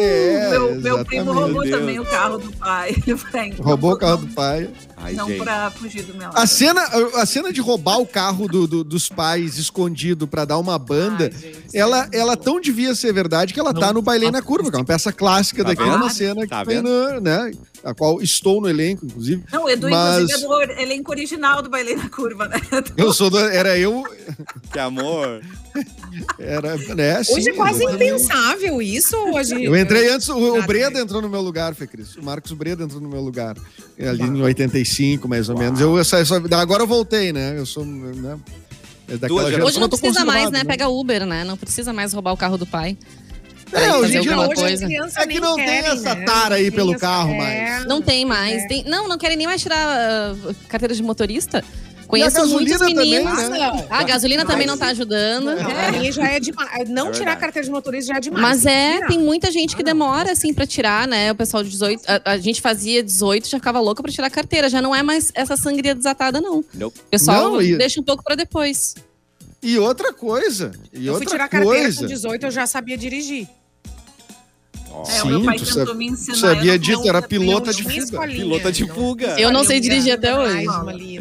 É, 0.00 0.50
meu, 0.50 0.74
meu 0.76 1.04
primo 1.04 1.32
roubou 1.32 1.62
Meu 1.64 1.78
também 1.78 1.98
o 1.98 2.04
carro 2.04 2.38
do 2.38 2.52
pai. 2.52 2.94
Roubou 3.60 3.92
o 3.92 3.98
carro 3.98 4.18
do 4.18 4.28
pai. 4.34 4.68
Ai, 4.96 5.14
Não 5.14 5.28
gente. 5.28 5.42
pra 5.42 5.70
fugir 5.76 6.02
do 6.02 6.14
meu 6.14 6.30
A 6.34 6.46
cena, 6.46 6.82
a 7.14 7.26
cena 7.26 7.52
de 7.52 7.60
roubar 7.60 7.98
o 8.00 8.06
carro 8.06 8.48
do- 8.48 8.66
do- 8.66 8.84
dos 8.84 9.08
pais 9.08 9.58
escondido 9.58 10.26
pra 10.26 10.44
dar 10.44 10.58
uma 10.58 10.78
banda, 10.78 11.30
Ai, 11.32 11.40
gente, 11.40 11.58
ela, 11.76 12.08
ela 12.12 12.36
tão 12.36 12.60
devia 12.60 12.94
ser 12.94 13.12
verdade 13.12 13.52
que 13.54 13.60
ela 13.60 13.72
tá 13.74 13.92
no 13.92 14.02
Bailei 14.02 14.30
na 14.30 14.42
Curva, 14.42 14.70
que 14.70 14.76
é 14.76 14.78
uma 14.78 14.84
peça 14.84 15.12
clássica 15.12 15.62
Tá 15.62 15.70
daquela 15.70 15.92
vendo? 15.92 16.02
uma 16.02 16.10
cena 16.10 16.42
que 16.42 16.48
Tá 16.48 16.64
foi 16.64 16.80
no, 16.80 17.20
né, 17.20 17.52
a 17.84 17.94
qual 17.94 18.20
estou 18.20 18.60
no 18.60 18.68
elenco, 18.68 19.06
inclusive. 19.06 19.44
Não, 19.52 19.64
o 19.64 19.68
Edu, 19.70 19.88
Mas- 19.90 20.24
inclusive, 20.30 20.44
é 20.62 20.66
do 20.66 20.80
elenco 20.80 21.10
original 21.10 21.62
do 21.62 21.68
Bailei 21.70 21.94
na 21.96 22.08
Curva, 22.08 22.48
né? 22.48 22.60
Eu 22.96 23.12
sou 23.12 23.30
do, 23.30 23.38
era 23.38 23.78
eu, 23.78 24.02
Que 24.72 24.78
amor. 24.78 25.40
era, 26.38 26.76
né, 26.94 27.22
sim, 27.22 27.34
Hoje 27.34 27.50
é 27.50 27.52
quase 27.52 27.82
exatamente. 27.82 28.04
impensável 28.14 28.82
isso. 28.82 29.16
Hoje. 29.16 29.64
Eu 29.64 29.76
entrei 29.76 30.08
antes, 30.10 30.28
o, 30.28 30.58
o 30.58 30.62
Breda 30.62 30.98
entrou 30.98 31.20
no 31.20 31.28
meu 31.28 31.40
lugar, 31.40 31.74
Fê 31.74 31.86
Cris. 31.86 32.16
O 32.16 32.22
Marcos 32.24 32.52
Breda 32.52 32.84
entrou 32.84 33.00
no 33.00 33.08
meu 33.08 33.20
lugar. 33.20 33.56
Ali 33.98 34.22
em 34.22 34.42
85, 34.42 35.26
mais 35.28 35.48
ou 35.48 35.56
menos. 35.58 35.65
Eu, 35.78 35.96
eu, 35.98 36.04
só- 36.04 36.24
só- 36.24 36.36
agora 36.52 36.82
eu 36.82 36.86
voltei, 36.86 37.32
né? 37.32 37.54
Eu 37.58 37.66
sou, 37.66 37.84
né? 37.84 38.38
é 39.08 39.12
daquela 39.12 39.28
Duas 39.28 39.44
geração, 39.46 39.66
Hoje 39.66 39.76
não 39.78 39.84
eu 39.84 39.88
tô 39.88 39.98
precisa 39.98 40.24
mais, 40.24 40.44
conservado, 40.46 40.64
né? 40.68 40.72
Pega 40.72 40.88
Uber, 40.88 41.26
né? 41.26 41.44
Não 41.44 41.56
precisa 41.56 41.92
mais 41.92 42.12
roubar 42.12 42.32
o 42.32 42.36
carro 42.36 42.58
do 42.58 42.66
pai. 42.66 42.96
É, 43.72 43.92
hoje 43.96 44.16
em 44.18 44.20
dia 44.20 44.40
as 44.40 44.54
coisa. 44.54 44.84
É 45.16 45.26
que 45.26 45.40
não 45.40 45.56
tem 45.56 45.64
querem, 45.66 45.90
essa 45.90 46.14
né? 46.14 46.24
tara 46.24 46.54
aí 46.54 46.64
Não 46.64 46.70
tem 46.70 46.76
pelo 46.76 46.98
carro 46.98 47.32
é, 47.32 47.36
mais. 47.38 47.86
Não 47.86 48.00
tem 48.00 48.24
mais. 48.24 48.62
é. 48.62 48.66
Tem- 48.68 48.84
não, 48.84 49.08
não 49.08 49.18
querem 49.18 49.36
nem 49.36 49.46
mais 49.46 49.60
tirar 49.60 49.76
ah, 49.88 50.54
carteira 50.68 50.94
de 50.94 51.02
motorista. 51.02 51.64
Conheço 52.06 52.46
muitos 52.48 52.78
também, 52.78 52.94
meninos. 52.94 53.48
né? 53.48 53.86
Ah, 53.90 53.98
a 53.98 54.02
gasolina 54.04 54.44
também 54.44 54.66
não 54.66 54.78
tá 54.78 54.86
ajudando. 54.86 55.46
Não, 55.46 56.00
mim 56.00 56.12
já 56.12 56.28
é 56.28 56.38
demais. 56.40 56.88
Não 56.88 57.08
É 57.08 57.10
tirar 57.12 57.32
a 57.32 57.36
carteira 57.36 57.64
de 57.66 57.70
motorista 57.72 58.12
já 58.12 58.18
é 58.18 58.20
demais. 58.20 58.42
Mas 58.42 58.66
é, 58.66 58.94
Tirar. 58.96 59.08
tem 59.08 59.18
muita 59.18 59.50
gente 59.50 59.74
que 59.76 59.82
demora, 59.82 60.32
assim, 60.32 60.54
pra 60.54 60.66
tirar, 60.66 61.06
né? 61.08 61.32
O 61.32 61.34
pessoal 61.34 61.62
de 61.64 61.70
18. 61.70 62.02
A, 62.06 62.32
a 62.32 62.38
gente 62.38 62.60
fazia 62.60 63.02
18, 63.02 63.48
já 63.48 63.58
ficava 63.58 63.80
louca 63.80 64.02
pra 64.02 64.12
tirar 64.12 64.28
a 64.28 64.30
carteira. 64.30 64.68
Já 64.68 64.80
não 64.80 64.94
é 64.94 65.02
mais 65.02 65.30
essa 65.34 65.56
sangria 65.56 65.94
desatada, 65.94 66.40
não. 66.40 66.58
O 66.80 66.90
pessoal 67.10 67.50
Não, 67.52 67.62
e- 67.62 67.76
deixa 67.76 68.00
um 68.00 68.04
pouco 68.04 68.22
pra 68.22 68.34
depois. 68.34 68.94
E 69.62 69.78
outra 69.78 70.12
coisa. 70.12 70.70
E 70.92 71.06
Eu 71.06 71.14
fui 71.14 71.22
outra 71.24 71.30
tirar 71.30 71.44
a 71.44 71.48
carteira 71.48 71.78
coisa. 71.82 72.00
com 72.02 72.06
18, 72.06 72.46
eu 72.46 72.50
já 72.50 72.66
sabia 72.66 72.96
dirigir. 72.96 73.48
É, 74.88 74.98
o 74.98 75.04
Sim, 75.04 75.28
meu 75.28 75.44
pai 75.44 75.58
tentou 75.58 75.86
sabe- 75.86 75.94
me 75.98 76.06
ensinar. 76.06 76.36
sabia 76.36 76.78
disso, 76.78 77.06
era 77.06 77.20
pilota 77.20 77.70
de 77.74 77.82
fuga. 77.82 78.26
Pilota 78.28 78.72
de 78.72 78.86
fuga. 78.88 79.38
Eu 79.38 79.50
não 79.52 79.62
sei 79.64 79.78
dirigir 79.78 80.12
até 80.14 80.34
hoje. 80.38 80.66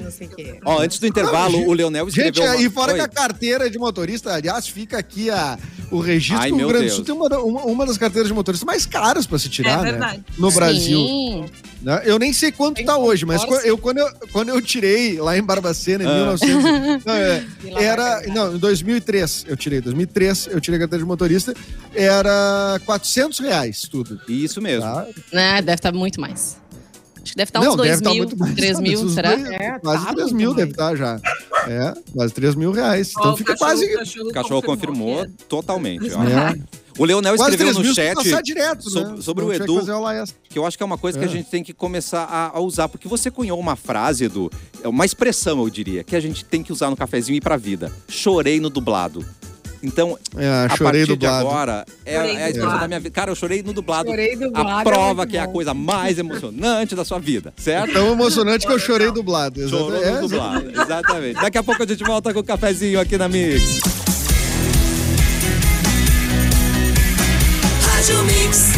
Uma 0.05 0.09
ali, 0.09 0.11
não 0.11 0.11
sei 0.11 0.27
o 0.27 0.29
quê. 0.29 0.59
Ó, 0.65 0.79
antes 0.81 0.99
do 0.99 1.07
intervalo, 1.07 1.59
Não, 1.59 1.67
o 1.67 1.73
Leonel 1.73 2.09
Gente, 2.09 2.29
escreveu. 2.35 2.53
uma- 2.57 2.61
e 2.65 2.69
fora 2.69 2.91
Oi. 2.93 2.99
que 2.99 3.03
a 3.05 3.07
carteira 3.07 3.69
de 3.69 3.77
motorista, 3.77 4.33
aliás, 4.33 4.67
fica 4.67 4.97
aqui 4.97 5.29
a, 5.29 5.57
o 5.91 5.99
registro 5.99 6.41
Ai, 6.41 6.49
do 6.49 6.55
Rio 6.57 6.67
meu 6.67 6.67
Grande 6.75 6.89
do 6.91 6.95
Sul 6.95 7.05
tem 7.05 7.13
uma, 7.15 7.27
uma, 7.39 7.61
uma 7.65 7.85
das 7.85 7.97
carteiras 7.97 8.27
de 8.27 8.33
motorista 8.33 8.65
mais 8.65 8.85
caras 8.85 9.25
pra 9.27 9.37
se 9.39 9.49
tirar, 9.49 9.85
É 9.87 9.91
né? 9.91 10.23
No 10.37 10.51
Brasil. 10.51 10.97
Sim. 10.97 11.45
Né? 11.81 12.01
Eu 12.03 12.17
nem 12.17 12.33
sei 12.33 12.51
quanto 12.51 12.77
Tem 12.77 12.85
tá 12.85 12.97
hoje, 12.97 13.25
mas 13.27 13.43
força. 13.43 13.61
qu- 13.61 13.67
eu, 13.67 13.77
quando, 13.77 13.99
eu, 13.99 14.07
quando 14.31 14.49
eu 14.49 14.59
tirei 14.59 15.19
lá 15.19 15.37
em 15.37 15.43
Barbacena, 15.43 16.03
em 16.03 16.07
1900, 16.07 16.63
não, 17.05 17.13
é, 17.13 17.43
era, 17.75 18.21
não, 18.33 18.55
em 18.55 18.57
2003 18.57 19.45
eu 19.47 19.55
tirei, 19.55 19.81
2003 19.81 20.47
eu 20.51 20.59
tirei 20.59 20.77
a 20.77 20.79
carteira 20.81 21.03
de 21.03 21.07
motorista, 21.07 21.53
era 21.93 22.79
400 22.85 23.39
reais 23.39 23.81
tudo, 23.89 24.19
Isso 24.27 24.59
mesmo. 24.61 24.81
tá? 24.81 25.05
Né, 25.31 25.61
deve 25.61 25.75
estar 25.75 25.91
muito 25.93 26.19
mais. 26.19 26.57
Acho 27.25 27.33
que 27.33 27.37
deve 27.37 27.49
estar 27.49 27.59
uns 27.59 27.65
Não, 27.65 27.75
2 27.75 27.89
deve 27.89 27.99
estar 28.01 28.09
mil, 28.11 28.17
muito 28.23 28.37
mais. 28.37 28.55
3 28.55 28.73
sabe? 28.77 28.89
mil, 28.89 29.09
será? 29.09 29.35
dois- 29.35 29.49
É, 29.49 29.79
quase 29.79 30.05
tá 30.05 30.13
3 30.13 30.31
muito 30.31 30.35
mil 30.37 30.53
deve 30.53 30.71
estar 30.71 30.95
já. 30.95 31.19
É, 31.67 31.93
quase 32.13 32.33
3 32.33 32.55
mil 32.55 32.71
reais. 32.71 33.09
Então 33.11 33.31
Ó, 33.31 33.33
o 33.33 33.37
fica 33.37 33.53
cachorro- 33.53 33.71
quase... 33.71 33.93
cachorro 33.97 34.29
O 34.29 34.33
cachorro 34.33 34.61
confirmou 34.61 35.23
É. 35.23 35.29
totalmente. 35.49 36.11
ó. 36.13 36.23
É, 36.23 36.55
O 36.97 37.03
Leonel 37.03 37.35
quase 37.35 37.51
escreveu 37.51 37.73
3 37.73 37.87
no 37.87 37.93
chat 37.95 38.43
direto, 38.43 38.89
sobre- 38.89 39.13
né? 39.15 39.21
sobre 39.21 39.43
Não 39.43 39.49
o 39.49 39.53
que 39.57 39.63
Edu. 39.63 39.79
extra. 39.79 40.37
que 40.49 40.57
eu 40.59 40.65
acho 40.65 40.77
que 40.77 40.83
é 40.83 40.85
uma 40.85 40.97
coisa 40.97 41.17
que 41.19 41.25
É. 41.25 41.27
a 41.27 41.31
gente 41.31 41.49
tem 41.49 41.61
que 41.63 41.73
começar 41.73 42.23
a, 42.23 42.55
a 42.55 42.59
usar, 42.61 42.87
porque 42.87 43.07
você 43.07 43.29
cunhou 43.31 43.59
uma 43.59 43.75
frase, 43.75 44.25
Edu, 44.25 44.49
é 44.81 44.87
uma 44.87 45.03
expressão, 45.05 45.59
eu 45.59 45.69
diria, 45.69 46.03
que 46.05 46.15
a 46.15 46.19
gente 46.21 46.45
tem 46.45 46.61
que 46.63 46.71
usar 46.71 46.89
no 46.89 46.95
cafezinho 46.95 47.35
e 47.35 47.41
pra 47.41 47.57
vida. 47.57 47.91
Chorei 48.07 48.59
no 48.61 48.69
dublado. 48.69 49.25
Então, 49.83 50.17
É, 50.37 50.65
a 50.71 50.77
partir 50.77 50.99
de 51.01 51.05
dublado. 51.07 51.47
agora, 51.47 51.85
é, 52.05 52.13
é 52.15 52.17
a 52.19 52.23
expressão 52.25 52.53
dublado. 52.61 52.79
da 52.79 52.87
minha 52.87 52.99
vida. 52.99 53.13
Cara, 53.13 53.31
eu 53.31 53.35
chorei 53.35 53.61
no 53.63 53.73
dublado. 53.73 54.09
Chorei 54.09 54.35
dublado, 54.35 54.69
a 54.69 54.81
é 54.81 54.83
prova 54.83 55.15
muito 55.15 55.29
que 55.29 55.37
é 55.37 55.41
a 55.41 55.47
coisa 55.47 55.73
mais 55.73 56.17
emocionante 56.17 56.95
da 56.95 57.05
sua 57.05 57.19
vida, 57.19 57.53
certo? 57.57 57.93
Tão 57.93 58.11
emocionante 58.11 58.65
que 58.65 58.73
eu 58.73 58.79
chorei 58.79 59.11
dublado. 59.11 59.67
Chorou 59.69 59.95
exatamente. 59.95 60.11
no 60.11 60.17
É, 60.17 60.21
dublado, 60.29 60.81
exatamente. 60.81 61.41
Daqui 61.41 61.57
a 61.57 61.63
pouco 61.63 61.83
a 61.83 61.85
gente 61.85 62.03
volta 62.03 62.33
com 62.33 62.39
o 62.39 62.43
cafezinho 62.43 62.99
aqui 62.99 63.17
na 63.17 63.27
Mix. 63.29 63.79
Rádio 67.81 68.23
Mix. 68.23 68.74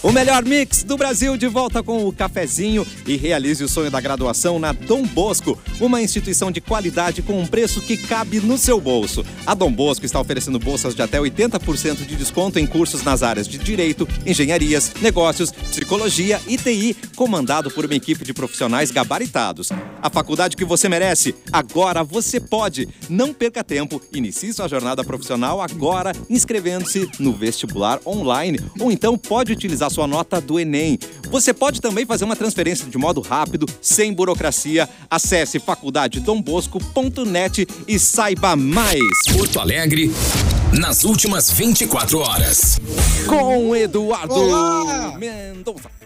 O 0.00 0.12
melhor 0.12 0.44
mix 0.44 0.84
do 0.84 0.96
Brasil 0.96 1.36
de 1.36 1.48
volta 1.48 1.82
com 1.82 2.06
o 2.06 2.12
cafezinho 2.12 2.86
e 3.04 3.16
realize 3.16 3.64
o 3.64 3.68
sonho 3.68 3.90
da 3.90 4.00
graduação 4.00 4.56
na 4.56 4.70
Dom 4.70 5.02
Bosco, 5.02 5.58
uma 5.80 6.00
instituição 6.00 6.52
de 6.52 6.60
qualidade 6.60 7.20
com 7.20 7.40
um 7.40 7.44
preço 7.44 7.80
que 7.80 7.96
cabe 7.96 8.38
no 8.38 8.56
seu 8.56 8.80
bolso. 8.80 9.26
A 9.44 9.54
Dom 9.54 9.72
Bosco 9.72 10.06
está 10.06 10.20
oferecendo 10.20 10.56
bolsas 10.60 10.94
de 10.94 11.02
até 11.02 11.18
80% 11.18 12.06
de 12.06 12.14
desconto 12.14 12.60
em 12.60 12.66
cursos 12.66 13.02
nas 13.02 13.24
áreas 13.24 13.48
de 13.48 13.58
direito, 13.58 14.08
engenharias, 14.24 14.92
negócios, 15.02 15.50
psicologia 15.50 16.40
e 16.46 16.56
TI, 16.56 16.96
comandado 17.16 17.68
por 17.68 17.84
uma 17.84 17.94
equipe 17.96 18.24
de 18.24 18.32
profissionais 18.32 18.92
gabaritados. 18.92 19.70
A 20.00 20.08
faculdade 20.08 20.56
que 20.56 20.64
você 20.64 20.88
merece, 20.88 21.34
agora 21.52 22.04
você 22.04 22.38
pode. 22.38 22.88
Não 23.10 23.34
perca 23.34 23.64
tempo, 23.64 24.00
inicie 24.12 24.52
sua 24.52 24.68
jornada 24.68 25.02
profissional 25.02 25.60
agora 25.60 26.12
inscrevendo-se 26.30 27.10
no 27.18 27.32
vestibular 27.32 27.98
online 28.06 28.60
ou 28.78 28.92
então 28.92 29.18
pode 29.18 29.52
utilizar 29.52 29.87
sua 29.90 30.06
nota 30.06 30.40
do 30.40 30.58
Enem. 30.58 30.98
Você 31.30 31.52
pode 31.52 31.80
também 31.80 32.06
fazer 32.06 32.24
uma 32.24 32.36
transferência 32.36 32.88
de 32.88 32.98
modo 32.98 33.20
rápido, 33.20 33.66
sem 33.80 34.12
burocracia. 34.12 34.88
Acesse 35.10 35.58
faculdadedombosco.net 35.58 37.66
e 37.86 37.98
saiba 37.98 38.56
mais. 38.56 39.02
Porto 39.32 39.60
Alegre, 39.60 40.10
nas 40.78 41.04
últimas 41.04 41.50
24 41.50 42.18
horas. 42.18 42.80
Com 43.26 43.76
Eduardo 43.76 44.34
Olá! 44.34 45.16
Mendonça. 45.18 45.98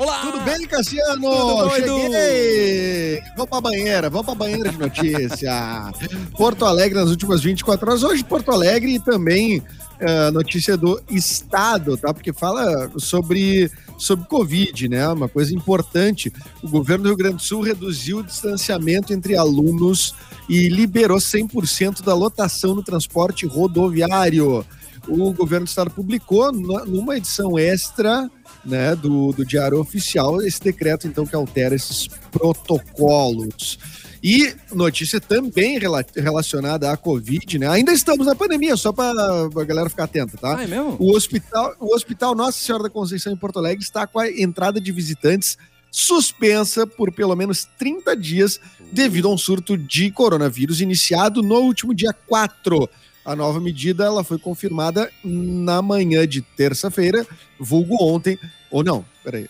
Olá! 0.00 0.20
Tudo 0.20 0.40
bem, 0.40 0.66
Cassiano? 0.66 1.20
Tudo 1.20 1.56
bom, 1.56 1.76
Edu? 1.76 2.00
Cheguei! 2.00 3.22
Vamos 3.36 3.50
pra 3.50 3.60
banheira, 3.60 4.08
vamos 4.08 4.24
pra 4.24 4.34
banheira 4.34 4.70
de 4.70 4.78
notícia. 4.78 5.92
Porto 6.38 6.64
Alegre 6.64 6.98
nas 6.98 7.10
últimas 7.10 7.42
24 7.42 7.86
horas. 7.86 8.02
Hoje, 8.02 8.24
Porto 8.24 8.50
Alegre 8.50 8.94
e 8.94 8.98
também 8.98 9.62
eh, 10.00 10.30
notícia 10.30 10.78
do 10.78 10.98
Estado, 11.10 11.94
tá? 11.94 12.14
Porque 12.14 12.32
fala 12.32 12.90
sobre, 12.98 13.70
sobre 13.98 14.24
Covid, 14.26 14.88
né? 14.88 15.06
Uma 15.08 15.28
coisa 15.28 15.54
importante. 15.54 16.32
O 16.62 16.68
governo 16.70 17.04
do 17.04 17.08
Rio 17.10 17.18
Grande 17.18 17.36
do 17.36 17.42
Sul 17.42 17.60
reduziu 17.60 18.18
o 18.18 18.22
distanciamento 18.22 19.12
entre 19.12 19.36
alunos 19.36 20.14
e 20.48 20.70
liberou 20.70 21.18
100% 21.18 22.02
da 22.02 22.14
lotação 22.14 22.74
no 22.74 22.82
transporte 22.82 23.44
rodoviário. 23.46 24.64
O 25.06 25.34
governo 25.34 25.66
do 25.66 25.68
estado 25.68 25.90
publicou 25.90 26.50
numa 26.50 27.18
edição 27.18 27.58
extra 27.58 28.30
né, 28.64 28.96
do, 28.96 29.32
do 29.32 29.44
Diário 29.44 29.78
Oficial, 29.78 30.40
esse 30.40 30.62
decreto, 30.62 31.06
então, 31.06 31.26
que 31.26 31.36
altera 31.36 31.74
esses 31.74 32.08
protocolos. 32.30 33.78
E 34.22 34.54
notícia 34.72 35.20
também 35.20 35.78
rela- 35.78 36.04
relacionada 36.14 36.90
à 36.92 36.96
Covid, 36.96 37.58
né? 37.58 37.68
Ainda 37.68 37.92
estamos 37.92 38.26
na 38.26 38.34
pandemia, 38.34 38.76
só 38.76 38.92
para 38.92 39.10
a 39.12 39.64
galera 39.64 39.88
ficar 39.88 40.04
atenta, 40.04 40.36
tá? 40.36 40.58
Ah, 40.58 40.62
é 40.62 40.66
mesmo? 40.66 40.96
O 40.98 41.16
hospital, 41.16 41.74
o 41.80 41.94
hospital 41.94 42.34
Nossa 42.34 42.58
Senhora 42.58 42.84
da 42.84 42.90
Conceição 42.90 43.32
em 43.32 43.36
Porto 43.36 43.58
Alegre 43.58 43.82
está 43.82 44.06
com 44.06 44.18
a 44.18 44.30
entrada 44.30 44.80
de 44.80 44.92
visitantes 44.92 45.56
suspensa 45.90 46.86
por 46.86 47.12
pelo 47.12 47.34
menos 47.34 47.66
30 47.78 48.16
dias 48.16 48.60
devido 48.92 49.26
a 49.28 49.32
um 49.32 49.38
surto 49.38 49.76
de 49.76 50.10
coronavírus 50.10 50.80
iniciado 50.80 51.42
no 51.42 51.56
último 51.56 51.94
dia 51.94 52.12
4. 52.28 52.88
A 53.24 53.34
nova 53.36 53.58
medida 53.60 54.04
ela 54.04 54.22
foi 54.24 54.38
confirmada 54.38 55.10
na 55.24 55.82
manhã 55.82 56.26
de 56.26 56.40
terça-feira, 56.42 57.26
vulgo 57.58 57.96
ontem, 58.00 58.38
ou 58.70 58.82
não, 58.84 59.04
peraí, 59.24 59.48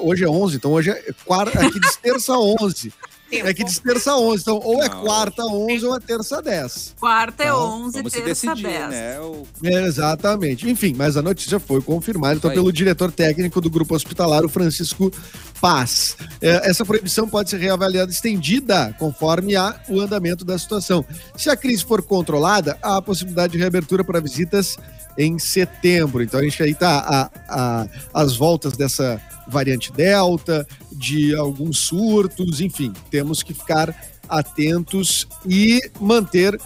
hoje 0.00 0.24
é 0.24 0.28
11, 0.28 0.56
então 0.56 0.72
hoje 0.72 0.90
é 0.90 1.12
quarta, 1.24 1.58
aqui 1.60 1.78
diz 1.80 1.96
terça 1.96 2.32
11. 2.38 2.92
É 3.30 3.52
que 3.52 3.62
diz 3.64 3.78
terça 3.78 4.16
11, 4.16 4.40
então 4.42 4.58
ou 4.64 4.82
é 4.82 4.88
Não. 4.88 5.02
quarta 5.02 5.44
11 5.44 5.84
ou 5.84 5.96
é 5.96 6.00
terça 6.00 6.40
10. 6.40 6.94
Quarta 6.98 7.42
é 7.42 7.46
Tá, 7.46 7.56
11, 7.58 7.92
Vamos 7.98 8.12
se 8.12 8.22
terça 8.22 8.46
decidir, 8.54 8.68
10. 8.72 8.90
né? 8.90 9.20
O- 9.20 9.46
Exatamente. 9.62 10.68
Enfim, 10.70 10.94
mas 10.96 11.16
a 11.16 11.22
notícia 11.22 11.58
foi 11.60 11.80
confirmada 11.82 12.36
então, 12.36 12.50
aí. 12.50 12.56
pelo 12.56 12.72
diretor 12.72 13.10
técnico 13.12 13.60
do 13.60 13.68
grupo 13.68 13.94
hospitalar, 13.94 14.44
o 14.44 14.48
Francisco 14.48 15.12
Paz. 15.60 16.16
É, 16.40 16.70
essa 16.70 16.84
proibição 16.84 17.28
pode 17.28 17.50
ser 17.50 17.58
reavaliada 17.58 18.10
estendida 18.10 18.94
conforme 18.98 19.56
a, 19.56 19.78
o 19.88 20.00
andamento 20.00 20.44
da 20.44 20.58
situação. 20.58 21.04
Se 21.36 21.50
a 21.50 21.56
crise 21.56 21.84
for 21.84 22.00
controlada, 22.02 22.78
há 22.82 22.96
a 22.96 23.02
possibilidade 23.02 23.52
de 23.52 23.58
reabertura 23.58 24.04
para 24.04 24.20
visitas 24.20 24.76
em 25.18 25.38
setembro. 25.38 26.22
Então 26.22 26.38
a 26.38 26.42
gente 26.44 26.62
aí 26.62 26.74
tá 26.74 27.30
a, 27.48 27.82
a- 27.82 27.86
as 28.14 28.36
voltas 28.36 28.76
dessa 28.76 29.20
variante 29.48 29.92
Delta, 29.92 30.66
de 30.92 31.34
alguns 31.34 31.78
surtos, 31.78 32.60
enfim, 32.60 32.92
temos 33.10 33.42
que 33.42 33.54
ficar 33.54 33.94
atentos 34.28 35.26
e 35.46 35.80
manter 36.00 36.60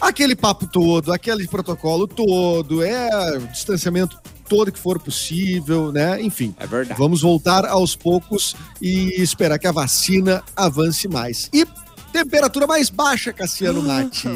aquele 0.00 0.36
papo 0.36 0.66
todo, 0.66 1.12
aquele 1.12 1.46
protocolo 1.46 2.06
todo, 2.06 2.82
é 2.82 3.38
distanciamento 3.52 4.18
todo 4.48 4.72
que 4.72 4.78
for 4.78 4.98
possível, 4.98 5.92
né? 5.92 6.20
Enfim, 6.20 6.54
É 6.58 6.66
verdade. 6.66 6.98
vamos 6.98 7.22
voltar 7.22 7.64
aos 7.64 7.94
poucos 7.94 8.56
e 8.82 9.20
esperar 9.22 9.58
que 9.58 9.66
a 9.66 9.72
vacina 9.72 10.42
avance 10.56 11.06
mais. 11.06 11.48
E 11.52 11.64
temperatura 12.12 12.66
mais 12.66 12.90
baixa, 12.90 13.32
Cassiano 13.32 13.82
Mati. 13.82 14.28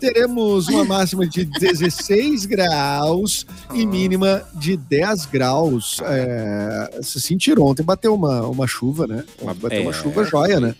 Teremos 0.00 0.68
uma 0.68 0.84
máxima 0.84 1.26
de 1.26 1.44
16 1.44 2.46
graus 2.46 3.46
e 3.74 3.84
mínima 3.86 4.42
de 4.54 4.76
10 4.76 5.26
graus. 5.26 6.00
É, 6.04 7.00
se 7.02 7.20
sentiram 7.20 7.64
ontem, 7.64 7.82
bateu 7.82 8.14
uma, 8.14 8.42
uma 8.42 8.66
chuva, 8.66 9.06
né? 9.06 9.24
Bateu 9.60 9.82
uma 9.82 9.90
É. 9.90 9.94
chuva 9.94 10.24
joia, 10.24 10.60
né? 10.60 10.74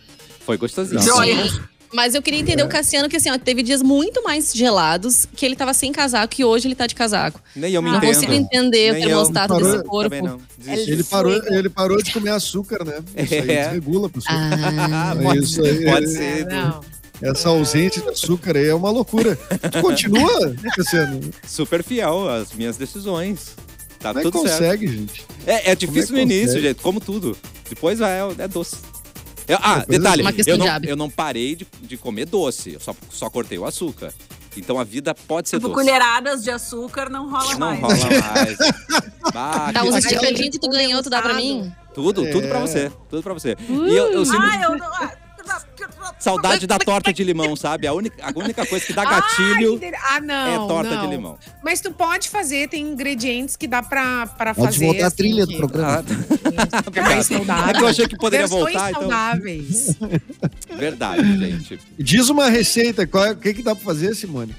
Foi 0.47 0.57
gostosinho. 0.57 1.01
Joia. 1.03 1.45
Mas 1.93 2.15
eu 2.15 2.21
queria 2.23 2.39
entender 2.41 2.63
o 2.63 2.69
Cassiano 2.69 3.09
que 3.09 3.17
assim, 3.17 3.31
ó, 3.31 3.39
teve 3.39 3.63
dias 3.63 3.83
muito 3.83 4.23
mais 4.23 4.53
gelados 4.55 5.27
que 5.35 5.47
ele 5.47 5.57
tava 5.57 5.73
sem 5.73 5.91
casaco 5.93 6.35
e 6.39 6.45
hoje 6.45 6.69
ele 6.69 6.75
tá 6.75 6.87
de 6.87 6.95
casaco. 6.95 7.41
Nem 7.57 7.73
eu 7.73 7.81
me 7.83 7.91
Não 7.91 7.97
entendo. 7.99 8.15
consigo 8.15 8.33
entender 8.33 8.93
o 8.93 9.01
termostato 9.01 9.55
desse 9.55 9.65
Parou- 9.85 10.03
Também 10.03 10.21
corpo. 10.21 10.41
não. 10.67 10.73
Ele 10.75 11.03
parou, 11.05 11.33
ele 11.47 11.69
parou 11.71 12.03
de 12.03 12.13
comer 12.13 12.31
açúcar, 12.31 12.85
né? 12.85 12.99
Isso 13.17 13.35
aí 13.35 13.51
É. 13.51 13.65
desregula, 13.65 14.09
pessoal. 14.11 14.37
Ah, 14.39 15.15
É 15.19 15.23
pode, 15.23 15.39
isso 15.45 15.63
aí. 15.65 15.85
pode 15.85 16.05
É, 16.05 16.09
ser. 16.09 16.39
Edu. 16.41 16.55
não. 16.55 16.81
Essa 17.21 17.49
ausência 17.49 18.01
de 18.03 18.09
açúcar 18.11 18.57
aí 18.57 18.67
é 18.69 18.75
uma 18.75 18.91
loucura. 18.91 19.35
Tu 19.37 19.81
continua, 19.83 20.55
Cassiano? 20.77 21.21
Super 21.47 21.83
fiel 21.83 22.29
às 22.29 22.53
minhas 22.53 22.77
decisões. 22.77 23.57
Tá 23.99 24.11
Como 24.11 24.21
é 24.21 24.23
tudo 24.23 24.39
certo. 24.43 24.53
consegue, 24.59 24.87
gente? 24.87 25.27
É, 25.45 25.73
é 25.73 25.75
difícil 25.75 26.09
Como 26.09 26.19
é 26.19 26.23
no 26.23 26.29
que 26.29 26.35
início, 26.35 26.47
consegue? 26.55 26.69
gente, 26.69 26.81
como 26.83 27.01
tudo. 27.01 27.37
Depois 27.69 27.99
vai, 27.99 28.13
é, 28.21 28.29
é 28.39 28.47
doce. 28.47 28.77
Eu- 29.49 29.59
ah, 29.63 29.83
é 29.89 29.91
detalhe, 29.91 30.23
uma 30.23 30.33
questão 30.33 30.55
eu 30.55 30.59
não, 30.59 30.81
de 30.81 30.89
eu 30.89 30.97
não 30.97 31.09
parei 31.11 31.57
de, 31.57 31.67
de 31.81 31.97
comer 31.97 32.27
doce, 32.27 32.75
eu 32.75 32.81
só, 32.81 32.95
só 33.11 33.31
cortei 33.31 33.59
o 33.59 33.65
açúcar. 33.65 34.13
Então 34.57 34.79
a 34.79 34.85
vida 34.85 35.15
pode 35.15 35.49
ser 35.49 35.57
Tipo, 35.57 35.69
doce. 35.69 35.81
colheradas 35.85 36.43
de 36.43 36.51
açúcar 36.51 37.09
não 37.09 37.31
rola 37.31 37.53
Não 37.55 37.59
mais. 37.59 37.81
rola 37.81 37.97
mais. 38.35 38.59
Bah, 39.33 39.73
que- 39.73 39.81
uns 39.89 39.97
estipelinhos 39.97 40.51
que 40.51 40.59
tu 40.59 40.69
ganhou, 40.69 41.03
tu 41.03 41.09
dá 41.11 41.23
pra 41.23 41.35
mim? 41.35 41.73
tudo, 41.95 42.29
tudo 42.31 42.49
pra 42.49 42.59
É. 42.59 42.61
você. 42.67 42.93
Tudo 43.11 43.23
pra 43.23 43.35
você. 43.35 43.57
E 43.69 43.73
eu, 43.97 44.13
eu 44.13 44.23
Ah, 44.33 44.61
eu 44.63 44.77
não. 44.77 44.87
ah, 44.87 45.13
saudade 46.19 46.67
da 46.67 46.79
torta 46.79 47.13
de 47.13 47.23
limão, 47.25 47.55
sabe? 47.57 47.87
A 47.87 47.93
única, 47.93 48.17
a 48.25 48.39
única 48.39 48.67
coisa 48.67 48.85
que 48.85 48.93
dá 48.93 49.05
gatilho 49.05 49.81
ah, 50.11 50.21
não. 50.21 50.65
é 50.65 50.69
torta 50.69 50.95
não. 50.95 51.03
de 51.03 51.07
limão. 51.09 51.39
Mas 51.63 51.81
tu 51.81 51.93
pode 51.93 52.29
fazer, 52.29 52.69
tem 52.69 52.83
ingredientes 52.87 53.57
que 53.57 53.67
dá 53.67 53.83
pra, 53.83 54.27
pra 54.27 54.55
Pode 54.55 54.73
fazer. 54.73 54.85
voltar 54.87 55.05
a 55.05 55.07
assim, 55.09 55.17
trilha 55.17 55.47
do 55.47 55.57
programa. 55.57 56.05
Ah, 56.05 56.83
é 56.95 57.01
mais 57.01 57.27
saudável. 57.27 57.69
É 57.69 57.73
que 57.75 57.83
eu 57.83 57.89
achei 57.89 58.09
que 58.09 58.17
poderia 58.17 58.47
Versões 58.47 58.73
voltar, 58.73 58.91
então. 58.91 59.03
saudáveis. 59.03 59.97
Verdade, 60.77 61.39
gente. 61.39 61.81
Diz 61.99 62.29
uma 62.29 62.49
receita, 62.49 63.03
é- 63.03 63.31
o 63.33 63.37
que, 63.37 63.55
que 63.55 63.63
dá 63.63 63.75
pra 63.75 63.85
fazer, 63.85 64.15
Simone? 64.15 64.55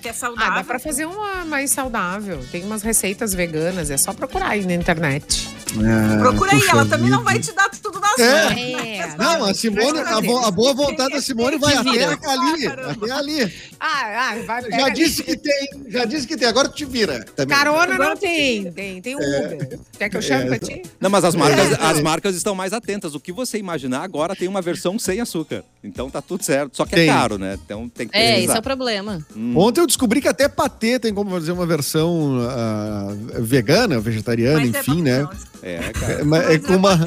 Que 0.00 0.08
é 0.08 0.10
Ah, 0.10 0.14
saudável. 0.14 0.54
dá 0.54 0.64
pra 0.64 0.78
fazer 0.78 1.06
uma 1.06 1.44
mais 1.44 1.70
saudável. 1.70 2.44
Tem 2.52 2.62
umas 2.62 2.82
receitas 2.82 3.32
veganas, 3.34 3.90
é 3.90 3.96
só 3.96 4.12
procurar 4.12 4.48
aí 4.50 4.64
na 4.66 4.74
internet. 4.74 5.48
É, 5.72 6.18
Procura 6.18 6.52
aí, 6.52 6.62
ela 6.68 6.84
também 6.86 7.10
não 7.10 7.18
vida. 7.18 7.30
vai 7.30 7.38
te 7.40 7.52
dar 7.52 7.68
tudo 7.82 7.98
nas 7.98 8.18
É. 8.18 8.44
mãos. 8.44 8.58
É. 8.58 9.14
Não, 9.18 9.44
a 9.44 9.54
Simone, 9.54 9.98
a, 10.00 10.20
bo- 10.20 10.38
a 10.44 10.50
boa 10.50 10.72
vontade 10.74 11.14
da 11.14 11.20
Simone 11.20 11.58
vai 11.58 11.74
até 11.74 11.90
ali, 11.90 12.62
Caramba. 12.64 12.90
até 12.92 13.10
ali. 13.12 13.52
Ah, 13.80 14.30
ah, 14.30 14.36
vai, 14.46 14.70
Já 14.70 14.88
disse 14.90 15.22
que 15.22 15.36
tem, 15.36 15.68
já 15.88 16.04
disse 16.04 16.26
que 16.26 16.36
tem, 16.36 16.46
agora 16.46 16.68
tu 16.68 16.74
te 16.76 16.84
vira. 16.84 17.24
Também. 17.36 17.56
Carona 17.56 17.98
não 17.98 18.16
tem, 18.16 18.70
tem, 18.72 19.00
tem 19.02 19.16
Uber. 19.16 19.78
Quer 19.98 20.08
que 20.08 20.16
eu 20.16 20.22
chame 20.22 20.46
pra 20.46 20.58
ti? 20.58 20.82
Não, 21.00 21.10
mas 21.10 21.24
as 21.24 21.34
marcas, 21.34 21.72
É. 21.72 21.76
as 21.80 22.00
marcas 22.00 22.36
estão 22.36 22.54
mais 22.54 22.72
atentas. 22.72 23.14
O 23.14 23.20
que 23.20 23.32
você 23.32 23.58
imaginar 23.58 24.02
agora 24.02 24.36
tem 24.36 24.46
uma 24.48 24.62
versão 24.62 24.98
sem 24.98 25.20
açúcar. 25.20 25.64
Então 25.82 26.08
tá 26.08 26.22
tudo 26.22 26.44
certo. 26.44 26.76
Só 26.76 26.84
que 26.84 26.94
Tem. 26.94 27.08
é 27.08 27.12
caro, 27.12 27.36
né? 27.36 27.58
Então 27.64 27.88
tem 27.88 28.06
que 28.08 28.16
É, 28.16 28.40
esse 28.42 28.54
é 28.54 28.58
o 28.58 28.62
problema. 28.62 29.24
Ontem 29.56 29.80
eu 29.80 29.86
descobri 29.86 30.20
que 30.20 30.28
até 30.28 30.48
patê 30.48 30.98
tem 30.98 31.12
como 31.12 31.30
fazer 31.30 31.52
uma 31.52 31.66
versão 31.66 32.38
ah, 32.48 33.08
vegana, 33.40 33.98
vegetariana, 34.00 34.60
Mas 34.60 34.74
é 34.74 34.80
enfim, 34.80 35.02
né? 35.02 35.22
não, 35.22 35.30
É, 35.64 35.92
cara. 35.92 36.14
É, 36.20 36.24
mas 36.24 36.44
é 36.44 36.58
mas 36.58 36.66
com 36.66 36.72
é 36.72 36.76
uma. 36.76 37.00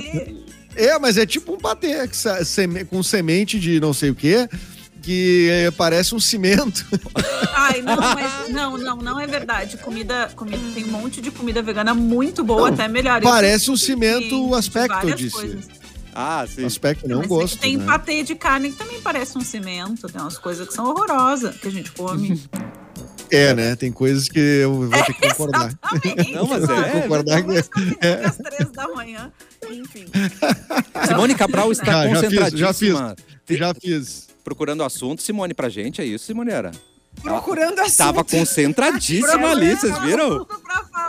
É, 0.76 1.00
mas 1.00 1.18
é 1.18 1.26
tipo 1.26 1.54
um 1.54 1.58
patê 1.58 1.96
com 2.90 3.02
semente 3.02 3.60
de 3.60 3.80
não 3.80 3.94
sei 3.94 4.10
o 4.10 4.16
quê, 4.16 4.48
que 5.02 5.48
eh, 5.50 5.72
parece 5.72 6.14
um 6.14 6.20
cimento. 6.20 6.86
Ai, 7.56 7.82
não, 7.82 7.96
mas 7.96 8.50
não, 8.50 8.78
não, 8.78 8.98
não 8.98 9.20
é 9.20 9.26
verdade. 9.26 9.78
Comida, 9.78 10.30
comida 10.36 10.62
tem 10.74 10.86
um 10.86 10.90
monte 10.90 11.22
de 11.22 11.32
comida 11.32 11.62
vegana 11.62 11.94
muito 11.94 12.44
boa, 12.44 12.68
Não, 12.68 12.74
até 12.74 12.88
melhor. 12.88 13.22
Parece 13.22 13.72
um 13.72 13.78
cimento 13.78 14.50
de 14.50 14.54
aspecto, 14.54 14.94
eu 14.94 15.00
várias 15.00 15.18
disse. 15.18 15.36
coisas. 15.36 15.66
Ah, 16.14 16.46
sim. 16.48 16.66
Aspecto 16.66 17.08
não 17.08 17.18
Mas 17.18 17.26
é 17.26 17.30
gosto. 17.30 17.60
Tem 17.60 17.78
né? 17.78 17.86
patê 17.86 18.24
de 18.24 18.36
carne 18.36 18.72
que 18.72 18.78
também 18.78 19.00
parece 19.02 19.38
um 19.38 19.42
cimento. 19.42 20.08
Tem 20.08 20.20
umas 20.20 20.38
coisas 20.38 20.68
que 20.68 20.74
são 20.74 20.86
horrorosas 20.90 21.56
que 21.58 21.68
a 21.68 21.72
gente 21.72 21.92
come. 21.92 22.42
É, 23.32 23.54
né? 23.54 23.76
Tem 23.76 23.92
coisas 23.92 24.28
que 24.28 24.40
eu 24.40 24.74
vou 24.74 24.90
ter 24.90 25.14
que 25.14 25.28
concordar. 25.30 25.68
Exatamente. 25.94 26.32
Não, 26.34 26.48
mas 26.48 26.64
é. 26.70 27.02
concordar 27.02 27.44
que. 27.44 27.52
é. 28.02 28.26
às 28.26 28.38
três 28.38 28.72
da 28.72 28.88
manhã. 28.90 29.32
Enfim. 29.70 30.06
Simone 31.08 31.36
Cabral 31.36 31.72
está 31.72 31.86
Já, 31.86 31.92
já 31.92 32.08
fiz, 32.08 32.14
concentradíssima. 32.40 33.16
já 33.50 33.56
Já 33.58 33.74
fiz. 33.74 34.28
Procurando 34.44 34.84
assunto, 34.84 35.22
Simone, 35.22 35.54
pra 35.54 35.68
gente, 35.68 36.02
é 36.02 36.06
isso, 36.06 36.26
Simone? 36.26 36.52
Era? 36.52 36.72
Procurando 37.22 37.80
assunto. 37.80 37.98
Tava 37.98 38.24
concentradíssima 38.24 39.50
ali, 39.52 39.76
vocês 39.76 39.98
viram? 40.00 40.46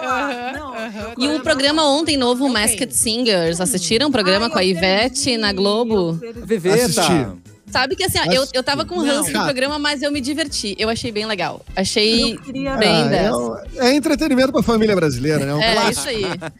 Aham, 0.02 0.52
Não, 0.54 0.74
aham. 0.74 1.14
E 1.18 1.28
o 1.28 1.40
programa 1.40 1.84
ontem 1.86 2.16
novo, 2.16 2.44
Ok. 2.46 2.54
Masked 2.54 2.94
Singers, 2.96 3.60
assistiram 3.60 4.08
o 4.08 4.10
programa 4.10 4.46
Ai, 4.46 4.50
com 4.50 4.58
a 4.58 4.64
Ivete 4.64 5.36
na 5.36 5.52
Globo? 5.52 6.14
Veveta. 6.44 6.84
Assisti. 6.84 7.26
Sabe 7.70 7.94
que 7.96 8.04
assim, 8.04 8.18
ó, 8.18 8.32
eu, 8.32 8.46
eu 8.52 8.62
tava 8.62 8.84
com 8.84 8.96
Não. 8.96 9.04
ranço 9.04 9.32
do 9.32 9.42
programa, 9.44 9.78
mas 9.78 10.02
eu 10.02 10.10
me 10.10 10.20
diverti. 10.20 10.74
Eu 10.78 10.88
achei 10.88 11.12
bem 11.12 11.26
legal. 11.26 11.64
Achei 11.76 12.36
queria 12.38 12.76
bem 12.76 12.88
Ah, 13.02 13.06
é, 13.06 13.08
dessa. 13.08 13.36
o- 13.36 13.56
é 13.78 13.94
entretenimento 13.94 14.52
pra 14.52 14.62
família 14.62 14.94
brasileira, 14.96 15.44
né? 15.44 15.54
Um 15.54 15.62
É, 15.62 15.72
clássico. 15.74 16.00
isso 16.00 16.08
aí. 16.08 16.22
Mas, 16.24 16.52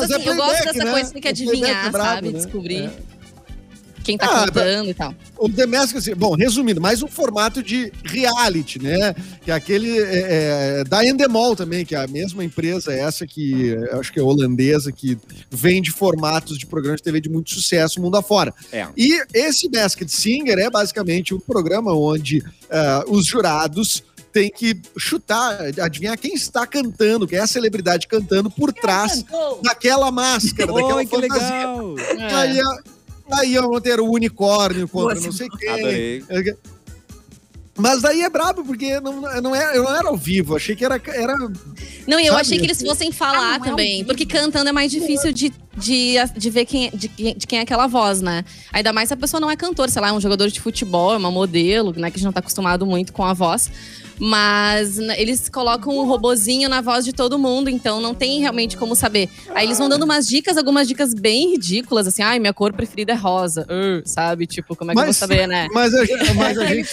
Mas 0.00 0.10
é 0.10 0.14
assim, 0.16 0.26
eu 0.28 0.36
gosto 0.36 0.64
dessa 0.64 0.84
né? 0.84 0.90
coisa 0.90 1.06
que 1.08 1.12
tem 1.12 1.22
que 1.22 1.28
O 1.28 1.30
adivinhar, 1.30 1.86
é 1.86 1.90
brabo, 1.90 2.08
sabe? 2.14 2.26
né? 2.28 2.32
Descobrir 2.38 2.82
É. 2.84 3.15
quem 4.06 4.16
tá 4.16 4.26
Ah, 4.26 4.46
cantando 4.46 4.88
e 4.90 4.94
tal. 4.94 5.12
O 5.36 5.48
The 5.48 5.66
Mask, 5.66 5.96
assim, 5.96 6.14
bom, 6.14 6.34
resumindo, 6.36 6.80
mais 6.80 7.02
um 7.02 7.08
formato 7.08 7.60
de 7.62 7.92
reality, 8.04 8.80
né? 8.80 9.14
Que 9.42 9.50
é 9.50 9.54
aquele 9.54 9.98
é, 9.98 10.80
é, 10.80 10.84
da 10.84 11.04
Endemol 11.04 11.56
também, 11.56 11.84
que 11.84 11.94
é 11.94 11.98
a 11.98 12.06
mesma 12.06 12.44
empresa 12.44 12.92
essa 12.92 13.26
que 13.26 13.76
acho 13.92 14.12
que 14.12 14.20
é 14.20 14.22
holandesa, 14.22 14.92
que 14.92 15.18
vende 15.50 15.90
formatos 15.90 16.56
de 16.56 16.66
programas 16.66 17.00
de 17.00 17.04
TV 17.04 17.20
de 17.20 17.28
muito 17.28 17.50
sucesso 17.50 18.00
mundo 18.00 18.16
afora. 18.16 18.54
É. 18.72 18.86
E 18.96 19.20
esse 19.34 19.68
Masked 19.68 20.10
Singer 20.10 20.58
é 20.58 20.70
basicamente 20.70 21.34
um 21.34 21.40
programa 21.40 21.92
onde 21.92 22.42
ah, 22.70 23.04
os 23.08 23.26
jurados 23.26 24.04
têm 24.32 24.50
que 24.50 24.78
chutar, 24.98 25.58
adivinhar 25.80 26.18
quem 26.18 26.34
está 26.34 26.66
cantando, 26.66 27.26
quem 27.26 27.38
é 27.38 27.42
a 27.42 27.46
celebridade 27.46 28.06
cantando 28.06 28.50
por 28.50 28.70
trás 28.70 29.24
daquela 29.62 30.10
máscara, 30.10 30.70
daquela 30.72 30.96
Oi, 30.96 31.06
que 31.06 31.16
fantasia. 31.16 31.48
legal! 31.48 31.94
Aí, 32.34 32.60
aí 33.32 33.54
vão 33.56 33.80
ter 33.80 34.00
o 34.00 34.10
unicórnio 34.10 34.86
contra 34.88 35.14
Nossa, 35.14 35.26
não 35.26 35.32
sei 35.32 35.48
quem. 35.48 35.68
Adorei. 35.70 36.24
Mas 37.78 38.00
daí 38.00 38.22
é 38.22 38.30
brabo, 38.30 38.64
porque 38.64 38.98
não, 39.00 39.20
não, 39.42 39.54
era, 39.54 39.76
eu 39.76 39.84
não 39.84 39.94
era 39.94 40.08
ao 40.08 40.16
vivo. 40.16 40.56
Achei 40.56 40.74
que 40.74 40.84
era. 40.84 41.00
era 41.08 41.36
Não, 42.06 42.18
e 42.18 42.26
eu 42.26 42.32
Sabe? 42.32 42.40
achei 42.40 42.58
que 42.58 42.64
eles 42.64 42.80
fossem 42.80 43.12
falar 43.12 43.52
Ah, 43.52 43.56
é 43.56 43.58
também. 43.58 43.96
vivo. 43.98 44.06
Porque 44.08 44.24
cantando 44.24 44.70
é 44.70 44.72
mais 44.72 44.90
difícil 44.90 45.30
de, 45.32 45.52
de, 45.76 46.14
de 46.36 46.50
ver 46.50 46.64
quem, 46.64 46.90
de, 46.90 47.08
quem- 47.08 47.36
de 47.36 47.46
quem 47.46 47.58
é 47.58 47.62
aquela 47.62 47.86
voz, 47.86 48.20
né? 48.20 48.44
Ainda 48.72 48.92
mais 48.92 49.08
se 49.08 49.14
a 49.14 49.16
pessoa 49.16 49.40
não 49.40 49.50
é 49.50 49.56
cantor, 49.56 49.90
sei 49.90 50.00
lá, 50.02 50.08
é 50.08 50.12
um 50.12 50.20
jogador 50.20 50.48
de 50.48 50.60
futebol, 50.60 51.12
é 51.14 51.16
uma 51.16 51.30
modelo, 51.30 51.92
né? 51.96 52.10
Que 52.10 52.16
a 52.16 52.18
gente 52.18 52.24
não 52.24 52.32
tá 52.32 52.40
acostumado 52.40 52.86
muito 52.86 53.12
com 53.12 53.24
a 53.24 53.32
voz. 53.32 53.70
Mas 54.18 54.96
né, 54.96 55.14
eles 55.20 55.46
colocam 55.50 55.94
um 55.94 56.06
robozinho 56.06 56.70
na 56.70 56.80
voz 56.80 57.04
de 57.04 57.12
todo 57.12 57.38
mundo, 57.38 57.68
então 57.68 58.00
não 58.00 58.14
tem 58.14 58.40
realmente 58.40 58.74
como 58.74 58.96
saber. 58.96 59.28
Aí 59.54 59.66
eles 59.66 59.76
vão 59.76 59.90
dando 59.90 60.04
umas 60.04 60.26
dicas, 60.26 60.56
algumas 60.56 60.88
dicas 60.88 61.12
bem 61.12 61.50
ridículas, 61.52 62.06
assim, 62.06 62.22
ai, 62.22 62.38
minha 62.38 62.54
cor 62.54 62.72
preferida 62.72 63.12
é 63.12 63.14
rosa. 63.14 63.66
Uh, 63.70 64.00
sabe? 64.08 64.46
Tipo, 64.46 64.74
como 64.74 64.90
é 64.90 64.94
que 64.94 64.98
eu 64.98 65.02
vou 65.02 65.08
Mas- 65.08 65.16
saber, 65.18 65.46
né? 65.46 65.68
mas 65.70 65.92
a, 65.94 66.02
gente- 66.06 66.32
mas 66.34 66.56
a 66.58 66.64
gente. 66.64 66.88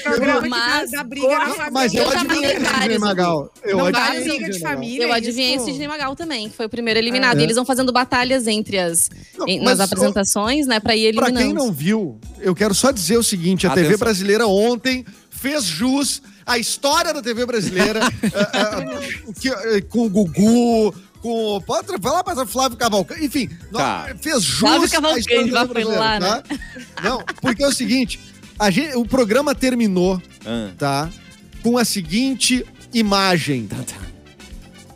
Mas- 0.50 0.92
briga. 1.08 1.28
Mas 1.72 1.94
eu 1.94 2.10
adivinhei 2.10 2.60
Sidney. 2.60 3.00
Magal. 3.00 3.50
Eu 3.64 3.78
Não 3.78 3.86
adivinhei 3.86 4.20
o 4.20 4.24
briga 4.24 4.46
de 4.50 4.54
Sidney 4.54 4.60
Magal. 4.60 4.74
família. 4.74 5.04
Eu 5.06 5.14
é 5.14 5.18
adivinhei 5.18 5.56
isso? 5.56 5.66
Sidney 5.66 5.88
Magal 5.88 6.16
também, 6.18 6.50
que 6.50 6.56
foi 6.58 6.66
o 6.66 6.70
primeiro 6.70 7.00
eliminado. 7.00 7.38
É. 7.38 7.42
E 7.42 7.44
eles 7.46 7.56
vão 7.56 7.64
fazendo 7.66 7.92
batalhas 7.94 8.48
entre 8.48 8.73
as 8.78 9.10
Não, 9.38 9.48
em- 9.48 9.60
nas 9.62 9.80
apresentações, 9.80 10.66
né, 10.68 10.80
pra 10.80 10.96
ir 10.96 11.14
Pra 11.16 11.28
eliminando. 11.28 11.46
quem 11.46 11.54
não 11.54 11.72
viu, 11.72 12.20
eu 12.40 12.54
quero 12.56 12.74
só 12.76 12.92
dizer 12.92 13.18
o 13.18 13.24
seguinte: 13.24 13.66
a 13.68 13.70
TV 13.72 13.82
Atenção. 13.88 14.00
brasileira 14.00 14.48
ontem 14.48 15.06
fez 15.30 15.64
jus 15.66 16.22
à 16.46 16.58
história 16.58 17.14
da 17.14 17.22
TV 17.22 17.46
brasileira 17.46 18.00
que, 19.40 19.50
eh, 19.50 19.82
com 19.90 20.06
o 20.06 20.10
Gugu. 20.10 20.94
Com, 21.22 21.62
pode, 21.66 21.88
vai 22.02 22.12
lá 22.12 22.22
para 22.22 22.46
Flávio 22.46 22.78
Cavalcante, 22.78 23.24
enfim, 23.24 23.50
Tá. 23.72 24.08
não, 24.10 24.18
fez 24.20 24.44
jus 24.44 24.60
Flávio 24.60 24.82
à 24.82 24.86
história 24.86 25.24
Cavalcante, 25.24 25.52
da 25.52 25.62
TV 25.68 25.74
brasileira, 25.74 26.20
tá? 26.20 26.44
Não, 27.02 27.24
porque 27.42 27.64
é 27.64 27.68
o 27.68 27.72
seguinte, 27.72 28.20
a 28.60 28.70
gente- 28.70 28.94
o 28.98 29.06
programa 29.06 29.56
terminou, 29.56 30.22
Ah, 30.46 30.72
tá? 30.78 31.10
Com 31.62 31.78
a 31.78 31.86
seguinte 31.86 32.66
imagem. 32.94 33.68
tá, 33.68 33.78
tá. 33.78 33.96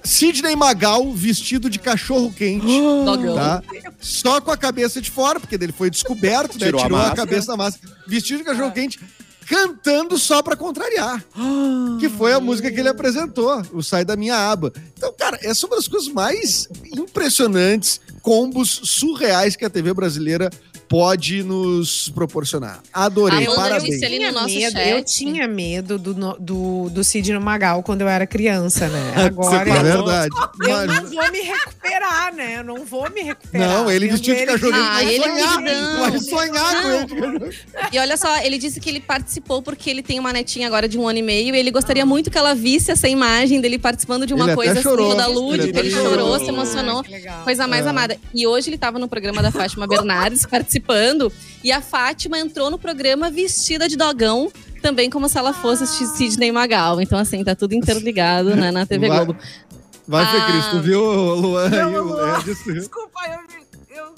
Sidney 0.08 0.55
Magal 0.55 1.12
vestido 1.12 1.70
de 1.70 1.78
cachorro 1.78 2.32
quente. 2.32 2.66
Tá? 3.36 3.62
Só 3.99 4.39
com 4.39 4.51
a 4.51 4.58
cabeça 4.58 5.01
de 5.01 5.12
fora, 5.12 5.39
porque 5.39 5.55
ele 5.55 5.72
foi 5.72 5.89
descoberto, 5.89 6.58
né? 6.60 6.68
Tirou 6.68 6.82
a 6.82 6.84
Tirou 6.84 6.99
a, 6.99 7.16
cabeça 7.16 7.47
da 7.47 7.58
máscara. 7.58 7.93
Vestido 8.08 8.39
de 8.39 8.43
cachorro 8.43 8.72
quente, 8.72 8.99
cantando 9.47 10.18
só 10.18 10.41
pra 10.41 10.55
contrariar. 10.55 11.24
que 11.99 12.10
foi 12.10 12.34
a 12.34 12.39
música 12.39 12.72
que 12.72 12.80
ele 12.80 12.89
apresentou, 12.89 13.62
o 13.74 13.84
Sai 13.84 14.05
da 14.05 14.16
Minha 14.16 14.36
Aba. 14.49 14.72
Então, 14.97 15.14
cara, 15.18 15.38
essa 15.41 15.66
é 15.66 15.68
uma 15.68 15.76
das 15.76 15.88
coisas 15.88 16.10
mais 16.10 16.68
impressionantes, 16.95 17.99
combos 18.22 18.82
surreais 18.84 19.55
que 19.55 19.66
a 19.66 19.70
TV 19.70 19.93
brasileira 19.93 20.49
pode 20.88 21.43
nos 21.43 22.09
proporcionar. 22.09 22.81
Adorei, 22.93 23.45
parabéns. 23.47 23.83
disse 23.83 24.05
ali 24.05 24.17
tinha 24.17 24.31
no 24.31 24.39
nosso 24.41 24.55
medo, 24.55 24.71
chat. 24.71 24.89
Eu 24.89 25.03
tinha 25.03 25.47
medo 25.47 25.97
do, 25.99 26.13
do, 26.39 26.89
do 26.89 27.03
Sidney 27.03 27.38
Magal 27.39 27.83
quando 27.83 28.01
eu 28.01 28.07
era 28.07 28.25
criança, 28.25 28.88
né? 28.88 29.13
Agora 29.25 29.69
É 29.69 29.79
eu, 29.79 29.83
verdade. 29.83 30.35
eu 30.61 30.69
Mas- 30.69 30.88
não 30.88 31.09
vou 31.09 31.31
me 31.31 31.39
recuperar, 31.41 32.33
né? 32.35 32.57
Eu 32.59 32.63
não 32.63 32.85
vou 32.85 33.09
me 33.09 33.21
recuperar. 33.21 33.67
Não, 33.69 33.91
ele 33.91 34.07
vestido 34.07 34.38
de 34.38 34.45
cachorro 34.45 34.71
quente 34.71 34.83
Ah, 34.88 34.93
vai 34.93 35.13
ele 35.13 35.23
sonhar. 35.23 35.99
Vai 35.99 36.19
sonhar 36.19 37.07
com 37.07 37.15
ele. 37.25 37.57
E 37.91 37.99
olha 37.99 38.17
só, 38.17 38.38
ele 38.39 38.57
disse 38.57 38.79
que 38.79 38.89
ele 38.89 38.99
participou 39.01 39.61
porque 39.61 39.89
ele 39.89 40.01
tem 40.01 40.19
uma 40.19 40.31
netinha 40.31 40.67
agora 40.67 40.88
de 40.88 40.97
um 40.97 41.07
ano 41.07 41.19
e 41.19 41.21
meio 41.21 41.53
e 41.53 41.59
ele 41.59 41.71
gostaria 41.71 42.05
muito 42.05 42.31
que 42.31 42.38
ela 42.38 42.55
visse 42.55 42.91
essa 42.91 43.07
imagem 43.09 43.59
dele 43.59 43.77
participando 43.77 44.25
de 44.25 44.33
uma 44.33 44.45
Ele 44.45 44.55
coisa 44.55 44.81
chorou. 44.81 45.07
assim, 45.09 45.17
da 45.17 45.25
Ele 45.25 45.33
lúdica. 45.33 45.79
Ele, 45.79 45.89
até 45.89 45.89
chorou, 45.89 46.13
chorou. 46.19 46.39
se 46.39 46.45
emocionou. 46.47 46.99
Ah, 46.99 47.03
que. 47.03 47.43
Coisa 47.43 47.67
mais 47.67 47.85
É. 47.85 47.89
amada. 47.89 48.17
E 48.33 48.47
hoje 48.47 48.69
ele 48.69 48.77
tava 48.77 48.97
no 48.99 49.07
programa 49.07 49.41
da 49.41 49.51
Fátima 49.51 49.85
Bernardes 49.88 50.45
participando 50.45 50.76
e 51.63 51.71
a 51.71 51.82
Fátima 51.82 52.38
entrou 52.39 52.69
no 52.71 52.78
programa 52.78 53.30
vestida 53.30 53.88
de 53.88 53.95
dogão. 53.97 54.51
Também 54.82 55.09
como 55.09 55.28
se 55.28 55.38
ela 55.38 55.53
fosse 55.53 55.84
Ah. 55.84 55.88
Sidney 55.88 56.51
Magal. 56.51 57.01
Então, 57.01 57.17
assim, 57.17 57.43
tá 57.43 57.55
tudo 57.55 57.73
interligado, 57.73 58.55
né, 58.55 58.69
na 58.71 58.86
TV 58.86 59.07
Vai- 59.07 59.25
Globo. 59.25 59.39
Vai, 60.07 60.25
Fê 60.32 60.38
Ah. 60.38 60.45
Cris, 60.51 60.65
tu 60.67 60.80
viu, 60.82 61.01
Luan? 61.03 61.69
Não, 61.69 62.03
Luan. 62.03 62.39
Desculpa, 62.43 63.19
eu 63.25 63.41
me. 63.41 63.66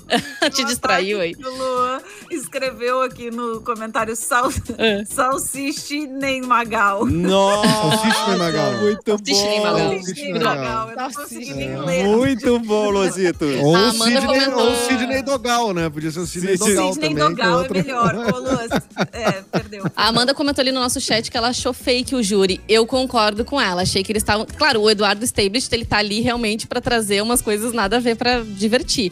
Te 0.53 0.63
distraiu 0.65 1.19
aí. 1.21 1.35
O 1.43 1.49
Luan 1.49 1.99
escreveu 2.31 3.01
aqui 3.01 3.29
no 3.31 3.61
comentário 3.61 4.15
sal, 4.15 4.51
É. 4.77 5.03
Salsiche 5.05 6.07
nem 6.07 6.41
Magal. 6.41 7.05
Nossa, 7.05 7.67
Salsicha 7.69 8.37
Magal. 8.37 8.71
muito 8.81 9.01
Salsicha 9.05 9.45
bom. 9.45 9.63
Magal. 9.63 9.89
Salsiche 9.89 10.21
nem 10.31 10.43
Magal. 10.43 10.89
Eu 10.89 10.95
não 10.97 11.11
consegui 11.11 11.53
nem 11.53 11.69
É. 11.71 11.79
ler. 11.79 12.03
Muito 12.07 12.59
bom, 12.59 12.89
Lozito. 12.89 13.45
Ou 13.61 13.75
A 13.75 13.89
o 13.89 13.91
Sidney, 13.91 15.17
ou 15.17 15.23
Dogal, 15.23 15.73
né? 15.73 15.89
Podia 15.89 16.11
ser 16.11 16.19
o 16.19 16.25
Sidney 16.27 16.57
sim. 16.57 16.65
Dogal 16.75 16.93
Sidney 16.93 17.09
também. 17.09 17.23
que 17.29 17.29
Dogal 17.41 17.51
é 17.53 17.57
outro- 17.57 17.73
melhor. 17.77 18.15
Ô, 18.15 18.39
Luan, 18.39 18.67
é, 19.13 19.31
perdeu. 19.51 19.85
A 19.95 20.07
Amanda 20.07 20.33
comentou 20.33 20.61
ali 20.61 20.71
no 20.71 20.79
nosso 20.79 20.99
chat 20.99 21.29
que 21.29 21.37
ela 21.37 21.49
achou 21.49 21.73
fake 21.73 22.15
o 22.15 22.23
júri. 22.23 22.59
Eu 22.67 22.85
concordo 22.85 23.45
com 23.45 23.59
ela. 23.59 23.81
Achei 23.83 24.03
que 24.03 24.11
eles 24.11 24.21
estavam. 24.23 24.45
Claro, 24.57 24.81
o 24.81 24.89
Eduardo 24.89 25.23
Stablist, 25.25 25.71
ele 25.71 25.85
tá 25.85 25.97
ali 25.97 26.21
realmente 26.21 26.67
pra 26.67 26.81
trazer 26.81 27.21
umas 27.21 27.41
coisas 27.41 27.73
nada 27.73 27.97
a 27.97 27.99
ver 27.99 28.15
pra 28.15 28.41
divertir. 28.41 29.11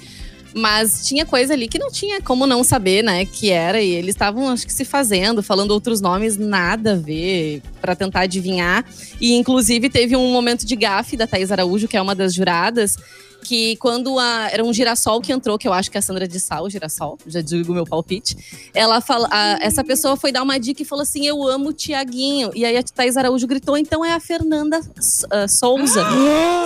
Mas 0.54 1.06
tinha 1.06 1.26
coisa 1.26 1.54
ali 1.54 1.68
que 1.68 1.78
não 1.78 1.92
tinha 1.92 2.22
como 2.22 2.48
não 2.48 2.64
saber, 2.64 3.04
né? 3.04 3.26
Que 3.26 3.52
era. 3.52 3.82
E 3.82 3.92
eles 3.92 4.16
estavam, 4.16 4.50
acho 4.50 4.66
que, 4.66 4.74
se 4.74 4.84
fazendo, 4.86 5.44
falando 5.44 5.72
outros 5.72 6.02
nomes, 6.02 6.38
nada 6.38 6.94
a 6.94 6.96
ver, 6.96 7.62
pra 7.82 7.96
tentar 7.96 8.22
adivinhar. 8.22 8.84
E, 9.22 9.34
inclusive, 9.36 9.90
teve 9.90 10.16
um 10.16 10.32
momento 10.32 10.66
de 10.66 10.76
gafe 10.76 11.16
da 11.16 11.28
Thaís 11.28 11.52
Araújo, 11.52 11.88
que 11.88 11.96
é 11.98 12.02
uma 12.02 12.16
das 12.16 12.34
juradas, 12.34 12.96
que 13.44 13.76
quando 13.78 14.18
a- 14.20 14.50
era 14.52 14.64
um 14.64 14.74
girassol 14.74 15.22
que 15.22 15.32
entrou, 15.32 15.58
que 15.58 15.68
eu 15.68 15.72
acho 15.74 15.90
que 15.92 15.98
é 15.98 16.00
a 16.00 16.02
Sandra 16.02 16.28
de 16.28 16.40
Sal, 16.40 16.70
girassol, 16.70 17.18
já 17.28 17.40
digo 17.40 17.72
meu 17.74 17.86
palpite. 17.86 18.36
Ela 18.74 19.00
fala, 19.00 19.28
a- 19.32 19.60
essa 19.62 19.84
pessoa 19.84 20.18
foi 20.18 20.32
dar 20.32 20.42
uma 20.44 20.60
dica 20.60 20.82
e 20.82 20.86
falou 20.86 21.04
assim: 21.04 21.26
Eu 21.26 21.48
amo 21.48 21.70
o 21.70 21.74
Tiaguinho. 21.74 22.52
E 22.56 22.66
aí 22.66 22.76
a 22.76 22.84
Thais 22.84 23.16
Araújo 23.16 23.46
gritou: 23.48 23.78
Então 23.78 24.04
é 24.04 24.12
a 24.14 24.20
Fernanda 24.20 24.82
ah, 25.30 25.48
Souza. 25.48 26.04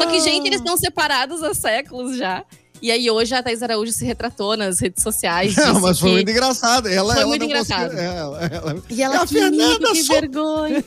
Só 0.01 0.07
que, 0.09 0.21
gente, 0.21 0.47
eles 0.47 0.59
estão 0.59 0.77
separados 0.77 1.43
há 1.43 1.53
séculos 1.53 2.17
já. 2.17 2.43
E 2.81 2.89
aí 2.91 3.09
hoje 3.11 3.33
a 3.35 3.43
Thais 3.43 3.61
Araújo 3.61 3.91
se 3.91 4.03
retratou 4.03 4.57
nas 4.57 4.79
redes 4.79 5.03
sociais. 5.03 5.55
Não, 5.55 5.79
mas 5.81 5.99
foi 5.99 6.09
que- 6.09 6.15
muito 6.15 6.31
engraçado. 6.31 6.87
Ela, 6.89 7.13
Foi 7.13 7.21
ela 7.21 7.29
muito 7.29 7.45
engraçado. 7.45 7.91
conseguiu- 7.91 8.01
é, 8.11 8.17
ela- 8.17 8.41
ela- 8.45 8.83
E 8.89 9.03
ela, 9.03 9.15
É 9.15 9.17
a 9.19 9.27
que 9.27 9.33
mico, 9.35 9.45
Fernanda 9.57 9.91
que 9.91 10.03
Souza. 10.03 10.13
vergonha. 10.21 10.83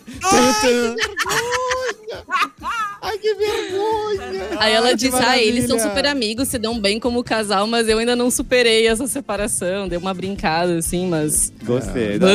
Ai, 3.02 3.18
que 3.18 3.34
vergonha! 3.34 4.48
Aí 4.58 4.72
ela 4.72 4.90
que 4.90 4.96
disse: 4.96 5.16
Ah, 5.16 5.38
eles 5.38 5.66
são 5.66 5.76
maravilha." 5.76 5.94
super 5.96 6.06
amigos, 6.10 6.48
se 6.48 6.58
dão 6.58 6.80
bem 6.80 6.98
como 6.98 7.22
casal, 7.22 7.66
mas 7.66 7.88
eu 7.88 7.98
ainda 7.98 8.16
não 8.16 8.30
superei 8.30 8.86
essa 8.86 9.06
separação. 9.06 9.86
Deu 9.88 10.00
uma 10.00 10.14
brincada, 10.14 10.78
assim, 10.78 11.06
mas. 11.06 11.52
Gostei 11.62 12.14
É. 12.14 12.18
da, 12.18 12.26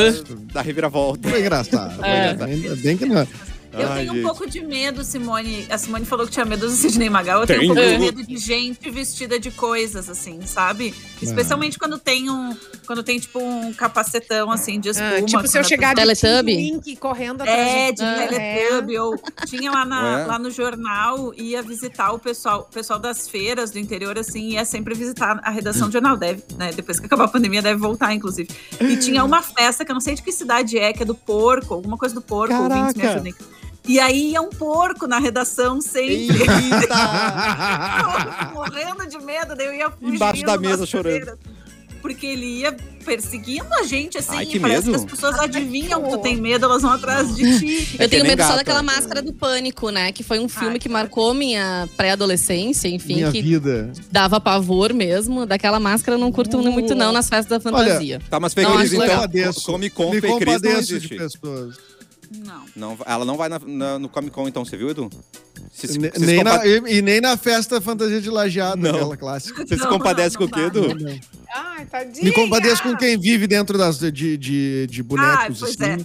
da 0.54 0.62
reviravolta. 0.62 1.28
Foi 1.28 1.40
engraçado. 1.40 1.96
Foi 1.96 2.08
É. 2.08 2.32
engraçado. 2.32 2.48
Ainda 2.50 2.76
bem 2.76 2.96
que 2.96 3.06
não. 3.06 3.26
Eu 3.72 3.88
Ai, 3.88 4.00
tenho 4.00 4.12
um 4.12 4.14
gente. 4.16 4.24
pouco 4.24 4.50
de 4.50 4.60
medo, 4.60 5.04
Simone. 5.04 5.66
A 5.70 5.78
Simone 5.78 6.04
falou 6.04 6.26
que 6.26 6.32
tinha 6.32 6.44
medo 6.44 6.66
do 6.66 6.72
Sidney 6.72 7.08
Magal. 7.08 7.42
Eu 7.42 7.46
tenho 7.46 7.70
um 7.70 7.74
Tenho. 7.74 7.74
pouco 7.74 7.88
de 7.88 7.94
É. 7.94 7.98
medo 7.98 8.26
de 8.26 8.36
gente 8.36 8.90
vestida 8.90 9.38
de 9.38 9.50
coisas, 9.52 10.08
assim, 10.10 10.40
sabe? 10.44 10.92
Especialmente 11.22 11.78
quando 11.78 11.96
tem 11.98 12.28
um. 12.30 12.56
Quando 12.86 13.02
tem, 13.04 13.18
tipo, 13.20 13.38
um 13.38 13.72
capacetão 13.72 14.50
assim 14.50 14.80
de 14.80 14.88
espuma. 14.88 15.10
Ah, 15.18 15.22
tipo, 15.22 15.46
se 15.46 15.56
eu 15.56 15.62
chegar 15.62 15.94
de 15.94 16.00
Teletubby? 16.00 16.56
Link 16.56 16.96
correndo 16.96 17.42
atrás 17.42 17.58
É, 17.60 17.92
do- 17.92 17.96
de 17.96 18.02
Ah, 18.04 18.26
Teletubby. 18.28 18.98
Ou 18.98 19.16
tinha 19.46 19.70
lá, 19.70 19.84
na- 19.84 20.02
Ué? 20.02 20.24
lá 20.26 20.38
no 20.38 20.50
jornal, 20.50 21.32
ia 21.36 21.62
visitar 21.62 22.10
o 22.12 22.18
pessoal, 22.18 22.66
o 22.68 22.72
pessoal 22.74 22.98
das 22.98 23.28
feiras 23.28 23.70
do 23.70 23.78
interior, 23.78 24.18
assim, 24.18 24.50
ia 24.50 24.64
sempre 24.64 24.94
visitar 24.94 25.38
a 25.44 25.50
redação 25.50 25.88
do 25.88 25.92
jornal. 25.92 26.16
Deve, 26.16 26.42
né, 26.56 26.72
depois 26.74 26.98
que 26.98 27.06
acabar 27.06 27.24
a 27.26 27.28
pandemia, 27.28 27.62
deve 27.62 27.78
voltar, 27.78 28.12
inclusive. 28.12 28.48
E 28.80 28.96
tinha 28.96 29.22
uma 29.24 29.42
festa, 29.42 29.84
que 29.84 29.90
eu 29.92 29.94
não 29.94 30.00
sei 30.00 30.14
de 30.16 30.22
que 30.22 30.32
cidade 30.32 30.76
é, 30.76 30.92
que 30.92 31.02
é 31.02 31.06
do 31.06 31.14
porco, 31.14 31.74
alguma 31.74 31.96
coisa 31.96 32.14
do 32.14 32.20
porco, 32.20 32.52
ouvintes 32.54 32.94
me 32.94 33.02
Caraca. 33.02 33.14
ajudem. 33.14 33.34
E 33.88 33.98
aí 33.98 34.32
ia 34.32 34.42
um 34.42 34.50
porco 34.50 35.06
na 35.06 35.18
redação 35.18 35.80
sempre. 35.80 36.28
Eita! 36.30 36.94
morrendo 38.54 39.06
de 39.06 39.18
medo, 39.24 39.54
daí 39.56 39.66
eu 39.66 39.74
ia 39.74 39.90
fugindo 39.90 40.14
Embaixo 40.16 40.42
da 40.44 40.58
mesa 40.58 40.86
chorando. 40.86 41.38
Porque 42.02 42.26
ele 42.26 42.60
ia 42.60 42.74
perseguindo 43.04 43.66
a 43.74 43.82
gente, 43.82 44.16
assim, 44.16 44.34
Ai, 44.34 44.44
e 44.44 44.46
que 44.46 44.58
parece 44.60 44.86
medo. 44.86 44.98
que 44.98 45.04
as 45.04 45.10
pessoas 45.10 45.38
adivinham 45.38 46.02
que 46.02 46.08
tu 46.10 46.18
tem 46.18 46.34
medo, 46.34 46.64
elas 46.64 46.80
vão 46.80 46.92
atrás 46.92 47.34
de 47.36 47.58
ti. 47.58 47.88
É 48.00 48.04
Eu 48.04 48.08
tenho 48.08 48.22
medo 48.24 48.40
só 48.40 48.48
gato. 48.48 48.56
daquela 48.58 48.82
máscara 48.82 49.20
do 49.20 49.34
pânico, 49.34 49.90
né? 49.90 50.10
Que 50.10 50.22
foi 50.22 50.38
um 50.38 50.48
filme 50.48 50.74
Ai, 50.74 50.78
que 50.78 50.88
marcou 50.88 51.34
minha 51.34 51.86
pré-adolescência, 51.98 52.88
enfim, 52.88 53.16
Minha 53.16 53.30
que 53.30 53.42
vida. 53.42 53.92
dava 54.10 54.40
pavor 54.40 54.94
mesmo. 54.94 55.44
Daquela 55.44 55.78
máscara 55.78 56.16
eu 56.16 56.20
não 56.20 56.32
curto 56.32 56.56
muito, 56.58 56.94
não, 56.94 57.12
nas 57.12 57.28
festas 57.28 57.62
da 57.62 57.70
fantasia. 57.70 58.18
Tá, 58.30 58.40
mas 58.40 58.54
Não, 58.54 58.62
Fê 58.62 58.68
Cris, 58.70 58.80
acho 58.80 58.86
então. 58.94 59.00
legal. 59.00 59.16
Compadeço. 59.22 59.62
Comic 59.66 59.94
Con, 59.94 60.10
Me 60.10 60.20
Fê 60.20 60.20
Cris 60.20 60.30
não 60.30 60.38
compadeço 60.38 60.86
de 60.86 60.94
existe. 60.96 61.16
pessoas. 61.16 61.76
Não. 62.30 62.64
Não, 62.76 62.98
ela 63.06 63.24
não 63.24 63.36
vai 63.36 63.48
na- 63.48 63.58
na- 63.58 63.98
no 63.98 64.08
Comic 64.08 64.32
Con, 64.32 64.46
então, 64.46 64.64
você 64.64 64.76
viu, 64.76 64.88
Edu? 64.90 65.10
Se, 65.72 65.88
se, 65.88 65.98
nem 65.98 66.44
na- 66.44 66.64
e, 66.64 66.98
e 66.98 67.02
nem 67.02 67.20
na 67.20 67.36
festa 67.36 67.80
fantasia 67.80 68.20
de 68.20 68.30
lajeado, 68.30 68.80
Não. 68.80 68.90
aquela 68.90 69.16
clássica. 69.16 69.62
Você 69.66 69.76
se 69.76 69.82
Não, 69.82 69.90
compadece 69.90 70.38
não, 70.38 70.46
com 70.48 70.56
o 70.56 70.70
quê, 70.70 70.78
não 70.78 70.90
Edu? 70.90 71.20
Ai, 71.54 71.84
tadinha. 71.86 72.24
Me 72.24 72.32
compadeço 72.32 72.82
com 72.82 72.96
quem 72.96 73.18
vive 73.18 73.46
dentro 73.46 73.76
das, 73.76 73.98
de, 73.98 74.36
de, 74.36 74.86
de 74.88 75.02
bonecos, 75.02 75.62
Ah, 75.62 75.66
assim. 75.66 75.84
é. 75.84 75.98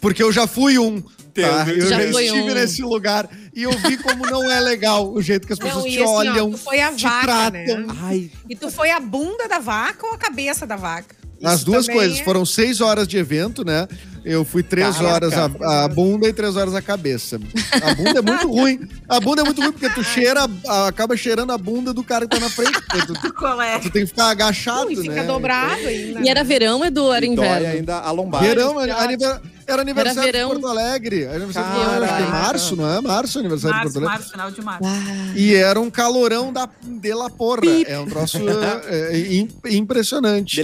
Porque 0.00 0.22
eu 0.22 0.30
já 0.32 0.46
fui 0.46 0.78
um. 0.78 1.00
Tá? 1.34 1.66
Eu 1.66 1.86
Já 1.88 1.96
já, 2.02 2.04
estive 2.22 2.50
um. 2.50 2.54
nesse 2.54 2.82
lugar 2.82 3.26
e 3.54 3.62
eu 3.62 3.70
vi 3.70 3.96
como 3.96 4.26
não 4.26 4.50
é 4.50 4.60
legal 4.60 5.10
o 5.10 5.22
jeito 5.22 5.46
que 5.46 5.52
as 5.54 5.58
pessoas 5.58 5.84
Não, 5.84 5.90
te 5.90 5.96
assim, 6.02 6.06
ó, 6.06 6.16
olham, 6.16 6.50
tu 6.50 6.58
foi 6.58 6.80
a 6.80 6.92
te 6.92 7.04
vaca, 7.04 7.22
tratam. 7.22 7.86
né? 7.86 7.86
Ai, 8.02 8.30
E 8.50 8.54
tu 8.54 8.70
foi 8.70 8.90
a 8.90 9.00
bunda 9.00 9.48
da 9.48 9.58
vaca 9.58 10.06
ou 10.06 10.12
a 10.12 10.18
cabeça 10.18 10.66
da 10.66 10.76
vaca? 10.76 11.16
As 11.42 11.64
duas 11.64 11.86
coisas. 11.86 12.20
é- 12.20 12.24
Foram 12.24 12.44
seis 12.46 12.80
horas 12.80 13.06
de 13.08 13.16
evento, 13.18 13.64
né? 13.64 13.86
Eu 14.24 14.44
fui 14.44 14.62
três 14.62 14.96
Caraca. 14.96 15.14
horas 15.14 15.32
a, 15.34 15.84
a 15.84 15.88
bunda 15.88 16.28
e 16.28 16.32
três 16.32 16.54
horas 16.56 16.74
a 16.76 16.80
cabeça. 16.82 17.40
A 17.82 17.94
bunda 17.94 18.20
é 18.20 18.22
muito 18.22 18.48
ruim. 18.48 18.78
A 19.08 19.18
bunda 19.18 19.42
é 19.42 19.44
muito 19.44 19.60
ruim 19.60 19.72
porque 19.72 19.90
tu 19.90 20.04
cheira, 20.04 20.48
a- 20.68 20.86
acaba 20.86 21.16
cheirando 21.16 21.50
a 21.50 21.58
bunda 21.58 21.92
do 21.92 22.04
cara 22.04 22.26
que 22.28 22.36
tá 22.36 22.40
na 22.40 22.48
frente. 22.48 22.72
Tu, 22.72 23.46
é? 23.60 23.78
tu 23.80 23.90
tem 23.90 24.02
que 24.02 24.06
ficar 24.08 24.26
agachado, 24.30 24.86
Ui, 24.86 24.96
fica 24.96 25.14
né? 25.16 25.24
dobrado 25.24 25.86
ainda. 25.88 26.20
E 26.20 26.28
era 26.28 26.44
verão, 26.44 26.84
Edu, 26.84 27.12
era 27.12 27.26
e 27.26 27.34
dói 27.34 27.46
inverno? 27.46 27.66
ainda 27.66 27.96
a 27.98 28.10
lombar. 28.12 28.42
Verão, 28.42 28.74
que 28.84 28.90
aniver- 28.90 29.40
era 29.72 29.82
aniversário 29.82 30.32
verão. 30.32 30.48
de 30.48 30.54
Porto 30.60 30.66
Alegre. 30.68 31.22
Era 31.24 31.36
aniversário 31.36 31.70
de 31.70 31.76
Porto. 31.76 31.92
Alegre. 31.94 32.22
É 32.24 32.26
março, 32.28 32.76
não 32.76 32.90
é? 32.92 33.00
Março, 33.00 33.38
aniversário 33.38 33.76
Março, 33.76 33.88
de 33.92 33.94
Porto 34.00 34.06
Alegre. 34.08 34.18
março, 34.18 34.30
final 34.32 34.50
de 34.50 34.62
março. 34.62 34.84
Ah, 34.86 35.32
E 35.38 35.54
era 35.54 35.80
um 35.80 35.90
calorão 35.90 36.52
da, 36.52 36.68
de 36.82 37.14
la 37.14 37.28
porra. 37.30 37.62
É 37.86 37.98
um 37.98 38.06
troço 38.06 38.38
é, 38.38 39.12
é, 39.16 39.32
im- 39.34 39.48
impressionante. 39.70 40.60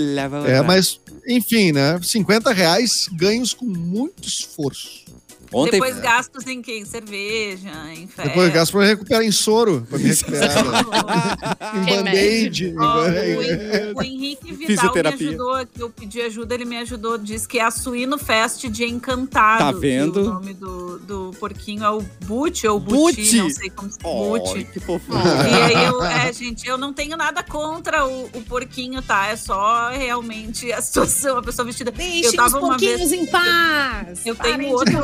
É, 0.46 0.62
mas, 0.62 1.00
enfim, 1.26 1.72
né? 1.72 1.98
50 2.02 2.52
reais 2.52 3.08
ganhos 3.12 3.52
com 3.52 3.66
muito 3.66 4.26
esforço. 4.28 5.07
Ontem, 5.52 5.72
Depois 5.72 5.98
gastos 5.98 6.46
em 6.46 6.60
quem? 6.60 6.84
Cerveja, 6.84 7.70
em 7.92 8.06
festa. 8.06 8.24
Depois 8.24 8.52
gasto 8.52 8.72
pra 8.72 8.84
recuperar 8.84 9.22
em 9.22 9.32
soro. 9.32 9.86
Pra 9.88 9.98
me 9.98 10.08
recuperar. 10.08 10.58
em 11.74 11.84
Que 11.84 11.96
band-aid. 11.96 12.74
Ó, 12.78 13.98
o, 13.98 14.02
Henrique 14.02 14.52
Vidal 14.52 14.92
me 14.94 15.08
ajudou, 15.08 15.66
que 15.66 15.82
eu 15.82 15.90
pedi 15.90 16.20
ajuda, 16.20 16.54
ele 16.54 16.64
me 16.64 16.76
ajudou. 16.78 17.16
Diz 17.18 17.46
que 17.46 17.58
é 17.58 17.64
a 17.64 17.70
Suíno 17.70 18.18
Fest 18.18 18.66
de 18.68 18.84
Encantado. 18.84 19.58
Tá 19.58 19.72
que 19.72 19.80
vendo? 19.80 20.20
O 20.20 20.34
nome 20.34 20.54
do, 20.54 20.98
do 20.98 21.30
porquinho 21.38 21.84
é 21.84 21.90
o 21.90 22.02
Buti 22.24 22.66
ou 22.66 22.78
Buti. 22.78 23.36
Não 23.36 23.50
sei 23.50 23.70
como 23.70 23.90
se 23.90 23.98
Ai, 24.04 24.10
Buti. 24.12 24.64
que 24.64 24.80
fofo. 24.80 25.12
E 25.12 25.54
aí, 25.76 25.84
eu, 25.86 26.04
é, 26.04 26.32
gente, 26.32 26.68
eu 26.68 26.76
não 26.76 26.92
tenho 26.92 27.16
nada 27.16 27.42
contra 27.42 28.06
o, 28.06 28.24
o 28.34 28.42
porquinho, 28.42 29.00
tá? 29.02 29.28
É 29.28 29.36
só 29.36 29.88
realmente 29.90 30.70
a 30.72 30.82
situação, 30.82 31.38
a 31.38 31.42
pessoa 31.42 31.64
vestida. 31.64 31.90
Deixem 31.90 32.24
eu 32.24 32.30
os 32.30 32.36
tava 32.36 32.58
uma 32.58 32.68
pouquinhos 32.70 33.10
vez. 33.10 33.12
em 33.12 33.26
paz. 33.26 34.26
Eu 34.26 34.34
Parem 34.36 34.58
tenho 34.58 34.72
outro, 34.72 34.98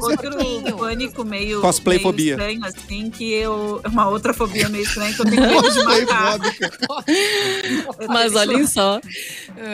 outro 0.00 0.76
pânico 0.76 1.24
meio, 1.24 1.60
Cosplay 1.60 1.98
meio 1.98 2.06
fobia. 2.06 2.32
estranho, 2.32 2.64
assim, 2.64 3.10
que 3.10 3.32
eu. 3.32 3.80
Uma 3.86 4.08
outra 4.08 4.32
fobia 4.34 4.68
meio 4.68 4.84
estranha 4.84 5.12
que 5.14 5.20
eu 5.20 5.26
tenho 5.26 5.42
medo 5.42 5.70
de 5.70 5.82
matar. 5.82 6.38
Mas 8.08 8.34
olhem 8.34 8.66
só. 8.66 9.00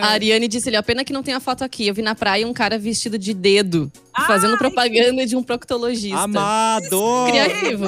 A 0.02 0.08
Ariane 0.08 0.48
disse 0.48 0.68
ali, 0.68 0.76
ó, 0.78 0.82
pena 0.82 1.04
que 1.04 1.12
não 1.12 1.22
tem 1.22 1.34
a 1.34 1.40
foto 1.40 1.62
aqui. 1.64 1.86
Eu 1.86 1.94
vi 1.94 2.02
na 2.02 2.14
praia 2.14 2.46
um 2.46 2.52
cara 2.52 2.78
vestido 2.78 3.18
de 3.18 3.34
dedo, 3.34 3.90
fazendo 4.26 4.56
propaganda 4.58 5.26
de 5.26 5.36
um 5.36 5.42
proctologista. 5.42 6.18
Amado! 6.18 7.26
Criativo. 7.28 7.86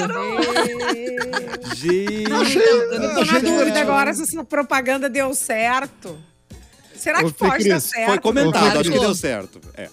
Gente! 1.75 2.59
Eu 2.59 3.15
tô 3.15 3.25
na 3.25 3.39
dúvida 3.39 3.79
é. 3.79 3.83
agora 3.83 4.15
se 4.15 4.23
essa 4.23 4.45
propaganda 4.45 5.09
deu 5.09 5.35
certo. 5.35 6.17
Será 6.95 7.23
que 7.23 7.33
pode 7.33 7.69
dar 7.69 7.81
Cris, 7.81 7.85
certo? 7.85 8.07
Foi 8.09 8.19
comentado, 8.19 8.81
acho 8.81 8.91
que 8.91 8.99
deu 8.99 9.15
certo. 9.15 9.61
É. 9.77 9.89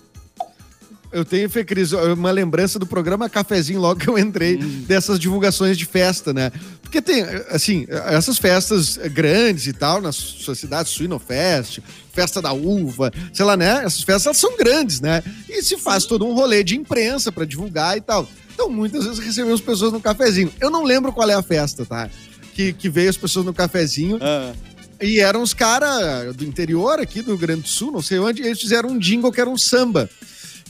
Eu 1.14 1.24
tenho, 1.24 1.50
Fê 1.50 1.64
Cris, 1.64 1.92
uma 1.92 2.32
lembrança 2.32 2.80
do 2.80 2.86
programa 2.86 3.30
Cafezinho 3.30 3.80
logo 3.80 4.00
que 4.00 4.10
eu 4.10 4.18
entrei, 4.18 4.58
dessas 4.58 5.20
divulgações 5.20 5.78
de 5.78 5.86
festa, 5.86 6.34
né? 6.34 6.52
Porque 6.82 7.02
tem, 7.02 7.24
assim, 7.50 7.86
essas 8.08 8.38
festas 8.38 8.98
grandes 8.98 9.68
e 9.68 9.74
tal, 9.74 10.02
nas 10.02 10.16
suas 10.16 10.58
cidades, 10.60 10.92
Suinofest, 10.92 11.82
Festa 12.12 12.42
da 12.42 12.52
Uva, 12.52 13.12
sei 13.32 13.46
lá, 13.46 13.56
né? 13.56 13.84
Essas 13.86 14.02
festas 14.02 14.38
são 14.38 14.58
grandes, 14.58 15.02
né? 15.02 15.24
E 15.48 15.62
se 15.62 15.78
faz 15.78 16.06
todo 16.06 16.26
um 16.26 16.34
rolê 16.34 16.64
de 16.64 16.76
imprensa 16.76 17.32
pra 17.32 17.46
divulgar 17.46 17.96
e 17.98 18.02
tal. 18.02 18.28
Então, 18.54 18.70
muitas 18.70 19.06
vezes 19.06 19.20
recebemos 19.20 19.62
pessoas 19.62 19.92
no 19.92 20.00
cafezinho. 20.02 20.52
Eu 20.60 20.70
não 20.70 20.84
lembro 20.84 21.12
qual 21.12 21.30
é 21.30 21.34
a 21.34 21.42
festa, 21.42 21.86
tá? 21.86 22.10
Que, 22.54 22.74
que 22.74 22.90
veio 22.90 23.10
as 23.10 23.18
pessoas 23.18 23.46
no 23.46 23.54
cafezinho 23.54 24.20
Ah, 24.22 24.54
e 25.02 25.20
eram 25.20 25.42
os 25.42 25.54
caras 25.54 26.36
do 26.36 26.46
interior 26.46 27.00
aqui 27.00 27.22
do 27.22 27.32
Rio 27.32 27.38
Grande 27.38 27.62
do 27.64 27.68
Sul, 27.68 27.92
não 27.92 28.02
sei 28.02 28.20
onde, 28.20 28.44
eles 28.44 28.62
fizeram 28.62 28.90
um 28.90 29.00
jingle 29.00 29.32
que 29.32 29.42
era 29.42 29.50
um 29.50 29.58
samba. 29.58 30.10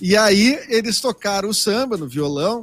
E 0.06 0.18
aí 0.18 0.60
eles 0.68 1.00
tocaram 1.00 1.48
o 1.48 1.54
samba 1.54 1.96
no 1.96 2.10
violão, 2.10 2.60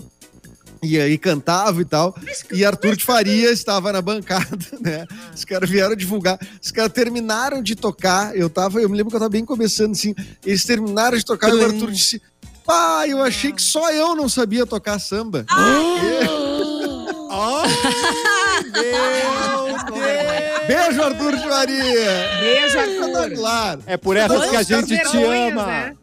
e 0.82 1.01
aí 1.01 1.16
cantavam 1.16 1.80
e 1.80 1.86
tal. 1.86 2.14
E 2.53 2.66
Arthur 2.66 2.95
de 2.97 3.03
Faria 3.03 3.51
estava 3.51 3.91
na 3.91 4.03
bancada, 4.03 4.59
né? 4.78 5.07
Os 5.34 5.43
caras 5.47 5.70
vieram 5.70 5.97
divulgar. 5.97 6.38
Os 6.62 6.70
caras 6.70 6.93
terminaram 6.93 7.62
de 7.62 7.74
tocar. 7.74 8.36
Eu 8.36 8.51
tava, 8.51 8.82
eu 8.82 8.91
me 8.91 8.97
lembro 8.99 9.09
que 9.09 9.16
eu 9.16 9.20
tava 9.20 9.30
bem 9.30 9.43
começando 9.43 9.93
assim. 9.93 10.14
Eles 10.45 10.64
terminaram 10.64 11.16
de 11.16 11.24
tocar 11.24 11.49
e 11.49 11.55
o 11.55 11.64
Arthur 11.64 11.91
disse: 11.91 12.20
Pá, 12.62 13.09
eu 13.09 13.22
achei 13.22 13.53
que 13.53 13.62
só 13.62 13.91
eu 13.91 14.14
não 14.14 14.28
sabia 14.28 14.66
tocar 14.66 14.99
samba. 14.99 15.47
Meu 15.57 15.99
Deus! 15.99 17.01
Beijo, 20.66 21.03
Arthur 21.03 21.36
de 21.36 21.49
Faria! 21.49 22.28
Beijo, 22.38 22.78
Arthur. 22.78 23.34
Claro. 23.34 23.82
É 23.86 23.97
por 23.97 24.14
essas 24.14 24.51
que 24.51 24.57
a 24.57 24.62
gente 24.62 24.99
te 25.11 25.24
ama. 25.24 25.97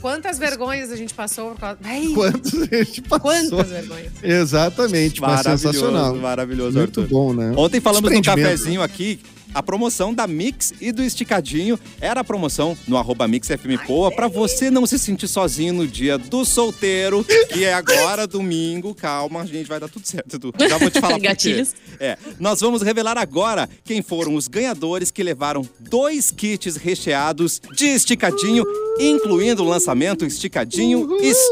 Quantas 0.00 0.38
vergonhas 0.38 0.90
a 0.90 0.96
gente 0.96 1.12
passou 1.14 1.50
por 1.52 1.60
causa. 1.60 1.78
Ai, 1.84 2.08
Quantos 2.14 2.54
a 2.54 2.64
gente 2.84 3.02
passou. 3.02 3.20
quantas 3.20 3.68
vergonhas. 3.68 4.12
Exatamente, 4.22 5.20
mas 5.20 5.30
Maravilhoso, 5.36 5.62
sensacional. 5.72 6.14
maravilhoso, 6.16 6.78
Muito 6.78 7.00
Arthur. 7.00 7.12
bom, 7.12 7.32
né? 7.34 7.52
Ontem 7.56 7.80
falamos 7.80 8.10
Desprendimento. 8.10 8.42
cafezinho 8.48 8.82
aqui 8.82 9.20
a 9.54 9.62
promoção 9.62 10.12
da 10.14 10.26
Mix 10.26 10.72
e 10.80 10.92
do 10.92 11.02
Esticadinho. 11.02 11.78
Era 12.00 12.20
a 12.20 12.24
promoção 12.24 12.76
no 12.86 12.96
arroba 12.96 13.26
Mix 13.28 13.48
FM 13.48 13.84
Poa 13.86 14.10
pra 14.10 14.28
você 14.28 14.70
não 14.70 14.86
se 14.86 14.98
sentir 14.98 15.28
sozinho 15.28 15.72
no 15.72 15.86
dia 15.86 16.18
do 16.18 16.44
solteiro, 16.44 17.24
que 17.52 17.64
é 17.64 17.74
agora, 17.74 18.26
domingo. 18.26 18.94
Calma, 18.94 19.46
gente, 19.46 19.66
vai 19.66 19.80
dar 19.80 19.88
tudo 19.88 20.06
certo, 20.06 20.36
Edu. 20.36 20.52
Já 20.68 20.78
vou 20.78 20.90
te 20.90 21.00
falar 21.00 21.18
por 21.18 21.36
quê. 21.36 21.64
É, 21.98 22.16
nós 22.38 22.60
vamos 22.60 22.82
revelar 22.82 23.18
agora 23.18 23.68
quem 23.84 24.02
foram 24.02 24.34
os 24.34 24.48
ganhadores 24.48 25.10
que 25.10 25.22
levaram 25.22 25.68
dois 25.78 26.30
kits 26.30 26.76
recheados 26.76 27.60
de 27.74 27.86
esticadinho, 27.86 28.64
incluindo 28.98 29.62
o 29.62 29.68
lançamento 29.68 30.24
Esticadinho 30.24 31.08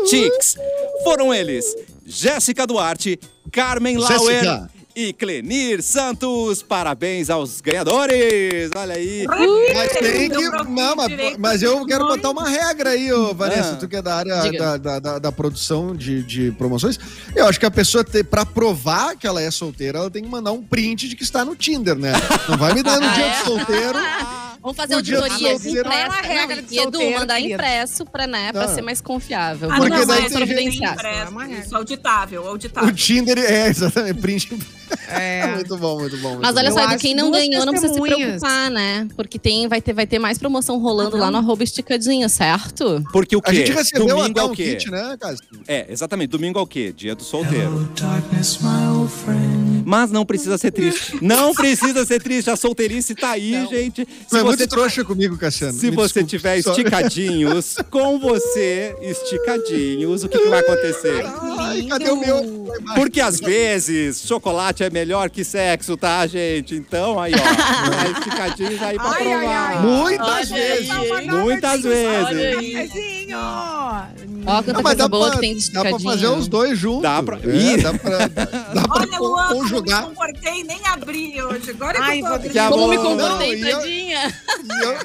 Sticks. 0.07 0.57
Foram 1.05 1.33
eles: 1.33 1.65
Jéssica 2.07 2.67
Duarte, 2.67 3.19
Carmen 3.51 3.97
Lauer 3.97 4.45
Jéssica. 4.45 4.78
E 5.01 5.13
Clenir 5.13 5.81
Santos. 5.81 6.61
Parabéns 6.63 7.31
aos 7.31 7.61
ganhadores! 7.61 8.71
Olha 8.77 8.95
aí. 8.97 9.27
Mas 9.75 9.93
tem 9.93 10.29
que. 10.29 10.51
Não, 10.69 10.97
mas, 10.97 11.37
mas 11.39 11.63
eu 11.63 11.87
quero 11.87 12.05
botar 12.07 12.31
uma 12.31 12.49
regra 12.49 12.91
aí, 12.91 13.13
ô, 13.13 13.33
Vanessa. 13.33 13.75
Ah. 13.75 13.77
Tu 13.77 13.87
que 13.89 13.97
é 13.97 14.03
da 14.03 14.17
área 14.17 14.53
da, 14.53 14.77
da, 14.77 14.99
da- 14.99 15.19
da 15.21 15.33
produção 15.33 15.95
de, 15.95 16.23
de 16.25 16.51
promoções. 16.53 16.99
Eu 17.37 17.47
acho 17.47 17.61
que 17.61 17.67
a 17.67 17.71
pessoa, 17.71 18.03
te, 18.03 18.25
pra 18.25 18.45
provar 18.45 19.17
que 19.17 19.27
ela 19.27 19.41
é 19.41 19.51
solteira, 19.51 19.99
ela 19.99 20.11
tem 20.11 20.23
que 20.25 20.29
mandar 20.29 20.51
um 20.53 20.63
print 20.63 21.09
de 21.09 21.15
que 21.15 21.23
está 21.23 21.45
no 21.45 21.55
Tinder, 21.55 21.95
né? 21.97 22.13
Não 22.49 22.57
vai 22.59 22.75
me 22.75 22.83
dar 22.83 22.99
no 23.01 23.09
dia 23.15 23.29
do 23.29 23.45
solteiro. 23.45 23.99
Vamos 24.61 24.77
fazer 24.77 24.95
auditoria 24.95 25.53
é 25.53 25.59
de 25.59 26.75
e 26.75 26.79
Edu, 26.81 27.11
mandar 27.13 27.41
impresso 27.41 28.05
pra, 28.05 28.27
né, 28.27 28.53
pra 28.53 28.67
Tá. 28.67 28.75
ser 28.75 28.83
mais 28.83 29.01
confiável. 29.01 29.71
Ah, 29.71 29.77
Porque 29.77 29.91
não, 29.91 30.07
daí 30.07 30.23
mas 30.23 30.33
tem 30.33 30.47
gente- 30.47 30.85
impresso, 30.85 31.41
É. 31.41 31.61
Isso, 31.61 31.77
auditável, 31.77 32.43
O 32.43 32.49
auditável. 32.49 32.95
Tinder 32.95 33.39
é, 33.39 33.69
exatamente, 33.69 34.15
print. 34.21 34.59
É. 35.09 35.47
muito 35.55 35.77
bom, 35.77 36.01
muito 36.01 36.17
bom. 36.19 36.29
muito 36.31 36.43
Mas 36.43 36.57
olha 36.57 36.71
bom. 36.71 36.77
só, 36.79 36.85
Edu, 36.91 36.99
quem 36.99 37.15
que 37.15 37.21
não 37.23 37.31
ganhou 37.31 37.65
não 37.65 37.73
precisa 37.73 37.95
se 37.95 38.01
preocupar, 38.01 38.71
né? 38.71 39.07
Porque 39.17 39.39
tem, 39.39 39.69
vai, 39.69 39.81
ter, 39.81 39.93
vai 39.93 40.07
ter 40.07 40.19
mais 40.19 40.39
promoção 40.39 40.79
rolando 40.79 41.17
Ah, 41.17 41.21
lá 41.21 41.31
no 41.31 41.39
arroba 41.39 41.63
esticadinho, 41.63 42.29
certo? 42.29 43.03
Porque 43.13 43.37
o 43.37 43.41
quê? 43.43 43.51
A 43.51 43.55
gente 43.55 43.73
recebeu 43.73 44.07
Domingo 44.09 44.31
até 44.31 44.41
é 44.41 44.45
um 44.45 44.53
o 44.53 44.55
quê? 44.57 44.75
kit, 44.77 44.91
né, 44.91 45.17
Cássio? 45.19 45.45
É, 45.67 45.87
exatamente. 45.91 46.31
Domingo 46.31 46.59
é 46.59 46.63
o 46.63 46.67
quê? 46.67 46.93
Dia 46.95 47.15
do 47.15 47.23
solteiro. 47.23 47.89
Mas 49.89 50.11
não 50.11 50.27
precisa 50.27 50.59
ser 50.59 50.71
triste. 50.71 51.17
Não 51.23 51.55
precisa 51.55 52.05
ser 52.05 52.23
triste. 52.23 52.51
A 52.51 52.57
solteirice 52.57 53.15
tá 53.15 53.31
aí, 53.31 53.67
gente. 53.71 54.05
Tu 54.05 54.37
é 54.37 54.39
Se 54.41 54.45
muito 54.45 54.59
você 54.59 54.67
trouxa 54.67 55.03
comigo, 55.03 55.39
Cassiano. 55.39 55.73
Se 55.73 55.91
Me 55.91 55.97
você 55.97 56.23
desculpe, 56.23 56.29
tiver 56.29 56.61
só- 56.63 56.73
esticadinhos, 56.73 57.77
com 57.91 58.19
você, 58.19 58.95
esticadinhos, 59.01 60.25
o 60.25 60.29
que, 60.29 60.39
que 60.39 60.49
vai 60.51 60.61
acontecer? 60.61 61.25
Ai, 61.59 61.83
cadê 61.85 62.11
o 62.11 62.17
meu? 62.21 62.69
Porque 62.97 63.19
às 63.19 63.41
vezes 63.41 64.21
chocolate 64.27 64.83
é 64.85 64.91
melhor 64.91 65.31
que 65.31 65.43
sexo, 65.43 65.97
tá, 65.97 66.27
gente? 66.27 66.75
Então 66.75 67.19
aí, 67.19 67.33
ó, 67.35 67.91
tá 67.91 68.11
esticadinhos 68.19 68.83
aí 68.83 68.97
pra 68.97 69.09
Ai, 69.11 69.23
provar. 69.23 69.39
ai, 69.39 69.77
ai. 69.77 69.83
Muitas 69.83 70.51
Olha 70.53 70.63
vezes. 70.63 70.91
aí. 70.91 71.29
Muitas 71.31 71.83
vezes. 71.83 73.18
Cafezinho! 73.37 74.45
Ó, 74.47 74.63
Não, 74.63 74.73
mas 74.73 74.83
coisa 74.83 74.97
dá 74.97 75.09
boa 75.09 75.27
pra, 75.27 75.35
que 75.35 75.41
tem 75.41 75.57
de 75.57 75.71
dá 75.73 75.81
pra 75.83 75.99
fazer 76.01 76.27
os 76.29 76.49
dois 76.49 76.79
juntos. 76.79 77.03
Dá 77.03 77.23
pra- 77.23 77.39
É, 77.43 77.77
dá 77.77 77.95
pra, 77.95 78.19
dá, 78.29 78.45
dá 78.45 78.85
Olha, 78.91 79.19
Luan, 79.19 79.49
como 79.49 79.55
me 79.65 79.71
conjugar. 79.71 80.03
comportei, 80.05 80.65
nem 80.65 80.81
abri 80.87 81.43
hoje. 81.43 81.71
Agora 81.71 81.99
Ai, 82.01 82.21
que 82.21 82.27
eu 82.27 82.53
tô. 82.69 82.71
Como 82.71 82.89
me 82.89 82.97
Não, 82.97 83.03
comportei, 83.05 83.55
e 83.55 83.71
eu- 83.71 83.79
tadinha. 83.79 84.35
E 84.65 84.85
eu, 84.85 84.97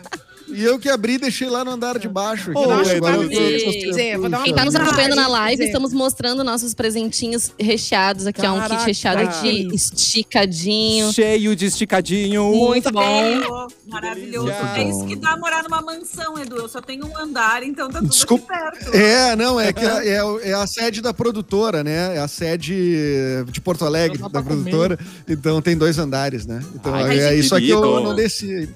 e 0.54 0.64
eu 0.64 0.80
que 0.80 0.90
abri 0.90 1.14
e 1.14 1.18
deixei 1.18 1.50
lá 1.50 1.64
no 1.66 1.72
andar 1.72 1.98
de 2.00 2.08
baixo. 2.08 2.52
dar 2.54 2.60
uma 2.60 4.44
Quem 4.44 4.54
tá 4.54 4.66
nos 4.66 4.76
acompanhando 4.76 5.16
na 5.16 5.28
live, 5.28 5.64
estamos 5.64 5.94
mostrando 5.94 6.44
nossos 6.44 6.74
presentinhos 6.74 7.52
recheados 7.60 8.28
aqui. 8.28 8.46
ó, 8.46 8.54
um 8.54 8.62
kit 8.62 8.86
recheado 8.86 9.42
de 9.42 9.76
esticadinho. 9.76 11.12
Cheio 11.12 11.56
de 11.56 11.66
esticadinho. 11.66 12.44
Muito 12.52 12.92
bom. 12.92 13.68
Maravilhoso. 13.88 14.48
delícia. 14.48 14.78
É 14.78 14.90
isso 14.90 15.06
que 15.06 15.16
dá 15.16 15.38
morar 15.38 15.64
numa 15.64 15.82
mansão, 15.82 16.38
Edu. 16.40 16.58
Eu 16.58 16.70
só 16.70 16.82
tenho 16.82 17.06
um 17.06 17.18
andar, 17.18 17.64
então 17.64 17.90
tá 17.90 18.00
tudo 18.00 18.10
Desculpa. 18.10 18.54
aqui 18.54 18.80
perto. 18.86 18.96
É, 18.96 19.36
não, 19.36 19.60
é 19.60 19.72
que 19.74 19.86
é, 19.86 20.10
é- 20.18 20.50
é 20.50 20.54
a 20.54 20.68
sede 20.68 21.02
da 21.02 21.14
produtora, 21.14 21.84
né? 21.84 22.16
É 22.16 22.20
a 22.20 22.28
sede 22.28 23.44
de 23.52 23.62
Porto 23.62 23.86
Alegre 23.86 24.18
da 24.30 24.42
produtora. 24.42 24.98
Então 25.28 25.62
tem 25.62 25.78
dois 25.78 25.98
andares, 25.98 26.46
né? 26.46 26.62
Então 26.76 26.94
Ai, 26.94 27.20
é 27.20 27.36
isso 27.36 27.56
aqui 27.56 27.70
eu 27.70 28.02
não 28.02 28.16
desci. 28.16 28.70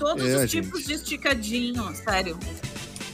Todos 0.00 0.24
É, 0.26 0.44
os 0.44 0.50
tipos 0.50 0.84
de 0.86 0.94
esticadinho, 0.94 1.84
sério. 2.04 2.36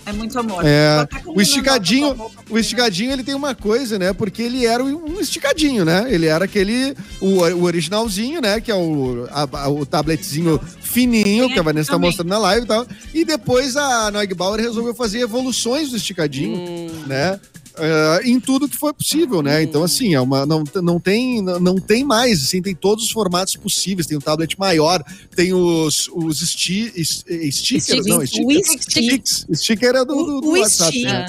É 0.09 0.13
muito 0.13 0.39
amor. 0.39 0.63
É, 0.65 1.05
o 1.27 1.41
esticadinho, 1.43 2.13
roupa 2.13 2.41
o 2.49 2.57
esticadinho 2.57 3.11
ele 3.11 3.25
tem 3.25 3.35
uma 3.35 3.57
coisa, 3.57 3.99
né? 3.99 4.13
Porque 4.13 4.41
ele 4.41 4.65
era 4.65 4.83
um 4.85 5.21
esticadinho, 5.21 5.85
né? 5.85 6.07
Ele 6.09 6.27
era 6.27 6.45
aquele 6.45 6.95
o, 7.21 7.41
o 7.43 7.65
originalzinho, 7.65 8.41
né? 8.41 8.61
Que 8.61 8.71
é 8.71 8.75
o, 8.77 9.27
a- 9.33 9.69
o 9.69 9.85
tabletzinho 9.85 10.61
fininho 10.81 11.49
que 11.49 11.59
a 11.59 11.63
Vanessa 11.63 11.89
tá 11.89 11.95
também. 11.97 12.11
mostrando 12.11 12.29
na 12.29 12.39
live 12.39 12.65
e 12.65 12.69
tal. 12.69 12.87
E 13.13 13.25
depois 13.25 13.77
a 13.77 14.09
Neugbauer 14.13 14.61
resolveu 14.61 14.95
fazer 14.95 15.19
evoluções 15.23 15.91
do 15.91 15.97
esticadinho, 15.97 16.57
Hum. 16.57 16.89
né? 17.09 17.41
Eh, 17.79 18.21
em 18.25 18.41
tudo 18.41 18.69
que 18.69 18.77
foi 18.77 18.93
possível, 18.93 19.43
né? 19.43 19.63
Então, 19.63 19.83
assim, 19.85 20.15
é 20.15 20.21
uma, 20.21 20.45
não, 20.47 20.65
não, 20.83 20.99
tem, 21.01 21.43
não 21.43 21.77
tem 21.77 22.05
mais, 22.05 22.43
assim, 22.45 22.61
tem 22.63 22.75
todos 22.75 23.05
os 23.05 23.11
formatos 23.11 23.57
possíveis. 23.57 24.07
Tem 24.07 24.17
um 24.17 24.21
tablet 24.21 24.59
maior, 24.59 25.03
tem 25.35 25.53
os, 25.53 26.09
os 26.15 26.41
sti, 26.41 26.93
is- 26.97 27.25
eh, 27.29 27.51
stickers, 27.51 28.07
não, 28.07 28.19
O 28.19 28.27
stickers. 28.27 28.67
stick. 28.69 28.91
Sticks. 28.91 29.47
Sticker 29.53 29.95
é 29.97 30.05
do, 30.05 30.15
do, 30.15 30.41
do 30.41 30.47
O, 30.49 30.51
o 30.57 30.61
WhatsApp. 30.61 30.91
stick 30.93 31.05
né? 31.07 31.27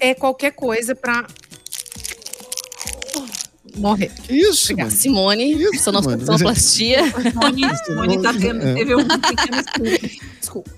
é 0.00 0.14
qualquer 0.14 0.52
coisa 0.52 0.94
pra 0.94 1.26
morrer. 3.76 4.10
Isso. 4.28 4.72
Simone, 4.90 5.52
Isso, 5.52 5.84
sonoplastia. 5.84 7.04
Simone, 7.12 7.62
Simone 7.84 8.22
tá 8.22 8.32
tendo, 8.32 8.62
É. 8.62 8.74
teve 8.74 8.94
um 8.94 9.06
pequeno. 9.06 10.10
Desculpa. 10.40 10.70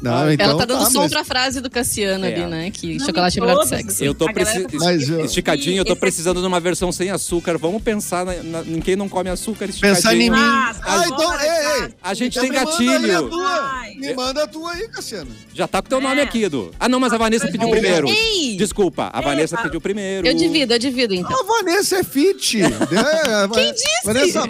Não, 0.00 0.30
então, 0.32 0.46
Ela 0.50 0.58
tá 0.58 0.64
dando 0.64 0.90
som 0.92 1.00
mas- 1.00 1.10
pra 1.12 1.24
frase 1.24 1.60
do 1.60 1.68
Cassiano 1.68 2.24
É. 2.24 2.32
ali, 2.34 2.46
né? 2.46 2.70
Que 2.70 2.98
Não, 2.98 3.06
chocolate 3.06 3.38
é 3.38 3.40
melhor 3.40 3.62
que 3.62 3.68
sexo. 3.68 3.88
assim, 3.90 4.04
Eu 4.04 4.14
tô 4.14 4.32
precisando. 4.32 4.70
tá 4.70 4.78
Mas 4.84 5.08
eu- 5.08 5.24
Esticadinho, 5.24 5.78
eu 5.78 5.84
tô 5.84 5.92
Esse 5.92 6.00
precisando 6.00 6.40
de 6.40 6.46
uma 6.46 6.60
versão 6.60 6.92
sem 6.92 7.10
açúcar. 7.10 7.58
Vamos 7.58 7.82
pensar 7.82 8.24
na- 8.24 8.42
na- 8.42 8.60
em 8.62 8.80
quem 8.80 8.94
não 8.96 9.08
come 9.08 9.28
açúcar 9.28 9.64
esticadinho. 9.68 9.96
Pensar 9.96 10.14
em 10.14 10.30
mim. 10.30 10.36
Ah, 10.38 10.74
Ah, 10.84 11.04
então, 11.06 11.32
ei, 11.32 11.38
cara. 11.48 11.86
ei. 11.86 11.94
A 12.02 12.14
gente 12.14 12.38
Então 12.38 12.42
tem 12.42 12.50
me 12.52 12.58
manda 12.58 12.70
gatilho. 12.70 13.28
tua. 13.28 13.48
Ai. 13.72 13.94
Me 13.94 14.14
manda 14.14 14.42
a 14.44 14.46
tua 14.46 14.72
aí, 14.72 14.88
Cassiano. 14.88 15.30
Já 15.52 15.66
tá 15.66 15.82
com 15.82 15.88
teu 15.88 16.00
nome 16.00 16.20
É. 16.20 16.24
aqui, 16.24 16.44
Edu. 16.44 16.70
Ah, 16.78 16.88
não, 16.88 17.00
mas 17.00 17.12
a 17.12 17.18
Vanessa 17.18 17.48
pediu 17.48 17.68
primeiro. 17.68 18.08
Ei! 18.08 18.56
Desculpa, 18.56 19.10
a 19.12 19.18
É, 19.18 19.22
Vanessa 19.22 19.56
tá. 19.56 19.62
pediu 19.64 19.80
primeiro. 19.80 20.26
Eu 20.26 20.34
divido, 20.34 20.72
eu 20.74 20.78
divido 20.78 21.14
então. 21.14 21.38
A 21.40 21.42
Vanessa 21.44 21.96
é 21.96 22.04
fit. 22.04 22.58
né? 22.62 23.48
Quem 23.52 23.72
disse? 23.72 23.86
Vanessa, 24.04 24.42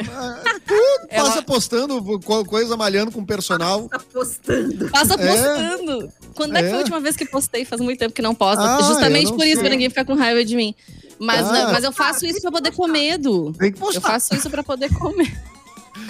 Ela- 1.09 1.29
passa 1.29 1.43
postando 1.43 2.21
co- 2.21 2.45
coisa 2.45 2.77
malhando 2.77 3.11
com 3.13 3.25
personal. 3.25 3.89
Tá 3.89 3.99
postando. 4.13 4.89
Passa 4.91 5.15
É. 5.15 5.17
postando. 5.17 6.13
Quando 6.35 6.57
é 6.57 6.63
que 6.63 6.69
foi 6.69 6.75
a 6.75 6.81
É. 6.81 6.83
última 6.83 7.01
vez 7.01 7.17
que 7.17 7.27
postei? 7.27 7.65
Faz 7.65 7.81
muito 7.81 7.99
tempo 7.99 8.15
que 8.15 8.23
não 8.23 8.35
posto. 8.35 8.61
Ah, 8.61 8.79
Justamente 8.83 9.25
eu 9.27 9.31
não 9.31 9.37
por 9.39 9.45
isso, 9.47 9.55
sei. 9.57 9.63
pra 9.65 9.71
ninguém 9.71 9.89
ficar 9.89 10.05
com 10.05 10.15
raiva 10.15 10.45
de 10.45 10.55
mim. 10.57 10.75
Mas, 11.19 11.47
Ah. 11.47 11.53
não, 11.53 11.73
mas 11.73 11.83
eu 11.85 11.91
faço 11.93 12.25
isso 12.27 12.41
pra 12.41 12.53
poder 12.53 12.71
comer, 12.73 13.15
Edu. 13.15 13.53
Tem 13.59 13.73
que 13.73 13.79
Eu 13.79 13.83
postar. 13.87 14.01
faço 14.01 14.35
isso 14.35 14.49
pra 14.49 14.63
poder 14.63 14.89
comer. 14.95 15.37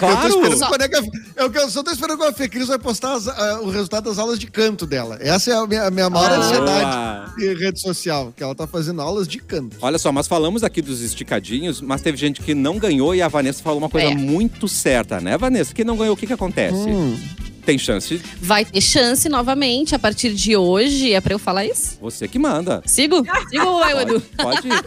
Eu 0.01 0.57
Só- 0.57 0.67
quando 0.67 0.81
é 0.83 0.87
que 0.89 0.95
a, 0.95 1.01
eu, 1.37 1.51
eu 1.53 1.69
só 1.69 1.83
tô 1.83 1.91
esperando 1.91 2.17
quando 2.17 2.29
a 2.29 2.33
Fê 2.33 2.47
Cris 2.47 2.67
vai 2.67 2.79
postar 2.79 3.13
as- 3.13 3.27
ah, 3.27 3.59
o 3.61 3.69
resultado 3.69 4.05
das 4.05 4.17
aulas 4.17 4.39
de 4.39 4.47
canto 4.47 4.85
dela. 4.85 5.17
Essa 5.21 5.51
é 5.51 5.55
a 5.55 5.65
minha, 5.67 5.83
a 5.87 5.91
minha 5.91 6.09
maior 6.09 6.31
Ah. 6.31 6.35
ansiedade 6.37 7.43
em 7.45 7.55
rede 7.57 7.79
social, 7.81 8.33
que 8.35 8.41
ela 8.43 8.55
tá 8.55 8.65
fazendo 8.67 9.01
aulas 9.01 9.27
de 9.27 9.39
canto. 9.39 9.77
Olha 9.81 9.97
só, 9.97 10.11
mas 10.11 10.27
falamos 10.27 10.63
aqui 10.63 10.81
dos 10.81 11.01
esticadinhos, 11.01 11.81
mas 11.81 12.01
teve 12.01 12.17
gente 12.17 12.41
que 12.41 12.53
não 12.55 12.77
ganhou 12.77 13.13
e 13.13 13.21
a 13.21 13.27
Vanessa 13.27 13.61
falou 13.63 13.79
uma 13.79 13.89
coisa 13.89 14.07
É. 14.07 14.15
muito 14.15 14.67
certa, 14.67 15.19
né, 15.19 15.37
Vanessa? 15.37 15.73
Quem 15.73 15.83
não 15.85 15.97
ganhou, 15.97 16.13
o 16.13 16.17
que 16.17 16.27
que 16.27 16.33
acontece? 16.33 16.75
Hum. 16.77 17.17
Tem 17.65 17.77
chance, 17.77 18.19
Vai 18.41 18.65
ter 18.65 18.81
chance 18.81 19.29
novamente 19.29 19.93
a 19.93 19.99
partir 19.99 20.33
de 20.33 20.55
hoje. 20.57 21.13
É 21.13 21.21
pra 21.21 21.33
eu 21.35 21.39
falar 21.39 21.65
isso? 21.65 21.97
você 22.01 22.27
que 22.27 22.39
manda. 22.39 22.81
Sigo? 22.85 23.17
Sigo 23.49 23.65
ou 23.65 23.83
eu, 23.87 23.99
Edu? 23.99 24.21
Pode, 24.37 24.61
pode 24.61 24.67
ir. 24.69 24.83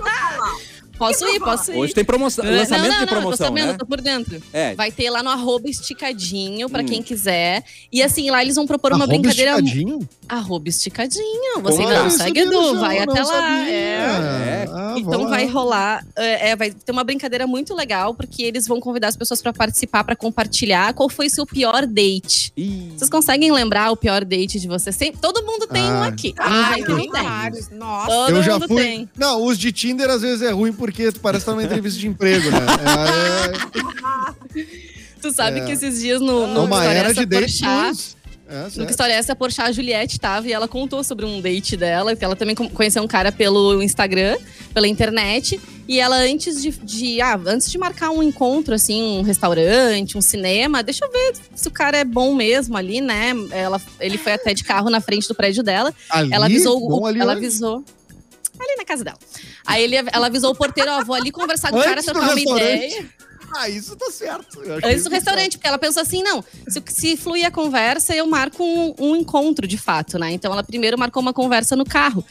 Posso 1.03 1.29
ir, 1.29 1.41
posso 1.41 1.73
ir. 1.73 1.77
Hoje 1.77 1.95
tem 1.95 2.05
promoção, 2.05 2.45
não, 2.45 2.53
lançamento 2.53 2.89
não, 2.91 2.95
não, 2.95 3.01
de 3.01 3.07
promoção, 3.07 3.31
eu 3.31 3.37
tô 3.39 3.45
sabendo, 3.45 3.67
né? 3.67 3.73
eu 3.73 3.79
tô 3.79 3.87
por 3.87 4.01
dentro. 4.01 4.43
É. 4.53 4.75
Vai 4.75 4.91
ter 4.93 5.11
lá 5.11 5.23
no 5.23 5.31
arroba 5.31 5.69
esticadinho, 5.69 6.69
pra 6.69 6.83
Hum. 6.83 6.87
quem 6.87 7.03
quiser. 7.03 7.65
E 7.93 8.03
assim, 8.03 8.31
lá 8.31 8.43
eles 8.43 8.55
vão 8.57 8.67
propor 8.67 8.93
uma 8.93 9.05
Arroba 9.05 9.19
brincadeira. 9.19 9.53
esticadinho? 9.59 10.09
Arroba 10.29 10.69
esticadinho. 10.69 11.61
Você 11.63 11.77
Como 11.77 11.89
ainda 11.89 11.99
não 12.01 12.07
é? 12.07 12.11
segue, 12.11 12.41
Isso 12.41 12.53
eu 12.53 12.61
Edu? 12.61 12.75
não- 12.75 12.81
Vai 12.81 13.05
não 13.07 13.13
até 13.13 13.23
lá. 13.23 13.27
sabia. 13.33 13.73
É. 13.73 14.67
Ah, 14.73 14.95
Então 14.97 15.29
vai 15.29 15.47
rolar, 15.47 16.05
é, 16.17 16.51
é, 16.51 16.57
vai 16.57 16.71
ter 16.71 16.93
uma 16.93 17.05
brincadeira 17.05 17.47
muito 17.47 17.75
legal, 17.75 18.15
porque 18.15 18.43
eles 18.43 18.67
vão 18.67 18.81
convidar 18.81 19.09
as 19.09 19.17
pessoas 19.17 19.41
pra 19.43 19.53
participar, 19.53 20.05
pra 20.05 20.15
compartilhar 20.17 20.93
qual 20.95 21.09
foi 21.09 21.29
seu 21.29 21.47
pior 21.47 21.87
date. 21.87 22.53
Ih, 22.57 22.93
Vocês 22.97 23.11
conseguem 23.11 23.51
lembrar 23.53 23.91
o 23.91 23.97
pior 23.97 24.25
date 24.25 24.59
de 24.61 24.69
vocês? 24.69 24.95
Sempre, 24.97 25.21
todo 25.21 25.43
mundo 25.45 25.67
tem 25.67 25.83
um 25.83 26.03
Ah. 26.03 26.07
aqui. 26.07 26.35
Ai, 26.39 26.81
Ninguém 26.81 26.97
tem 26.97 27.11
tem. 27.11 27.23
vários. 27.23 27.71
Nossa. 27.71 28.07
Todo 28.09 28.37
eu 28.37 28.43
já 28.43 28.53
mundo 28.55 28.69
fui. 28.69 28.83
tem. 28.83 29.11
Não, 29.17 29.45
os 29.45 29.59
de 29.59 29.73
Tinder 29.73 30.09
às 30.11 30.23
vezes 30.23 30.43
é 30.43 30.51
ruim 30.51 30.73
porque 30.73 30.92
tu 30.93 31.21
parece 31.21 31.43
estar 31.43 31.53
numa 31.53 31.63
entrevista 31.65 31.99
de 31.99 32.07
emprego, 32.07 32.51
né? 32.51 32.59
É, 33.73 34.63
Tu 35.21 35.33
sabe 35.33 35.61
É. 35.61 35.65
que 35.65 35.73
esses 35.73 36.01
dias 36.01 36.21
no, 36.21 36.45
é 36.45 36.47
no 36.49 36.65
uma 36.65 36.79
História 36.79 36.99
era 36.99 37.15
de. 37.15 37.27
Porchat. 37.27 38.17
É, 38.49 38.65
No 38.77 38.85
que 38.85 38.91
história 38.91 39.13
é 39.15 39.17
essa, 39.17 39.33
a 39.33 39.37
Porchat, 39.37 39.69
a 39.71 39.73
Juliette 39.73 40.21
tava 40.21 40.47
e 40.47 40.53
ela 40.53 40.69
contou 40.69 41.03
sobre 41.03 41.25
um 41.25 41.41
date 41.41 41.75
dela, 41.75 42.15
que 42.15 42.23
ela 42.25 42.37
também 42.37 42.55
conheceu 42.55 43.03
um 43.03 43.07
cara 43.09 43.33
pelo 43.33 43.81
Instagram. 43.83 44.37
pela 44.75 44.89
internet. 44.89 45.61
E 45.89 45.99
ela, 46.01 46.17
antes 46.17 46.61
de, 46.63 46.71
de- 46.71 47.21
ah, 47.21 47.39
antes 47.47 47.71
de 47.71 47.77
marcar 47.79 48.11
um 48.11 48.23
encontro, 48.23 48.75
assim, 48.75 49.19
um 49.19 49.23
restaurante, 49.23 50.17
um 50.17 50.21
cinema, 50.23 50.83
deixa 50.83 51.05
eu 51.05 51.11
ver 51.13 51.35
se 51.55 51.69
o 51.69 51.71
cara 51.71 51.99
é 51.99 52.05
bom 52.05 52.35
mesmo 52.35 52.77
ali, 52.77 53.01
né? 53.01 53.33
Ela, 53.51 53.81
ele 54.01 54.17
foi 54.19 54.33
até 54.33 54.53
de 54.55 54.65
carro 54.65 54.89
na 54.91 55.01
frente 55.01 55.29
do 55.29 55.35
prédio 55.35 55.63
dela. 55.63 55.93
Ali, 56.11 56.33
Ela 56.33 56.47
avisou 56.47 56.81
bom 56.89 57.07
ali 57.07 57.21
ela 57.21 57.33
onde? 57.33 57.45
avisou. 57.47 57.85
Ali 58.63 58.77
na 58.77 58.85
casa 58.85 59.05
dela. 59.05 59.19
Aí 59.67 59.83
ele, 59.83 59.97
ela 59.97 60.27
avisou 60.27 60.53
o 60.53 60.55
porteiro, 60.55 60.91
ó, 60.91 61.05
vou 61.05 61.15
ali 61.15 61.31
conversar 61.31 61.71
com 61.71 61.79
o 61.79 61.83
cara, 61.83 62.03
trocar 62.03 62.31
uma 62.31 62.41
ideia. 62.41 63.09
Ah, 63.55 63.69
isso 63.69 63.95
tá 63.97 64.11
certo. 64.11 64.61
Antes 64.61 64.81
do 64.81 64.89
isso 64.89 65.11
restaurante, 65.11 65.59
porque 65.59 65.67
ela 65.67 65.79
pensou 65.79 66.03
assim, 66.03 66.23
não, 66.23 66.43
se, 66.67 66.83
se 66.89 67.17
fluir 67.17 67.47
a 67.47 67.51
conversa, 67.51 68.15
eu 68.15 68.27
marco 68.27 68.65
um, 68.65 68.95
um 68.99 69.17
encontro 69.17 69.67
de 69.67 69.77
fato, 69.77 70.19
né? 70.19 70.31
Então 70.33 70.53
ela 70.53 70.63
primeiro 70.63 70.99
marcou 70.99 71.21
uma 71.21 71.33
conversa 71.33 71.77
no 71.77 71.85
carro. 71.85 72.25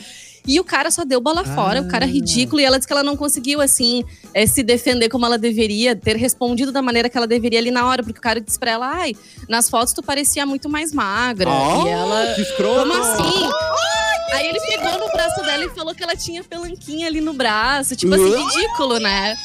E 0.46 0.60
o 0.60 0.64
cara 0.64 0.90
só 0.90 1.06
deu 1.06 1.22
bola 1.22 1.46
fora, 1.46 1.82
o 1.82 1.88
cara 1.88 2.06
ridículo. 2.06 2.60
E 2.60 2.66
ela 2.66 2.78
disse 2.78 2.88
que 2.88 2.94
ela 2.94 3.04
não 3.04 3.16
conseguiu, 3.16 3.62
assim, 3.62 4.04
eh, 4.34 4.48
se 4.48 4.64
defender 4.64 5.08
como 5.08 5.24
ela 5.26 5.38
deveria, 5.38 5.96
ter 5.96 6.16
respondido 6.16 6.72
da 6.72 6.82
maneira 6.82 7.10
que 7.10 7.18
ela 7.18 7.28
deveria 7.28 7.60
ali 7.60 7.70
na 7.70 7.86
hora. 7.86 8.02
Porque 8.02 8.18
o 8.18 8.22
cara 8.22 8.42
disse 8.42 8.58
pra 8.58 8.72
ela, 8.72 8.88
ai, 8.88 9.16
nas 9.48 9.70
fotos 9.70 9.94
tu 9.94 10.02
parecia 10.02 10.44
muito 10.46 10.68
mais 10.68 10.92
magra. 10.92 11.48
Ah, 11.48 11.84
e 11.86 11.90
ela, 11.90 12.34
que 12.34 12.42
escroto. 12.42 12.80
como 12.80 12.94
assim? 12.94 13.91
Aí 14.34 14.48
ele 14.48 14.60
pegou 14.62 15.00
no 15.00 15.12
braço 15.12 15.42
dela 15.44 15.66
e 15.66 15.70
falou 15.70 15.94
que 15.94 16.04
ela 16.04 16.16
tinha 16.16 16.44
pelanquinha 16.44 17.08
ali 17.08 17.22
no 17.22 17.34
braço. 17.34 17.96
Tipo 17.96 18.14
assim, 18.16 18.36
ridículo, 18.44 19.00
né? 19.00 19.36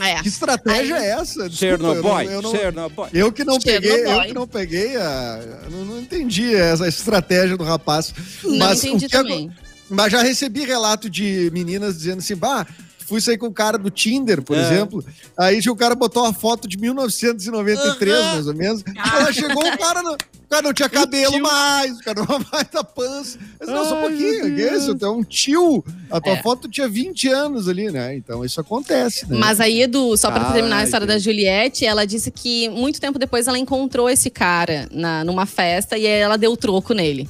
É. 0.00 0.22
Que 0.22 0.28
estratégia 0.28 0.96
é 0.96 1.10
essa? 1.10 1.48
Desculpa, 1.48 1.56
Chernobyl, 1.56 2.02
eu 2.02 2.12
não- 2.22 2.30
eu 2.32 2.42
não- 2.42 2.50
Chernobyl. 2.50 3.06
Eu 3.12 3.32
que 3.32 3.44
não 3.44 3.58
peguei, 3.58 3.90
eu 3.90 3.96
Chernobyl. 3.96 4.26
que 4.28 4.34
não 4.34 4.46
peguei 4.48 4.96
a. 4.96 5.40
Não, 5.70 5.84
não 5.84 5.98
entendi 6.00 6.54
essa 6.54 6.86
estratégia 6.86 7.56
do 7.56 7.64
rapaz. 7.64 8.14
Não 8.44 8.56
Mas 8.58 8.84
entendi 8.84 9.06
o 9.06 9.08
que 9.08 9.16
aco- 9.16 9.26
também. 9.28 9.50
Mas 9.90 10.12
já 10.12 10.22
recebi 10.22 10.64
relato 10.64 11.08
de 11.08 11.50
meninas 11.52 11.96
dizendo 11.98 12.18
assim, 12.18 12.36
bah, 12.36 12.66
fui 13.08 13.20
sair 13.22 13.38
com 13.38 13.46
o 13.46 13.52
cara 13.52 13.78
do 13.78 13.88
Tinder, 13.90 14.42
por 14.42 14.56
É. 14.56 14.60
exemplo. 14.60 15.02
Aí 15.36 15.58
o 15.68 15.74
cara 15.74 15.94
botou 15.94 16.22
uma 16.24 16.32
foto 16.34 16.68
de 16.68 16.76
1993, 16.76 18.24
mais 18.34 18.46
ou 18.46 18.54
menos. 18.54 18.84
Ela 19.14 19.32
chegou, 19.32 19.66
o 19.66 19.78
cara 19.78 20.02
não, 20.02 20.12
o 20.14 20.48
cara 20.48 20.62
não 20.62 20.72
tinha 20.74 20.88
cabelo 20.88 21.40
mais, 21.40 21.98
o 21.98 22.04
cara 22.04 22.20
não 22.20 22.26
uma 22.36 22.44
baita 22.50 22.84
pança. 22.84 23.38
Eu 23.58 23.66
disse, 23.66 23.78
não, 23.78 23.84
só 23.88 23.96
um 23.96 24.00
pouquinho, 24.02 24.54
que 24.54 24.62
isso? 24.62 24.94
Tu 24.94 25.04
é 25.06 25.10
um 25.10 25.22
tio. 25.24 25.84
A 26.10 26.20
tua 26.20 26.32
É. 26.34 26.42
foto 26.42 26.68
tinha 26.68 26.88
20 26.88 27.28
anos 27.28 27.68
ali, 27.68 27.90
né? 27.90 28.14
Então 28.16 28.44
isso 28.44 28.60
acontece, 28.60 29.26
né? 29.28 29.36
Mas 29.38 29.60
aí, 29.60 29.82
Edu, 29.82 30.16
só 30.16 30.30
pra 30.30 30.46
Ai, 30.48 30.52
terminar 30.52 30.78
a 30.78 30.84
história 30.84 31.06
da. 31.06 31.18
Juliette, 31.18 31.84
ela 31.84 32.06
disse 32.06 32.30
que 32.30 32.68
muito 32.68 33.00
tempo 33.00 33.18
depois 33.18 33.46
ela 33.48 33.58
encontrou 33.58 34.08
esse 34.08 34.30
cara 34.30 34.88
na, 34.92 35.24
numa 35.24 35.46
festa 35.46 35.96
e 35.98 36.06
aí 36.06 36.20
ela 36.20 36.36
deu 36.38 36.56
troco 36.56 36.94
nele, 36.94 37.26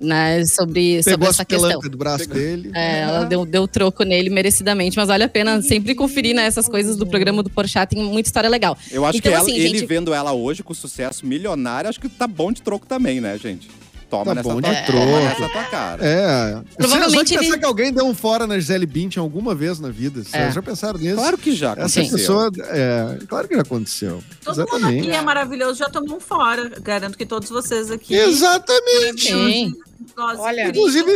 né? 0.00 0.44
Sobre, 0.46 1.02
sobre 1.02 1.16
Pegou 1.16 1.28
essa 1.28 1.44
questão. 1.44 1.80
do 1.80 1.96
braço 1.96 2.28
dele. 2.28 2.70
É, 2.74 3.00
ela 3.00 3.24
deu, 3.24 3.44
deu 3.44 3.66
troco 3.66 4.04
nele 4.04 4.30
merecidamente, 4.30 4.96
mas 4.96 5.08
vale 5.08 5.24
a 5.24 5.28
pena 5.28 5.60
sempre 5.62 5.94
conferir 5.94 6.34
né, 6.34 6.44
essas 6.44 6.68
coisas 6.68 6.96
do 6.96 7.06
programa 7.06 7.42
do 7.42 7.50
Porchat, 7.50 7.94
tem 7.94 8.02
muita 8.04 8.28
história 8.28 8.48
legal. 8.48 8.76
Eu 8.90 9.04
acho 9.04 9.18
Então, 9.18 9.30
que 9.32 9.34
ela- 9.36 9.44
assim, 9.44 9.54
ele 9.56 9.78
gente- 9.78 9.86
vendo 9.86 10.12
ela 10.14 10.32
hoje 10.32 10.62
com 10.62 10.72
sucesso 10.74 11.26
milionário, 11.26 11.88
acho 11.90 12.00
que 12.00 12.08
tá 12.08 12.26
bom 12.26 12.52
de 12.52 12.62
troco 12.62 12.86
também, 12.86 13.20
né, 13.20 13.36
gente? 13.38 13.68
Toma 14.10 14.24
Tá 14.24 14.34
nessa 14.36 14.48
bom 14.48 14.60
tua, 14.62 14.72
de 14.74 14.86
toma 14.86 15.20
nessa 15.20 15.48
tua 15.50 15.64
cara. 15.64 16.02
É. 16.06 16.60
Provavelmente 16.78 17.34
Você 17.36 17.44
ele- 17.44 17.58
que 17.58 17.64
alguém 17.66 17.92
deu 17.92 18.06
um 18.06 18.14
fora 18.14 18.46
na 18.46 18.58
Gisele 18.58 18.86
Bündchen 18.86 19.22
alguma 19.22 19.54
vez 19.54 19.78
na 19.78 19.90
vida. 19.90 20.24
Vocês 20.24 20.34
É. 20.34 20.50
já 20.50 20.62
pensaram 20.62 20.98
nisso? 20.98 21.16
Claro 21.16 21.36
que 21.36 21.54
já 21.54 21.72
Essa 21.72 22.00
aconteceu. 22.00 22.08
pessoa, 22.16 22.50
é, 22.70 23.18
claro 23.28 23.46
que 23.48 23.54
já 23.54 23.60
aconteceu. 23.60 24.22
Todo 24.42 24.56
mundo 24.56 24.66
Exatamente. 24.70 25.08
aqui 25.08 25.10
é 25.10 25.20
maravilhoso, 25.20 25.78
já 25.78 25.90
tomou 25.90 26.16
um 26.16 26.20
fora. 26.20 26.70
Garanto 26.80 27.18
que 27.18 27.26
todos 27.26 27.50
vocês 27.50 27.90
aqui. 27.90 28.14
Exatamente. 28.14 29.26
Sim. 29.28 29.74
Olha, 30.16 30.68
Inclusive, 30.68 31.12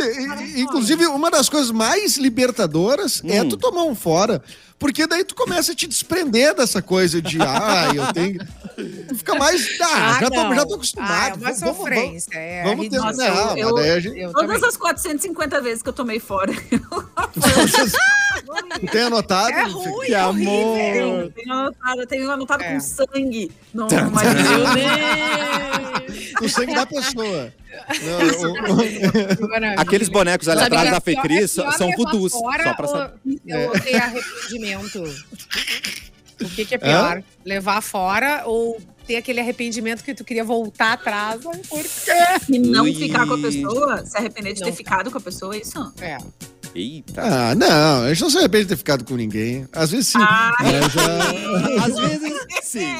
inclusive, 0.61 1.05
uma 1.07 1.29
das 1.31 1.49
coisas 1.49 1.71
mais 1.71 2.17
libertadoras 2.17 3.21
é 3.25 3.41
Hum. 3.41 3.49
tu 3.49 3.57
tomar 3.57 3.83
um 3.83 3.95
fora. 3.95 4.41
Porque 4.83 5.07
daí 5.07 5.23
tu 5.23 5.33
começa 5.33 5.71
a 5.71 5.75
te 5.75 5.87
desprender 5.87 6.53
dessa 6.53 6.81
coisa 6.81 7.21
de, 7.21 7.37
ah, 7.41 7.89
eu 7.95 8.11
tenho. 8.11 8.39
Tu 9.07 9.15
fica 9.15 9.33
mais. 9.35 9.65
Ah, 9.81 10.17
já, 10.19 10.29
tô, 10.29 10.35
não. 10.43 10.53
já 10.55 10.65
tô 10.65 10.73
Ah, 10.73 10.75
acostumado. 10.75 11.13
é 11.13 11.27
uma 11.27 11.37
Vamos- 11.37 11.59
vamos- 11.61 11.77
sofrência. 11.77 12.37
é 12.37 12.63
Vamos 12.65 12.89
ter. 12.89 12.97
Nossa, 12.97 13.29
Não, 13.29 13.57
eu- 13.57 13.73
mas 13.75 13.89
a 13.91 13.99
gente. 14.01 14.19
Eu 14.19 14.33
Todas 14.33 14.55
também. 14.55 14.69
as 14.69 14.75
450 14.77 15.61
vezes 15.61 15.81
que 15.81 15.87
eu 15.87 15.93
tomei 15.93 16.19
fora. 16.19 16.51
Tu 18.81 18.87
tem 18.91 19.01
anotado? 19.03 19.51
É 19.51 19.63
ruim, 19.63 20.05
Que 20.07 20.13
é 20.13 20.25
horrível. 20.25 20.51
amor. 20.51 21.19
Eu 21.23 21.31
tenho 21.31 21.53
anotado, 21.53 22.01
eu 22.01 22.07
tenho 22.07 22.31
anotado 22.31 22.63
É. 22.63 22.73
com 22.73 22.79
sangue. 22.81 23.51
No, 23.73 23.87
Tá. 23.87 24.01
numa 24.01 24.21
Meu 24.21 24.33
lista. 24.33 25.82
Deus! 26.43 26.51
O 26.51 26.55
sangue 26.55 26.75
da 26.75 26.85
pessoa. 26.85 27.53
Não, 28.03 28.51
o- 28.51 28.75
o- 28.75 29.79
Aqueles 29.79 30.07
bonecos 30.09 30.47
ali 30.47 30.61
atrás 30.61 30.89
da 30.91 30.97
É 30.97 30.99
Fecris 30.99 31.57
é 31.57 31.71
são 31.71 31.91
vudus. 31.97 32.31
fora 32.33 32.63
Só 32.63 32.73
pra 32.75 32.87
saber. 32.87 33.13
Ou 33.25 33.71
ter 33.79 33.95
arrependimento. 33.95 35.03
O 36.41 36.49
que, 36.49 36.65
que 36.65 36.75
é 36.75 36.77
pior? 36.77 37.23
Levar 37.45 37.81
fora 37.81 38.43
ou 38.45 38.79
ter 39.07 39.15
aquele 39.17 39.39
arrependimento 39.39 40.03
que 40.03 40.13
tu 40.13 40.23
queria 40.23 40.43
voltar 40.43 40.93
atrás? 40.93 41.41
Por 41.41 41.81
quê? 41.83 42.11
E 42.49 42.59
não 42.59 42.83
Ui. 42.83 42.93
ficar 42.93 43.25
com 43.27 43.33
a 43.33 43.37
pessoa, 43.39 44.05
se 44.05 44.17
arrepender 44.17 44.53
de 44.53 44.61
Não. 44.61 44.67
ter 44.69 44.73
ficado 44.75 45.09
com 45.11 45.17
a 45.17 45.21
pessoa, 45.21 45.55
é 45.55 45.59
isso? 45.59 45.93
É. 46.01 46.17
Eita. 46.75 47.21
Ah, 47.21 47.55
não, 47.55 48.03
a 48.05 48.09
gente 48.09 48.21
não 48.23 48.29
se 48.31 48.37
arrepende 48.39 48.63
de 48.63 48.69
ter 48.69 48.77
ficado 48.77 49.03
com 49.05 49.15
ninguém. 49.15 49.67
Às 49.71 49.91
vezes 49.91 50.07
sim. 50.07 50.17
Ah, 50.19 50.55
Mas, 50.59 50.97
ah, 50.97 51.85
Às 51.85 51.99
vezes, 52.09 52.33
sim. 52.63 52.95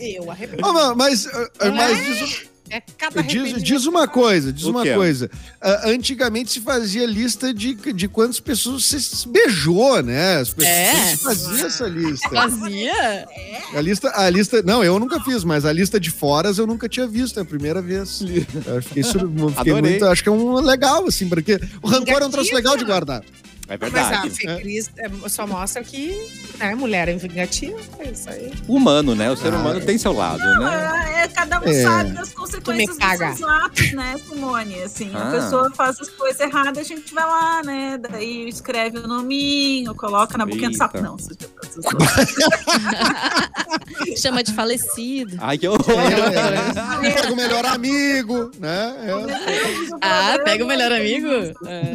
Eu 0.00 0.30
arrependo. 0.30 0.66
ah, 0.66 0.94
mas, 0.94 1.26
mas, 1.26 1.26
ah, 1.60 1.70
mas 1.70 2.04
diz, 2.04 2.42
É 2.70 2.80
cada 2.98 3.22
diz, 3.22 3.62
diz 3.62 3.84
uma 3.86 4.08
coisa, 4.08 4.50
diz 4.52 4.64
O 4.64 4.70
uma 4.70 4.82
quê? 4.82 4.94
coisa. 4.94 5.30
Ah, 5.60 5.82
antigamente 5.90 6.50
se 6.52 6.60
fazia 6.60 7.04
lista 7.06 7.52
de, 7.52 7.74
de 7.74 8.08
quantas 8.08 8.40
pessoas 8.40 8.84
você 8.86 8.98
se 8.98 9.28
beijou, 9.28 10.02
né? 10.02 10.38
As 10.38 10.48
pessoas 10.52 10.74
É. 10.76 11.16
faziam 11.18 11.66
essa 11.66 11.86
lista. 11.86 12.28
Fazia? 12.32 13.26
A 13.74 13.80
lista, 13.80 14.12
a 14.18 14.30
lista, 14.30 14.62
não, 14.62 14.82
eu 14.82 14.98
nunca 14.98 15.20
fiz, 15.20 15.44
mas 15.44 15.64
a 15.66 15.72
lista 15.72 16.00
de 16.00 16.10
foras 16.10 16.56
eu 16.58 16.66
nunca 16.66 16.88
tinha 16.88 17.06
visto, 17.06 17.38
é 17.38 17.42
a 17.42 17.44
primeira 17.44 17.82
vez. 17.82 18.20
Eu 18.66 18.82
fiquei, 18.82 19.02
sur- 19.02 19.30
fiquei 19.58 19.74
muito, 19.74 20.04
acho 20.06 20.22
que 20.22 20.28
é 20.28 20.32
um 20.32 20.54
legal, 20.54 21.06
assim, 21.06 21.28
porque 21.28 21.60
o 21.82 21.88
rancor 21.88 22.22
é 22.22 22.26
um 22.26 22.30
troço 22.30 22.54
legal 22.54 22.76
de 22.78 22.84
guardar. 22.84 23.22
É 23.66 23.78
Mas 23.80 23.94
a 23.94 23.98
verdade. 24.00 24.30
Fê 24.30 24.56
Cris 24.60 24.90
é, 24.98 25.08
só 25.28 25.46
mostra 25.46 25.82
que 25.82 26.14
né, 26.58 26.74
mulher 26.74 27.08
é 27.08 27.14
vingativa. 27.16 27.78
É 27.98 28.10
isso 28.10 28.28
aí. 28.28 28.52
Humano, 28.68 29.14
né? 29.14 29.30
O 29.30 29.36
ser 29.36 29.54
Ah, 29.54 29.56
humano 29.56 29.78
é. 29.80 29.82
tem 29.82 29.96
seu 29.96 30.12
lado, 30.12 30.38
né? 30.38 31.12
É, 31.16 31.24
é, 31.24 31.28
cada 31.28 31.60
um 31.60 31.64
É. 31.64 31.82
sabe 31.82 32.10
das 32.10 32.34
consequências 32.34 32.96
dos 32.98 33.18
seus 33.38 33.42
atos, 33.50 33.92
né, 33.92 34.16
Simone? 34.28 34.82
Assim, 34.82 35.10
Ah. 35.14 35.28
a 35.28 35.30
pessoa 35.30 35.70
faz 35.74 35.98
as 35.98 36.10
coisas 36.10 36.38
erradas, 36.40 36.76
a 36.78 36.82
gente 36.82 37.14
vai 37.14 37.24
lá, 37.24 37.62
né? 37.64 37.98
Daí 38.10 38.48
escreve 38.48 38.98
o 38.98 39.08
nominho, 39.08 39.94
coloca 39.94 40.36
na 40.36 40.44
boquinha 40.44 40.68
do 40.68 40.76
sapo. 40.76 41.00
Não, 41.00 41.16
você 41.16 41.34
já 41.40 41.48
faz 41.48 41.78
essas 41.78 41.84
coisas. 41.90 42.34
Chama 44.20 44.42
de 44.42 44.52
falecido. 44.52 45.36
Ai, 45.40 45.56
que 45.58 45.66
horror. 45.68 45.94
É, 45.98 47.08
é. 47.08 47.12
Pega 47.12 47.32
o 47.32 47.36
melhor 47.36 47.64
amigo, 47.66 48.50
né? 48.58 48.94
É. 49.06 49.94
Ah, 50.02 50.38
pega 50.44 50.64
o 50.64 50.68
melhor 50.68 50.92
amigo? 50.92 51.28
É. 51.66 51.94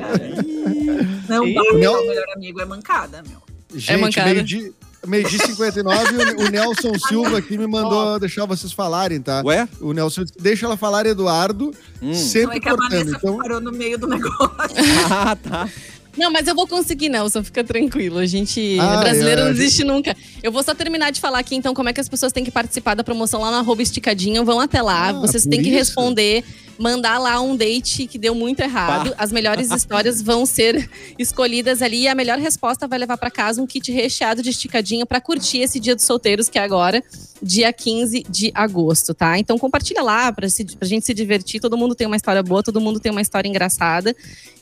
Não, 1.28 1.46
Não. 1.64 1.80
meu 1.80 2.08
melhor 2.08 2.26
amigo 2.36 2.60
é 2.62 2.66
mancada, 2.66 3.24
meu. 3.28 3.38
Gente, 3.76 4.02
mancada. 4.02 4.30
meio-dia 4.32 4.72
meio 5.08 5.24
dia 5.30 5.40
59, 5.40 6.34
o, 6.36 6.46
o 6.46 6.50
Nelson 6.50 6.92
Silva 7.08 7.38
aqui 7.38 7.58
me 7.58 7.66
mandou 7.68 8.20
deixar 8.20 8.46
vocês 8.46 8.74
falarem, 8.74 9.22
tá? 9.22 9.42
Ué? 9.46 9.68
O 9.80 9.94
Nelson 9.94 10.24
disse, 10.26 10.38
deixa 10.40 10.66
ela 10.66 10.76
falar, 10.76 11.06
Eduardo, 11.06 11.72
Hum. 12.02 12.08
Não 12.10 12.14
sempre 12.14 12.58
é 12.58 12.60
que 12.60 12.68
a 12.68 12.72
cortando. 12.76 12.90
Vanessa 13.00 13.18
Então, 13.18 13.38
parou 13.38 13.62
no 13.62 13.72
meio 13.72 13.98
do 13.98 14.08
negócio. 14.10 14.76
Ah, 15.10 15.36
tá. 15.36 15.70
Não, 16.18 16.30
mas 16.32 16.48
eu 16.48 16.56
vou 16.56 16.68
conseguir, 16.68 17.08
Nelson, 17.08 17.44
fica 17.44 17.64
tranquilo. 17.64 18.18
A 18.18 18.26
gente. 18.26 18.78
Ah, 18.80 18.98
brasileiro 18.98 19.42
é, 19.42 19.44
não 19.46 19.52
a 19.52 19.54
gente- 19.54 19.64
existe 19.64 19.84
nunca. 19.86 20.16
Eu 20.44 20.52
vou 20.52 20.62
só 20.64 20.74
terminar 20.76 21.12
de 21.12 21.22
falar 21.22 21.40
aqui, 21.40 21.56
então, 21.56 21.74
como 21.74 21.88
é 21.88 21.94
que 21.94 22.02
as 22.02 22.10
pessoas 22.10 22.34
têm 22.34 22.44
que 22.44 22.52
participar 22.52 22.96
da 22.96 23.04
promoção 23.04 23.40
lá 23.42 23.52
no 23.52 23.58
arroba 23.58 23.82
esticadinho. 23.82 24.44
Vão 24.44 24.60
até 24.60 24.82
lá. 24.82 25.10
Ah, 25.10 25.14
Vocês 25.14 25.46
têm 25.46 25.62
que 25.62 25.70
isso? 25.70 25.78
responder, 25.78 26.44
mandar 26.80 27.20
lá 27.20 27.40
um 27.42 27.56
date 27.56 28.08
que 28.08 28.18
deu 28.18 28.34
muito 28.34 28.62
errado. 28.62 29.14
As 29.18 29.32
melhores 29.32 29.70
histórias 29.70 30.22
vão 30.22 30.46
ser 30.46 30.90
escolhidas 31.18 31.82
ali. 31.82 32.04
E 32.04 32.08
a 32.08 32.16
melhor 32.16 32.38
resposta 32.40 32.88
vai 32.88 32.98
levar 32.98 33.18
pra 33.18 33.30
casa 33.30 33.62
um 33.62 33.68
kit 33.68 33.92
recheado 33.92 34.42
de 34.42 34.50
esticadinho 34.50 35.06
pra 35.06 35.20
curtir 35.20 35.60
esse 35.60 35.80
dia 35.80 35.96
dos 35.96 36.06
solteiros, 36.06 36.48
que 36.48 36.58
é 36.58 36.64
agora, 36.64 37.04
dia 37.44 37.72
15 37.74 38.24
de 38.30 38.52
agosto, 38.54 39.14
tá? 39.14 39.38
Então 39.38 39.58
compartilha 39.58 40.02
lá 40.02 40.32
pra, 40.32 40.50
se, 40.50 40.64
pra 40.78 40.88
gente 40.88 41.06
se 41.06 41.14
divertir. 41.14 41.60
Todo 41.60 41.78
mundo 41.78 41.94
tem 41.94 42.08
uma 42.08 42.16
história 42.16 42.42
boa, 42.42 42.64
todo 42.64 42.80
mundo 42.80 43.00
tem 43.00 43.12
uma 43.12 43.22
história 43.22 43.48
engraçada. 43.50 44.16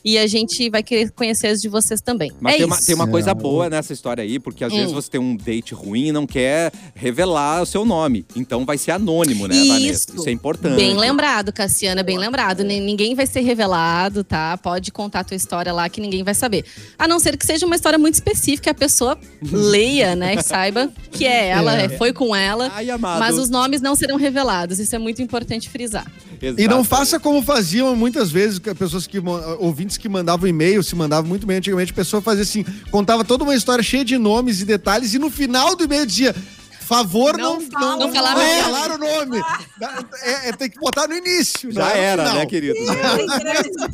E 0.04 0.16
a 0.16 0.26
gente 0.26 0.70
vai 0.70 0.82
querer 0.82 1.10
conhecer 1.10 1.48
as 1.48 1.60
de 1.60 1.68
vocês 1.68 2.00
também. 2.00 2.32
Mas 2.40 2.54
é 2.54 2.56
tem, 2.58 2.66
uma, 2.66 2.76
tem 2.80 2.94
uma 2.94 3.06
coisa 3.08 3.30
É. 3.32 3.34
boa 3.34 3.68
nessa 3.68 3.92
história 3.92 4.22
aí, 4.22 4.38
porque 4.38 4.64
às 4.64 4.72
Hum. 4.72 4.76
vezes 4.76 4.92
você 4.92 5.10
tem 5.10 5.20
um 5.20 5.36
date 5.36 5.74
ruim 5.74 6.06
e 6.08 6.12
não 6.12 6.26
quer 6.26 6.72
revelar 6.94 7.62
o 7.62 7.66
seu 7.66 7.84
nome. 7.84 8.24
Então 8.34 8.64
vai 8.64 8.78
ser 8.78 8.92
anônimo, 8.92 9.46
né, 9.46 9.54
Vanessa? 9.54 9.78
Isso. 9.80 10.16
Isso 10.16 10.28
é 10.28 10.32
importante. 10.32 10.76
Bem 10.76 10.96
lembrado, 10.96 11.52
Cassiana. 11.52 12.02
Bem 12.08 12.18
lembrado. 12.18 12.64
Ni- 12.64 12.80
Ninguém 12.80 13.14
vai 13.14 13.26
ser 13.26 13.40
revelado, 13.40 14.24
tá? 14.24 14.56
Pode 14.58 14.90
contar 14.90 15.20
a 15.20 15.24
tua 15.24 15.36
história 15.36 15.72
lá 15.72 15.88
que 15.88 16.00
ninguém 16.00 16.22
vai 16.24 16.34
saber. 16.34 16.64
A 16.98 17.06
não 17.06 17.18
ser 17.20 17.36
que 17.36 17.44
seja 17.44 17.66
uma 17.66 17.76
história 17.76 17.98
muito 17.98 18.14
específica, 18.14 18.70
a 18.70 18.74
pessoa 18.74 19.18
leia, 19.52 20.16
né? 20.16 20.36
Que 20.36 20.42
saiba 20.42 20.90
que 21.10 21.24
é 21.26 21.48
ela, 21.48 21.74
É. 21.76 21.88
foi 21.90 22.12
com 22.12 22.34
ela. 22.34 22.70
Ai, 22.74 22.90
amado. 22.90 23.20
Mas 23.20 23.36
os 23.38 23.50
nomes 23.50 23.80
não 23.80 23.94
serão 23.94 24.16
revelados. 24.16 24.78
Isso 24.78 24.94
é 24.96 24.98
muito 24.98 25.20
importante 25.22 25.68
frisar. 25.68 26.06
E 26.40 26.66
não 26.68 26.80
Exato. 26.80 26.84
faça 26.84 27.20
como 27.20 27.42
faziam 27.42 27.94
muitas 27.96 28.30
vezes 28.30 28.58
que 28.58 28.72
pessoas 28.74 29.06
que 29.06 29.18
ouvintes 29.58 29.96
que 29.96 30.08
mandavam 30.08 30.48
e-mail, 30.48 30.82
se 30.82 30.94
mandavam 30.94 31.28
muito 31.28 31.46
bem 31.46 31.56
antigamente, 31.58 31.90
a 31.92 31.94
pessoa 31.94 32.22
fazia 32.22 32.42
assim, 32.44 32.64
contava 32.90 33.24
toda 33.24 33.42
uma 33.44 33.54
história 33.54 33.82
cheia 33.82 34.04
de 34.04 34.16
nomes 34.16 34.60
e 34.60 34.64
detalhes 34.64 35.12
e 35.14 35.18
no 35.18 35.30
final 35.30 35.74
do 35.74 35.84
e-mail 35.84 36.06
dizia 36.06 36.34
Favor 36.88 37.36
não, 37.36 37.60
Não 37.60 37.60
não, 37.60 37.70
fala- 37.70 37.96
Não 37.96 38.12
falar 38.14 38.42
é, 38.42 38.54
meu 38.56 38.64
falar 38.64 38.90
o 38.92 38.98
nome. 38.98 39.42
É, 40.22 40.48
é, 40.48 40.52
tem 40.52 40.70
que 40.70 40.78
botar 40.80 41.06
no 41.06 41.14
início. 41.14 41.70
Já 41.70 41.80
não 41.84 41.88
no 41.90 41.96
era, 41.96 42.22
final. 42.24 42.38
né, 42.38 42.46
querido? 42.46 42.74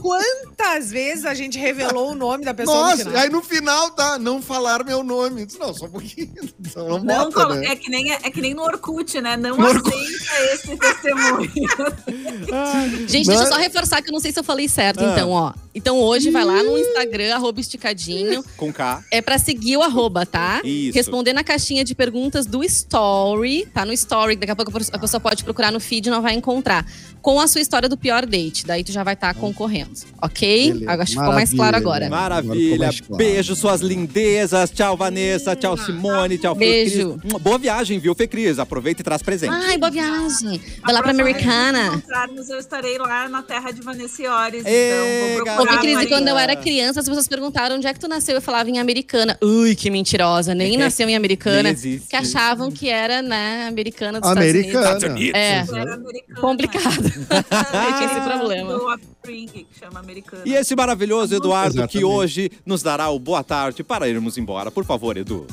Quantas 0.01 0.91
vezes 0.91 1.25
a 1.25 1.35
gente 1.35 1.59
revelou 1.59 2.13
o 2.13 2.15
nome 2.15 2.45
da 2.45 2.55
pessoa 2.55 2.77
no 2.77 2.83
Nossa, 2.91 3.05
final? 3.05 3.17
aí 3.23 3.31
no 3.31 3.43
final 3.43 3.91
tá, 3.91 4.19
não 4.19 4.41
falar 4.41 4.85
meu 4.85 5.03
nome. 5.03 5.45
Disse, 5.47 5.59
Não, 5.59 5.75
só 5.75 5.87
um 5.87 5.91
pouquinho. 5.91 6.33
Então 6.67 6.89
não, 6.89 7.05
Não, 7.05 7.31
bota, 7.31 7.55
né? 7.57 7.67
é, 7.67 7.77
que 7.77 7.91
nem, 7.91 8.13
é 8.13 8.19
que 8.31 8.41
nem 8.41 8.55
no 8.55 8.63
Orkut, 8.63 9.21
né? 9.21 9.37
Não 9.37 9.57
No 9.57 9.67
aceita 9.67 10.55
esse 10.55 10.77
testemunho. 10.77 11.51
Gente, 13.07 13.27
Não 13.27 13.35
deixa 13.35 13.45
eu 13.45 13.47
só 13.53 13.57
reforçar 13.59 14.03
que 14.03 14.09
eu 14.09 14.13
não 14.13 14.21
sei 14.21 14.33
se 14.33 14.39
eu 14.39 14.45
falei 14.45 14.69
certo, 14.69 15.01
Ah. 15.05 15.13
então, 15.13 15.31
ó. 15.31 15.53
Então 15.75 15.99
hoje 15.99 16.31
vai 16.31 16.45
lá 16.45 16.63
no 16.63 16.79
Instagram, 16.79 17.35
arroba 17.35 17.61
esticadinho. 17.61 18.45
Com 18.57 18.73
K. 18.73 19.03
É 19.11 19.21
pra 19.21 19.39
seguir 19.39 19.77
o 19.77 19.83
arroba, 19.83 20.25
tá? 20.25 20.61
Isso. 20.65 20.95
Responder 20.97 21.33
na 21.33 21.43
caixinha 21.45 21.85
de 21.85 21.95
perguntas 21.95 22.47
do 22.47 22.63
Story, 22.89 23.67
tá 23.73 23.85
no 23.85 23.93
Story. 23.93 24.37
Daqui 24.37 24.53
a 24.53 24.57
pouco 24.57 24.71
a 24.93 24.99
pessoa 24.99 25.21
pode 25.21 25.43
procurar 25.43 25.73
no 25.73 25.81
feed 25.81 26.07
e 26.07 26.11
não 26.11 26.21
vai 26.23 26.35
encontrar. 26.35 26.87
Com 27.23 27.41
a 27.41 27.47
sua 27.49 27.63
história 27.63 27.89
do 27.89 27.97
pior 27.97 28.27
date. 28.27 28.67
Daí 28.67 28.85
tu 28.85 28.93
já 28.93 29.03
vai 29.03 29.15
estar 29.15 29.33
concorrendo, 29.35 29.93
ok? 30.21 30.73
Beleza, 30.75 30.85
Agora 30.91 31.03
acho 31.05 31.13
que 31.13 31.19
ficou 31.19 31.33
mais 31.33 31.55
claro 31.55 31.75
agora. 31.77 32.05
Agora 32.07 32.21
Maravilha. 32.21 32.79
mais 32.79 33.01
claro. 33.01 33.17
Beijo, 33.17 33.57
suas 33.57 33.81
lindezas. 33.81 34.71
Tchau, 34.71 34.95
Vanessa. 34.95 35.57
Tchau, 35.57 35.75
Simone. 35.79 36.37
Tchau, 36.37 36.55
Fê 36.55 36.59
Beijo. 36.61 37.19
Cris. 37.19 37.33
Boa 37.41 37.57
viagem, 37.59 37.99
viu, 37.99 38.15
Fê 38.15 38.27
Cris? 38.27 38.59
Aproveita 38.59 39.01
e 39.01 39.05
traz 39.05 39.23
presente. 39.23 39.55
Ai, 39.55 39.79
boa 39.79 39.91
viagem. 39.91 40.61
Vai 40.85 40.93
lá 40.95 41.01
pra 41.03 41.13
Americana. 41.13 41.87
encontrarmos, 41.97 42.51
eu 42.51 42.59
estarei 42.59 42.99
lá 42.99 43.27
na 43.27 43.43
terra 43.43 43.71
de 43.71 43.81
Vanessiores. 43.81 44.61
Então, 44.61 45.37
vou 45.37 45.45
galera. 45.47 45.63
Ô, 45.63 45.65
procurar. 45.65 45.81
Fê 45.81 45.87
Cris, 45.95 46.03
e 46.03 46.07
quando 46.09 46.29
eu 46.29 46.37
era 46.37 46.55
criança, 46.57 47.01
as 47.01 47.09
pessoas 47.09 47.27
perguntaram 47.27 47.77
onde 47.77 47.87
é 47.87 47.95
que 47.95 48.01
tu 48.01 48.07
nasceu. 48.07 48.35
Eu 48.35 48.43
falava 48.43 48.69
em 48.69 48.79
Americana. 48.79 49.39
Ui, 49.43 49.75
que 49.75 49.89
mentirosa. 49.89 50.55
Nem 50.55 50.77
nasceu 50.79 51.09
em 51.09 51.17
Americana. 51.17 51.75
Que 51.75 52.17
achavam 52.17 52.71
que 52.75 52.89
era, 52.89 53.23
né, 53.23 53.67
americana 53.67 54.21
dos 54.21 54.29
Estados 54.29 54.51
Americana. 54.51 55.13
Unidos. 55.13 55.41
É. 55.41 55.59
Era 55.59 55.95
americana. 55.95 56.41
Complicado. 56.41 57.05
Eu 57.05 57.99
tinha 57.99 58.13
esse 58.13 58.21
problema. 58.21 58.99
Que 59.23 59.67
chama 59.79 60.01
americana. 60.01 60.43
E 60.45 60.55
esse 60.55 60.77
maravilhoso 60.77 61.35
Eduardo 61.35 61.75
que 61.89 61.99
Exatamente. 61.99 62.05
hoje 62.05 62.51
nos 62.67 62.83
dará 62.83 63.09
o 63.09 63.19
boa 63.19 63.43
tarde 63.43 63.83
para 63.83 64.09
irmos 64.09 64.37
embora. 64.37 64.71
Por 64.71 64.85
favor, 64.85 65.17
Edu. 65.17 65.47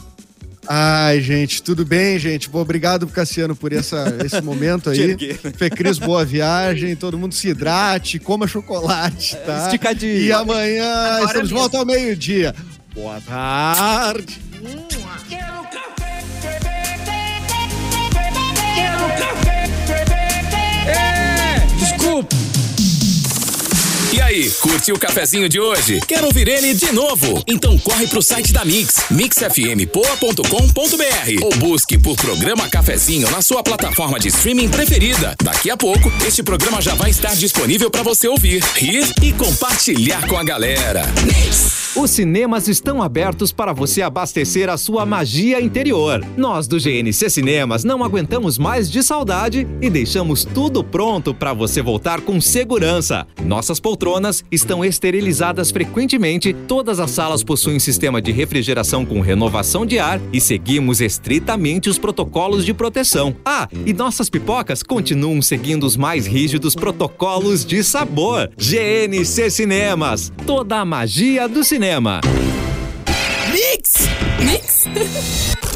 Ai, 0.67 1.19
gente, 1.21 1.61
tudo 1.63 1.83
bem, 1.83 2.19
gente? 2.19 2.49
Bom, 2.49 2.61
obrigado, 2.61 3.07
Cassiano, 3.07 3.55
por 3.55 3.73
essa, 3.73 4.15
esse 4.23 4.41
momento 4.41 4.89
aí. 4.91 5.17
Fê 5.57 5.69
Cris, 5.69 5.97
boa 5.97 6.23
viagem. 6.23 6.95
Todo 6.95 7.17
mundo 7.17 7.33
se 7.33 7.49
hidrate, 7.49 8.19
coma 8.19 8.47
chocolate, 8.47 9.35
tá? 9.37 9.65
Esticadinho. 9.65 10.17
E 10.17 10.31
amanhã 10.31 10.85
Agora 10.85 11.25
estamos 11.25 11.49
de 11.49 11.55
volta 11.55 11.77
ao 11.77 11.85
meio-dia. 11.85 12.53
Boa 12.93 13.19
tarde. 13.21 14.39
Desculpa. 21.79 22.35
E 24.13 24.19
aí, 24.19 24.51
curtiu 24.59 24.95
o 24.95 24.99
cafezinho 24.99 25.47
de 25.47 25.57
hoje? 25.57 26.01
Quer 26.05 26.21
ouvir 26.25 26.45
ele 26.45 26.73
de 26.73 26.91
novo? 26.91 27.41
Então 27.47 27.79
corre 27.79 28.05
pro 28.07 28.21
site 28.21 28.51
da 28.51 28.65
Mix, 28.65 29.05
mixfmpoa.com.br 29.09 31.43
ou 31.43 31.55
busque 31.55 31.97
por 31.97 32.17
programa 32.17 32.67
Cafezinho 32.67 33.31
na 33.31 33.41
sua 33.41 33.63
plataforma 33.63 34.19
de 34.19 34.27
streaming 34.27 34.67
preferida. 34.67 35.33
Daqui 35.41 35.71
a 35.71 35.77
pouco, 35.77 36.11
este 36.27 36.43
programa 36.43 36.81
já 36.81 36.93
vai 36.93 37.09
estar 37.09 37.33
disponível 37.37 37.89
para 37.89 38.03
você 38.03 38.27
ouvir, 38.27 38.61
rir 38.75 39.05
e 39.23 39.31
compartilhar 39.31 40.27
com 40.27 40.37
a 40.37 40.43
galera. 40.43 41.03
Os 41.95 42.11
cinemas 42.11 42.67
estão 42.67 43.01
abertos 43.01 43.53
para 43.53 43.73
você 43.73 44.01
abastecer 44.01 44.69
a 44.69 44.77
sua 44.77 45.05
magia 45.05 45.61
interior. 45.61 46.25
Nós 46.37 46.67
do 46.67 46.77
GNC 46.77 47.29
Cinemas 47.29 47.85
não 47.85 48.03
aguentamos 48.03 48.57
mais 48.57 48.89
de 48.89 49.03
saudade 49.03 49.67
e 49.81 49.89
deixamos 49.89 50.45
tudo 50.45 50.83
pronto 50.83 51.33
para 51.33 51.53
você 51.53 51.81
voltar 51.81 52.19
com 52.21 52.39
segurança. 52.41 53.27
Nossas 53.43 53.79
poltronas 53.79 54.00
estão 54.51 54.83
esterilizadas 54.83 55.69
frequentemente, 55.69 56.53
todas 56.67 56.99
as 56.99 57.11
salas 57.11 57.43
possuem 57.43 57.77
sistema 57.77 58.19
de 58.19 58.31
refrigeração 58.31 59.05
com 59.05 59.21
renovação 59.21 59.85
de 59.85 59.99
ar 59.99 60.19
e 60.33 60.41
seguimos 60.41 61.01
estritamente 61.01 61.87
os 61.87 61.99
protocolos 61.99 62.65
de 62.65 62.73
proteção. 62.73 63.35
Ah, 63.45 63.67
e 63.85 63.93
nossas 63.93 64.27
pipocas 64.27 64.81
continuam 64.81 65.39
seguindo 65.39 65.85
os 65.85 65.95
mais 65.95 66.25
rígidos 66.25 66.73
protocolos 66.73 67.63
de 67.63 67.83
sabor. 67.83 68.49
GNC 68.57 69.51
Cinemas, 69.51 70.33
toda 70.47 70.77
a 70.79 70.85
magia 70.85 71.47
do 71.47 71.63
cinema. 71.63 72.21
Mix! 73.51 74.07
Mix! 74.43 75.61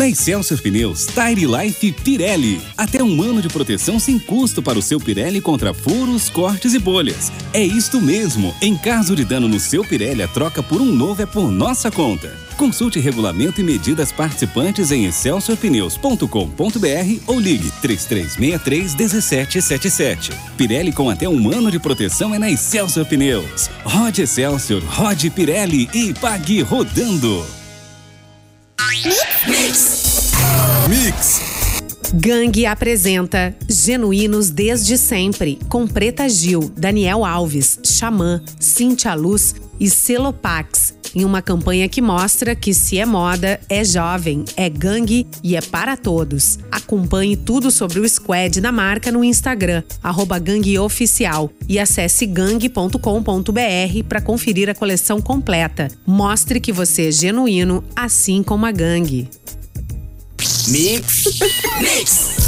Na 0.00 0.08
Excelsior 0.08 0.58
Pneus, 0.62 1.06
Tire 1.08 1.44
Life 1.44 1.92
Pirelli. 1.92 2.58
Até 2.74 3.04
um 3.04 3.20
ano 3.20 3.42
de 3.42 3.50
proteção 3.50 4.00
sem 4.00 4.18
custo 4.18 4.62
para 4.62 4.78
o 4.78 4.82
seu 4.82 4.98
Pirelli 4.98 5.42
contra 5.42 5.74
furos, 5.74 6.30
cortes 6.30 6.72
e 6.72 6.78
bolhas. 6.78 7.30
É 7.52 7.62
isto 7.62 8.00
mesmo. 8.00 8.56
Em 8.62 8.74
caso 8.78 9.14
de 9.14 9.26
dano 9.26 9.46
no 9.46 9.60
seu 9.60 9.84
Pirelli, 9.84 10.22
a 10.22 10.28
troca 10.28 10.62
por 10.62 10.80
um 10.80 10.86
novo 10.86 11.20
é 11.20 11.26
por 11.26 11.50
nossa 11.50 11.90
conta. 11.90 12.34
Consulte 12.56 12.98
regulamento 12.98 13.60
e 13.60 13.62
medidas 13.62 14.10
participantes 14.10 14.90
em 14.90 15.04
excelsiorpneus.com.br 15.04 17.22
ou 17.26 17.38
ligue 17.38 17.70
3363 17.82 18.94
1777. 18.94 20.32
Pirelli 20.56 20.92
com 20.92 21.10
até 21.10 21.28
um 21.28 21.52
ano 21.52 21.70
de 21.70 21.78
proteção 21.78 22.34
é 22.34 22.38
na 22.38 22.50
Excelsior 22.50 23.04
Pneus. 23.04 23.68
Rode 23.84 24.22
Excelsior, 24.22 24.82
rode 24.82 25.28
Pirelli 25.28 25.90
e 25.92 26.14
pague 26.14 26.62
rodando. 26.62 27.44
Mix. 30.90 31.40
Gangue 32.12 32.66
apresenta 32.66 33.54
Genuínos 33.68 34.50
Desde 34.50 34.98
Sempre, 34.98 35.56
com 35.68 35.86
Preta 35.86 36.28
Gil, 36.28 36.68
Daniel 36.76 37.24
Alves, 37.24 37.78
Xamã, 37.84 38.42
Cintia 38.58 39.14
Luz 39.14 39.54
e 39.78 39.88
Celopax, 39.88 40.92
em 41.14 41.24
uma 41.24 41.40
campanha 41.40 41.88
que 41.88 42.02
mostra 42.02 42.56
que 42.56 42.74
se 42.74 42.98
é 42.98 43.06
moda, 43.06 43.60
é 43.68 43.84
jovem, 43.84 44.44
é 44.56 44.68
gangue 44.68 45.28
e 45.44 45.54
é 45.54 45.60
para 45.60 45.96
todos. 45.96 46.58
Acompanhe 46.72 47.36
tudo 47.36 47.70
sobre 47.70 48.00
o 48.00 48.08
squad 48.08 48.60
da 48.60 48.72
marca 48.72 49.12
no 49.12 49.22
Instagram, 49.22 49.84
gangueoficial 50.42 51.52
e 51.68 51.78
acesse 51.78 52.26
gangue.com.br 52.26 52.98
para 54.08 54.20
conferir 54.20 54.68
a 54.68 54.74
coleção 54.74 55.20
completa. 55.20 55.86
Mostre 56.04 56.58
que 56.58 56.72
você 56.72 57.10
é 57.10 57.12
genuíno, 57.12 57.84
assim 57.94 58.42
como 58.42 58.66
a 58.66 58.72
gangue. 58.72 59.28
Mix. 60.70 62.36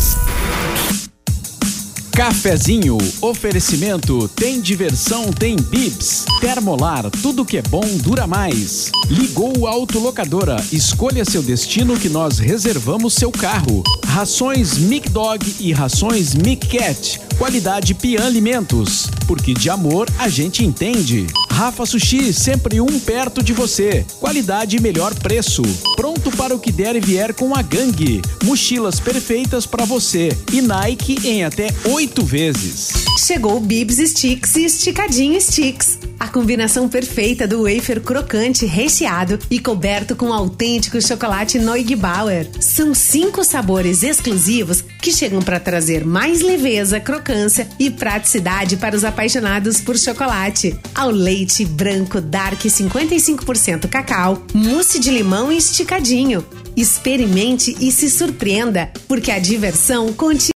Cafezinho, 2.15 2.99
oferecimento, 3.23 4.29
tem 4.29 4.61
diversão, 4.61 5.33
tem 5.33 5.57
bips. 5.57 6.27
Termolar, 6.41 7.11
tudo 7.11 7.45
que 7.45 7.57
é 7.57 7.63
bom 7.63 7.85
dura 8.03 8.27
mais. 8.27 8.93
Ligou 9.09 9.67
Autolocadora, 9.67 10.63
escolha 10.71 11.25
seu 11.25 11.43
destino 11.43 11.99
que 11.99 12.11
nós 12.11 12.39
reservamos 12.39 13.15
seu 13.15 13.33
carro. 13.33 13.83
Rações 14.05 14.77
Mic 14.77 15.09
Dog 15.09 15.57
e 15.59 15.73
rações 15.73 16.35
Mic 16.35 16.69
Cat, 16.69 17.19
qualidade 17.39 17.95
Pian 17.95 18.27
Alimentos, 18.27 19.09
porque 19.27 19.55
de 19.55 19.71
amor 19.71 20.07
a 20.19 20.29
gente 20.29 20.63
entende. 20.63 21.27
Rafa 21.53 21.85
Sushi, 21.85 22.33
sempre 22.33 22.81
um 22.81 22.99
perto 22.99 23.43
de 23.43 23.53
você. 23.53 24.05
Qualidade 24.19 24.77
e 24.77 24.81
melhor 24.81 25.15
preço. 25.15 25.63
Pronto 25.95 26.31
para 26.33 26.55
o 26.55 26.59
que 26.59 26.73
der 26.73 26.97
e 26.97 27.01
vier 27.01 27.35
com 27.35 27.55
a 27.55 27.63
gangue. 27.63 28.23
Mochilas 28.43 28.99
perfeitas 28.99 29.67
para 29.67 29.85
você. 29.85 30.37
E 30.53 30.63
Nike 30.63 31.19
em 31.25 31.45
até 31.45 31.69
oito 32.03 32.25
vezes. 32.25 32.91
Chegou 33.17 33.61
Bibs 33.61 33.99
Sticks 33.99 34.57
e 34.57 34.65
Esticadinho 34.65 35.41
Sticks. 35.41 36.01
A 36.19 36.27
combinação 36.27 36.89
perfeita 36.89 37.47
do 37.47 37.63
wafer 37.63 38.01
crocante 38.01 38.67
recheado 38.67 39.39
e 39.49 39.61
coberto 39.61 40.17
com 40.17 40.33
autêntico 40.33 41.01
chocolate 41.01 41.61
Neugebauer. 41.61 42.49
São 42.59 42.93
cinco 42.93 43.45
sabores 43.45 44.03
exclusivos 44.03 44.83
que 45.01 45.13
chegam 45.13 45.41
para 45.41 45.61
trazer 45.61 46.05
mais 46.05 46.43
leveza, 46.43 46.99
crocância 46.99 47.69
e 47.79 47.89
praticidade 47.89 48.77
para 48.77 48.97
os 48.97 49.05
apaixonados 49.05 49.81
por 49.81 49.97
chocolate. 49.97 50.77
Ao 50.95 51.11
leite 51.11 51.65
branco 51.65 52.21
dark 52.21 52.61
55% 52.63 53.89
cacau, 53.89 54.43
mousse 54.53 54.99
de 54.99 55.11
limão 55.11 55.53
e 55.53 55.57
esticadinho. 55.57 56.45
Experimente 56.77 57.77
e 57.81 57.93
se 57.93 58.09
surpreenda, 58.09 58.91
porque 59.07 59.31
a 59.31 59.39
diversão 59.39 60.13
continua. 60.13 60.43